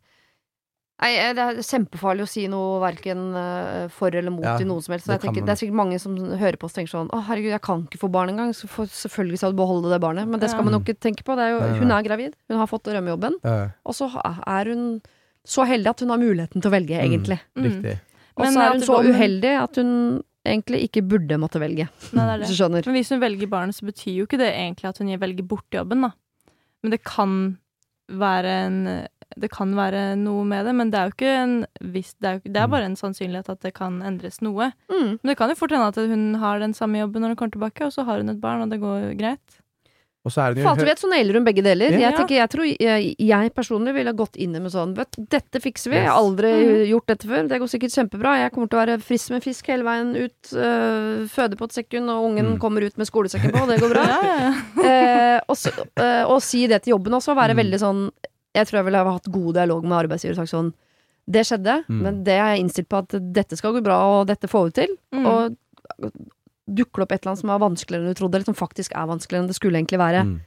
[0.99, 4.66] Nei, eh, det er kjempefarlig å si noe verken øh, for eller mot Ja, i
[4.66, 5.07] noe som helst.
[5.07, 7.11] Så det jeg tenker, det er sikkert mange som hører på oss og tenker sånn
[7.14, 8.51] Å, herregud, jeg kan ikke få barn engang.
[8.57, 10.26] Så for, selvfølgelig skal du beholde det barnet.
[10.26, 10.70] Men det skal Ja.
[10.70, 11.36] man jo ikke tenke på.
[11.38, 12.34] Det er jo, hun er gravid.
[12.51, 13.38] Hun har fått rømmejobben.
[13.44, 15.01] Eh, Og så er hun
[15.46, 17.07] så heldig at hun har muligheten til å velge, Mm.
[17.07, 17.38] egentlig.
[17.57, 17.64] Mm.
[17.82, 17.99] mm.
[18.38, 22.32] Og så er hun så uheldig at hun egentlig ikke burde måtte velge, Nei, det
[22.34, 22.86] er hvis du skjønner.
[22.86, 25.70] Men hvis hun velger barnet, så betyr jo ikke det egentlig at hun velger bort
[25.70, 26.11] jobben, da.
[26.82, 27.59] Men det kan
[28.09, 32.14] være en Det kan være noe med det, men det er jo ikke en viss
[32.20, 32.70] Det er, jo, det er Mm.
[32.72, 34.72] bare en sannsynlighet at det kan endres noe.
[34.91, 35.18] Mm.
[35.20, 37.53] Men det kan jo fort hende at hun har den samme jobben når hun kommer
[37.59, 39.59] tilbake, og så har hun et barn, og det går greit.
[40.26, 41.93] Og så er jo du vet, så nailer hun begge deler.
[41.95, 42.11] Ja.
[42.11, 45.91] Jeg, tenker, jeg tror jeg, jeg personlig ville gått inn med sånn Vet, dette fikser
[45.93, 45.97] vi.
[45.97, 46.83] Jeg har aldri mm.
[46.91, 47.47] gjort dette før.
[47.49, 48.35] Det går sikkert kjempebra.
[48.43, 50.51] Jeg kommer til å være frisk med fisk hele veien ut.
[50.53, 52.59] øh, føde på et sekund, og ungen Mm.
[52.61, 54.05] kommer ut med skolesekken på, og det går bra.
[54.09, 54.91] Ja, ja, ja.
[54.91, 57.62] eh, og, så, øh, og si det til jobben også, være Mm.
[57.64, 58.11] veldig sånn
[58.59, 60.72] Jeg tror jeg ville ha hatt god dialog med arbeidsgiver og sagt sånn
[61.28, 61.98] Det skjedde, Mm.
[62.02, 64.70] men det er jeg innstilt på at dette skal gå bra, og dette får vi
[64.78, 64.94] til.
[65.12, 65.26] Mm.
[65.28, 65.56] Og
[66.68, 68.94] dukker det opp et eller annet som er vanskeligere enn du trodde, eller som faktisk
[68.96, 70.40] er vanskeligere enn det skulle egentlig være, Mm.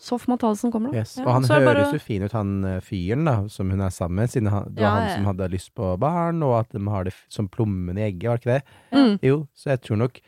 [0.00, 0.98] så får man ta det som kommer, da.
[0.98, 1.16] Yes.
[1.18, 3.70] Ja, og han så er høres bare- jo fin ut, han eh, fyren da, som
[3.70, 5.14] hun er sammen med, siden han, det var Ja, han ja.
[5.16, 8.36] som hadde lyst på barn, og at de har det som plommen i egget, var
[8.38, 8.62] det ikke det?
[8.92, 9.18] Mm.
[9.22, 10.20] Jo, så jeg tror nok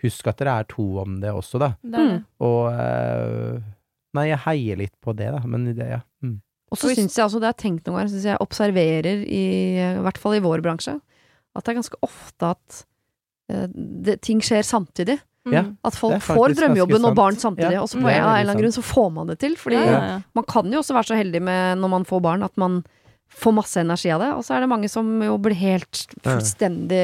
[0.00, 1.68] Husk at dere er to om det også, da.
[1.82, 2.24] Det det.
[2.40, 3.60] Og eh,
[4.14, 6.00] Nei, jeg heier litt på det, da, men det, ja.
[6.22, 6.40] Mm.
[6.68, 9.44] Og så syns jeg altså, det har jeg tenkt noen ganger, synes jeg observerer i,
[9.80, 10.98] i hvert fall i vår bransje,
[11.56, 12.82] at det er ganske ofte at
[13.52, 15.18] uh, det, ting skjer samtidig.
[15.48, 15.54] Mm.
[15.54, 15.62] Ja.
[15.86, 18.52] At folk er får drømmejobben og barn samtidig, Ja, og så på er en eller
[18.52, 19.56] annen grunn så får man det til.
[19.56, 20.20] Fordi Ja, ja, ja.
[20.36, 22.82] man kan jo også være så heldig med når man får barn, at man
[23.28, 24.30] får masse energi av det.
[24.34, 27.02] Og så er det mange som jo blir helt fullstendig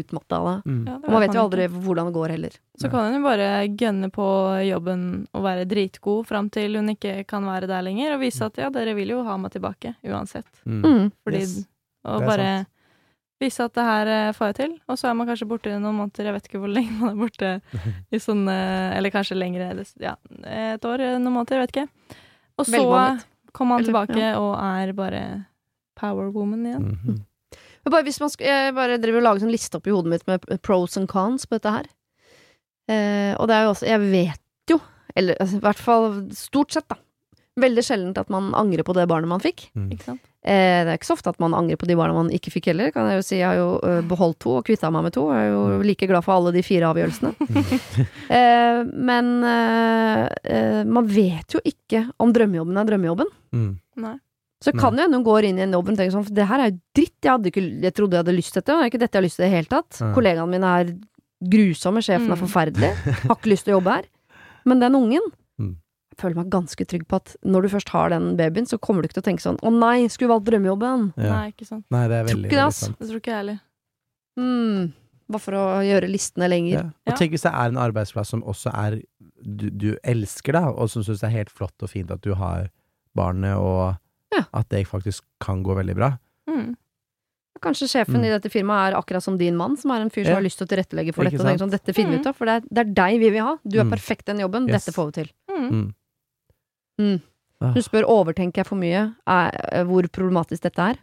[0.00, 0.56] utmatta av det.
[0.70, 0.80] Mm.
[0.86, 2.58] Ja, det Og man vet jo aldri hvordan det går heller.
[2.80, 4.26] Så kan hun jo bare gønne på
[4.64, 8.60] jobben og være dritgod fram til hun ikke kan være der lenger, og vise at
[8.60, 10.48] ja, dere vil jo ha meg tilbake uansett.
[10.64, 10.82] Mm.
[10.84, 11.10] Mm.
[11.24, 11.66] Fordi Yes.
[12.08, 12.64] Og bare
[13.40, 14.72] Vise at det her eh, får jeg til.
[14.90, 17.14] Og så er man kanskje borte i noen måneder, jeg vet ikke hvor lenge man
[17.14, 17.52] er borte
[18.14, 20.12] i sånn eh, Eller kanskje lengre, eller ja,
[20.44, 22.18] et år, eh, noen måneder, jeg vet ikke.
[22.60, 22.82] Og så
[23.58, 25.46] Man Eller- tilbake og er bare
[25.96, 26.84] power woman igjen.
[26.98, 27.18] Mhm.
[27.84, 30.26] Men bare hvis man jeg bare driver og lager sånn liste opp i hodet mitt
[30.26, 31.86] med pros and cons på dette her.
[32.88, 34.80] Eh, og det er jo også Jeg vet jo,
[35.16, 36.96] eller altså, i hvert fall stort sett, da.
[37.60, 39.70] Veldig sjeldent at man angrer på det barnet man fikk.
[39.76, 39.90] Mm.
[39.92, 40.20] Ikke sant?
[40.40, 42.70] Eh, det er ikke så ofte at man angrer på de barna man ikke fikk
[42.70, 42.88] heller.
[42.94, 45.26] Kan jeg jo si Jeg har jo eh, beholdt to og kvitta meg med to.
[45.34, 47.34] Jeg er jo like glad for alle de fire avgjørelsene.
[48.38, 48.80] eh,
[49.10, 53.30] men eh, eh, man vet jo ikke om drømmejobben er drømmejobben.
[53.52, 53.70] Mm.
[54.06, 54.14] Nei.
[54.64, 56.60] Så kan jo hende hun går inn i en jobb og tenker sånn Det her
[56.60, 58.84] er jo dritt, jeg, hadde ikke, jeg trodde jeg hadde lyst til dette, og det
[58.84, 60.00] er ikke dette jeg har lyst til i det hele tatt.
[60.02, 60.08] Ja.
[60.16, 60.90] Kollegaene mine er
[61.40, 62.42] grusomme, sjefen er Mm.
[62.44, 62.90] forferdelig,
[63.24, 64.08] har ikke lyst til å jobbe her.
[64.68, 65.36] Men den ungen Mm.
[66.20, 69.08] Føler meg ganske trygg på at når du først har den babyen, så kommer du
[69.08, 71.12] ikke til å tenke sånn Å nei, skulle valgt drømmejobben.
[71.16, 71.32] Ja.
[71.34, 71.84] Nei, ikke sant.
[71.90, 72.80] Nei, det er Tror veldig, ikke det, ass.
[73.00, 73.60] Det tror ikke jeg heller.
[74.38, 74.92] Mm.
[75.30, 76.72] Bare for å gjøre listene lenger.
[76.74, 76.84] Ja.
[77.12, 79.00] Og tenk hvis det er en arbeidsplass som også er
[79.40, 82.34] du, du elsker, da, og som syns det er helt flott og fint at du
[82.34, 82.68] har
[83.16, 83.96] barnet, og
[84.32, 84.44] Ja.
[84.54, 86.12] at det faktisk kan gå veldig bra.
[86.48, 86.76] Mm.
[87.60, 88.24] Kanskje sjefen Mm.
[88.24, 90.34] i dette firmaet er akkurat som din mann, som er en fyr som Ja.
[90.36, 91.40] har lyst til å tilrettelegge for dette.
[91.40, 92.20] Og sånn, dette finner vi Mm.
[92.20, 93.56] ut av, for det er, det er deg vi vil ha.
[93.66, 93.90] Du er Mm.
[93.90, 94.84] perfekt i den jobben, Yes.
[94.86, 95.30] dette får vi til.
[95.50, 95.94] Mm.
[97.00, 97.18] Mm.
[97.60, 97.74] Ah.
[97.76, 101.00] Du spør overtenker jeg for mye, er, hvor problematisk dette er?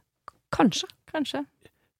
[0.55, 0.87] Kanskje.
[1.11, 1.43] Kanskje.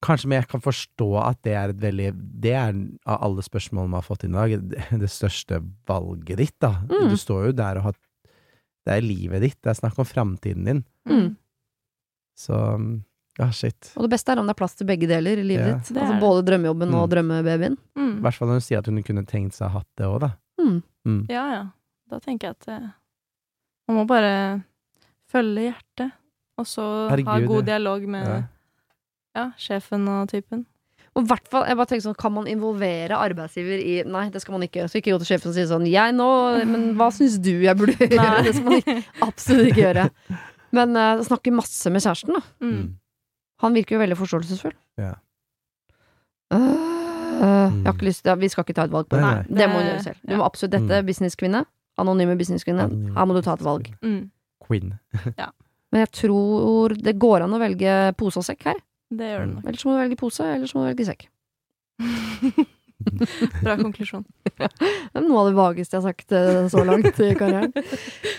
[0.05, 2.75] Kanskje, men jeg kan forstå at det er et veldig Det er
[3.09, 4.53] av alle spørsmålene vi har fått inn i dag,
[5.01, 5.57] det, største
[5.89, 6.71] valget ditt, da.
[6.85, 7.09] Mm.
[7.09, 7.95] Du står jo der og har
[8.85, 10.83] Det er livet ditt, det er snakk om framtiden din.
[11.09, 11.35] Mm.
[12.37, 12.53] Så
[13.37, 13.91] ja, shit.
[13.97, 15.77] Og det beste er om det er plass til begge deler i livet Ja.
[15.81, 15.97] ditt.
[15.97, 17.11] Altså både drømmejobben og Mm.
[17.13, 17.77] drømmebabyen.
[17.97, 18.21] I Mm.
[18.21, 20.19] hvert fall når hun sier at hun kunne tenkt seg å ha hatt det òg,
[20.21, 20.31] da.
[20.61, 20.83] Mm.
[21.05, 21.25] Mm.
[21.29, 21.63] Ja, ja.
[22.09, 22.87] Da tenker jeg at eh,
[23.87, 24.63] man må bare
[25.31, 26.11] følge hjertet,
[26.57, 28.41] og så ha god dialog med Ja.
[29.37, 30.65] ja, sjefen og typen.
[31.17, 34.41] Og i hvert fall, jeg bare tenker sånn, Kan man involvere arbeidsgiver i Nei, det
[34.43, 34.83] skal man ikke.
[34.85, 36.27] Så ikke gå til sjefen og si sånn Jeg nå
[36.69, 38.19] Men hva syns du jeg burde gjøre?
[38.21, 38.43] Nei.
[38.45, 40.03] Det skal man ikke, absolutt ikke gjøre.
[40.77, 42.43] Men uh, snakke masse med kjæresten, da.
[42.61, 42.83] Mm.
[43.65, 44.75] Han virker jo veldig forståelsesfull.
[45.01, 45.15] Ja.
[46.53, 49.23] Øh, jeg har ikke lyst ja, Vi skal ikke ta et valg på det.
[49.25, 49.57] Nei, Nei, nei.
[49.59, 50.21] det må hun gjøre selv.
[50.27, 51.63] Du må absolutt dette, businesskvinne.
[52.01, 52.87] Anonyme businesskvinne.
[52.87, 53.89] Anonym Her må du ta et valg.
[54.05, 54.27] Mm.
[54.67, 54.93] Queen.
[55.91, 58.81] Men jeg tror det går an å velge pose og sekk her.
[59.07, 59.67] Det gjør det nok.
[59.71, 61.29] Ellers må du velge pose, ellers må du velge sekk.
[63.63, 64.23] Bra konklusjon.
[64.57, 64.67] Det
[65.13, 67.73] er noe av det vageste jeg har sagt eh, så langt i karrieren.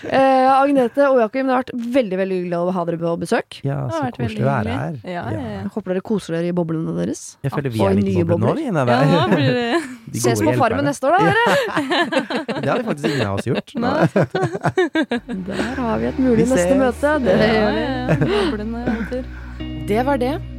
[0.03, 3.59] Eh, Agnete og Joakim, det har vært veldig veldig hyggelig å ha dere på besøk.
[3.65, 4.99] Ja, Det så koselig å være her.
[5.05, 5.55] Ja, ja, ja.
[5.61, 7.23] Jeg håper dere koser dere i boblene deres.
[7.45, 8.67] Jeg føler vi Og er litt nye boble nå, vi.
[8.67, 9.79] Ja, blir det
[10.13, 12.59] De Ses på Farmen neste år, da, dere!
[12.59, 13.75] Det hadde faktisk ingen av oss gjort.
[13.77, 13.95] Nå.
[15.49, 16.79] Der har vi et mulig Vi neste ses.
[16.83, 17.17] møte.
[17.23, 19.23] Det Ja, ja, ja.
[19.89, 20.58] Det var det.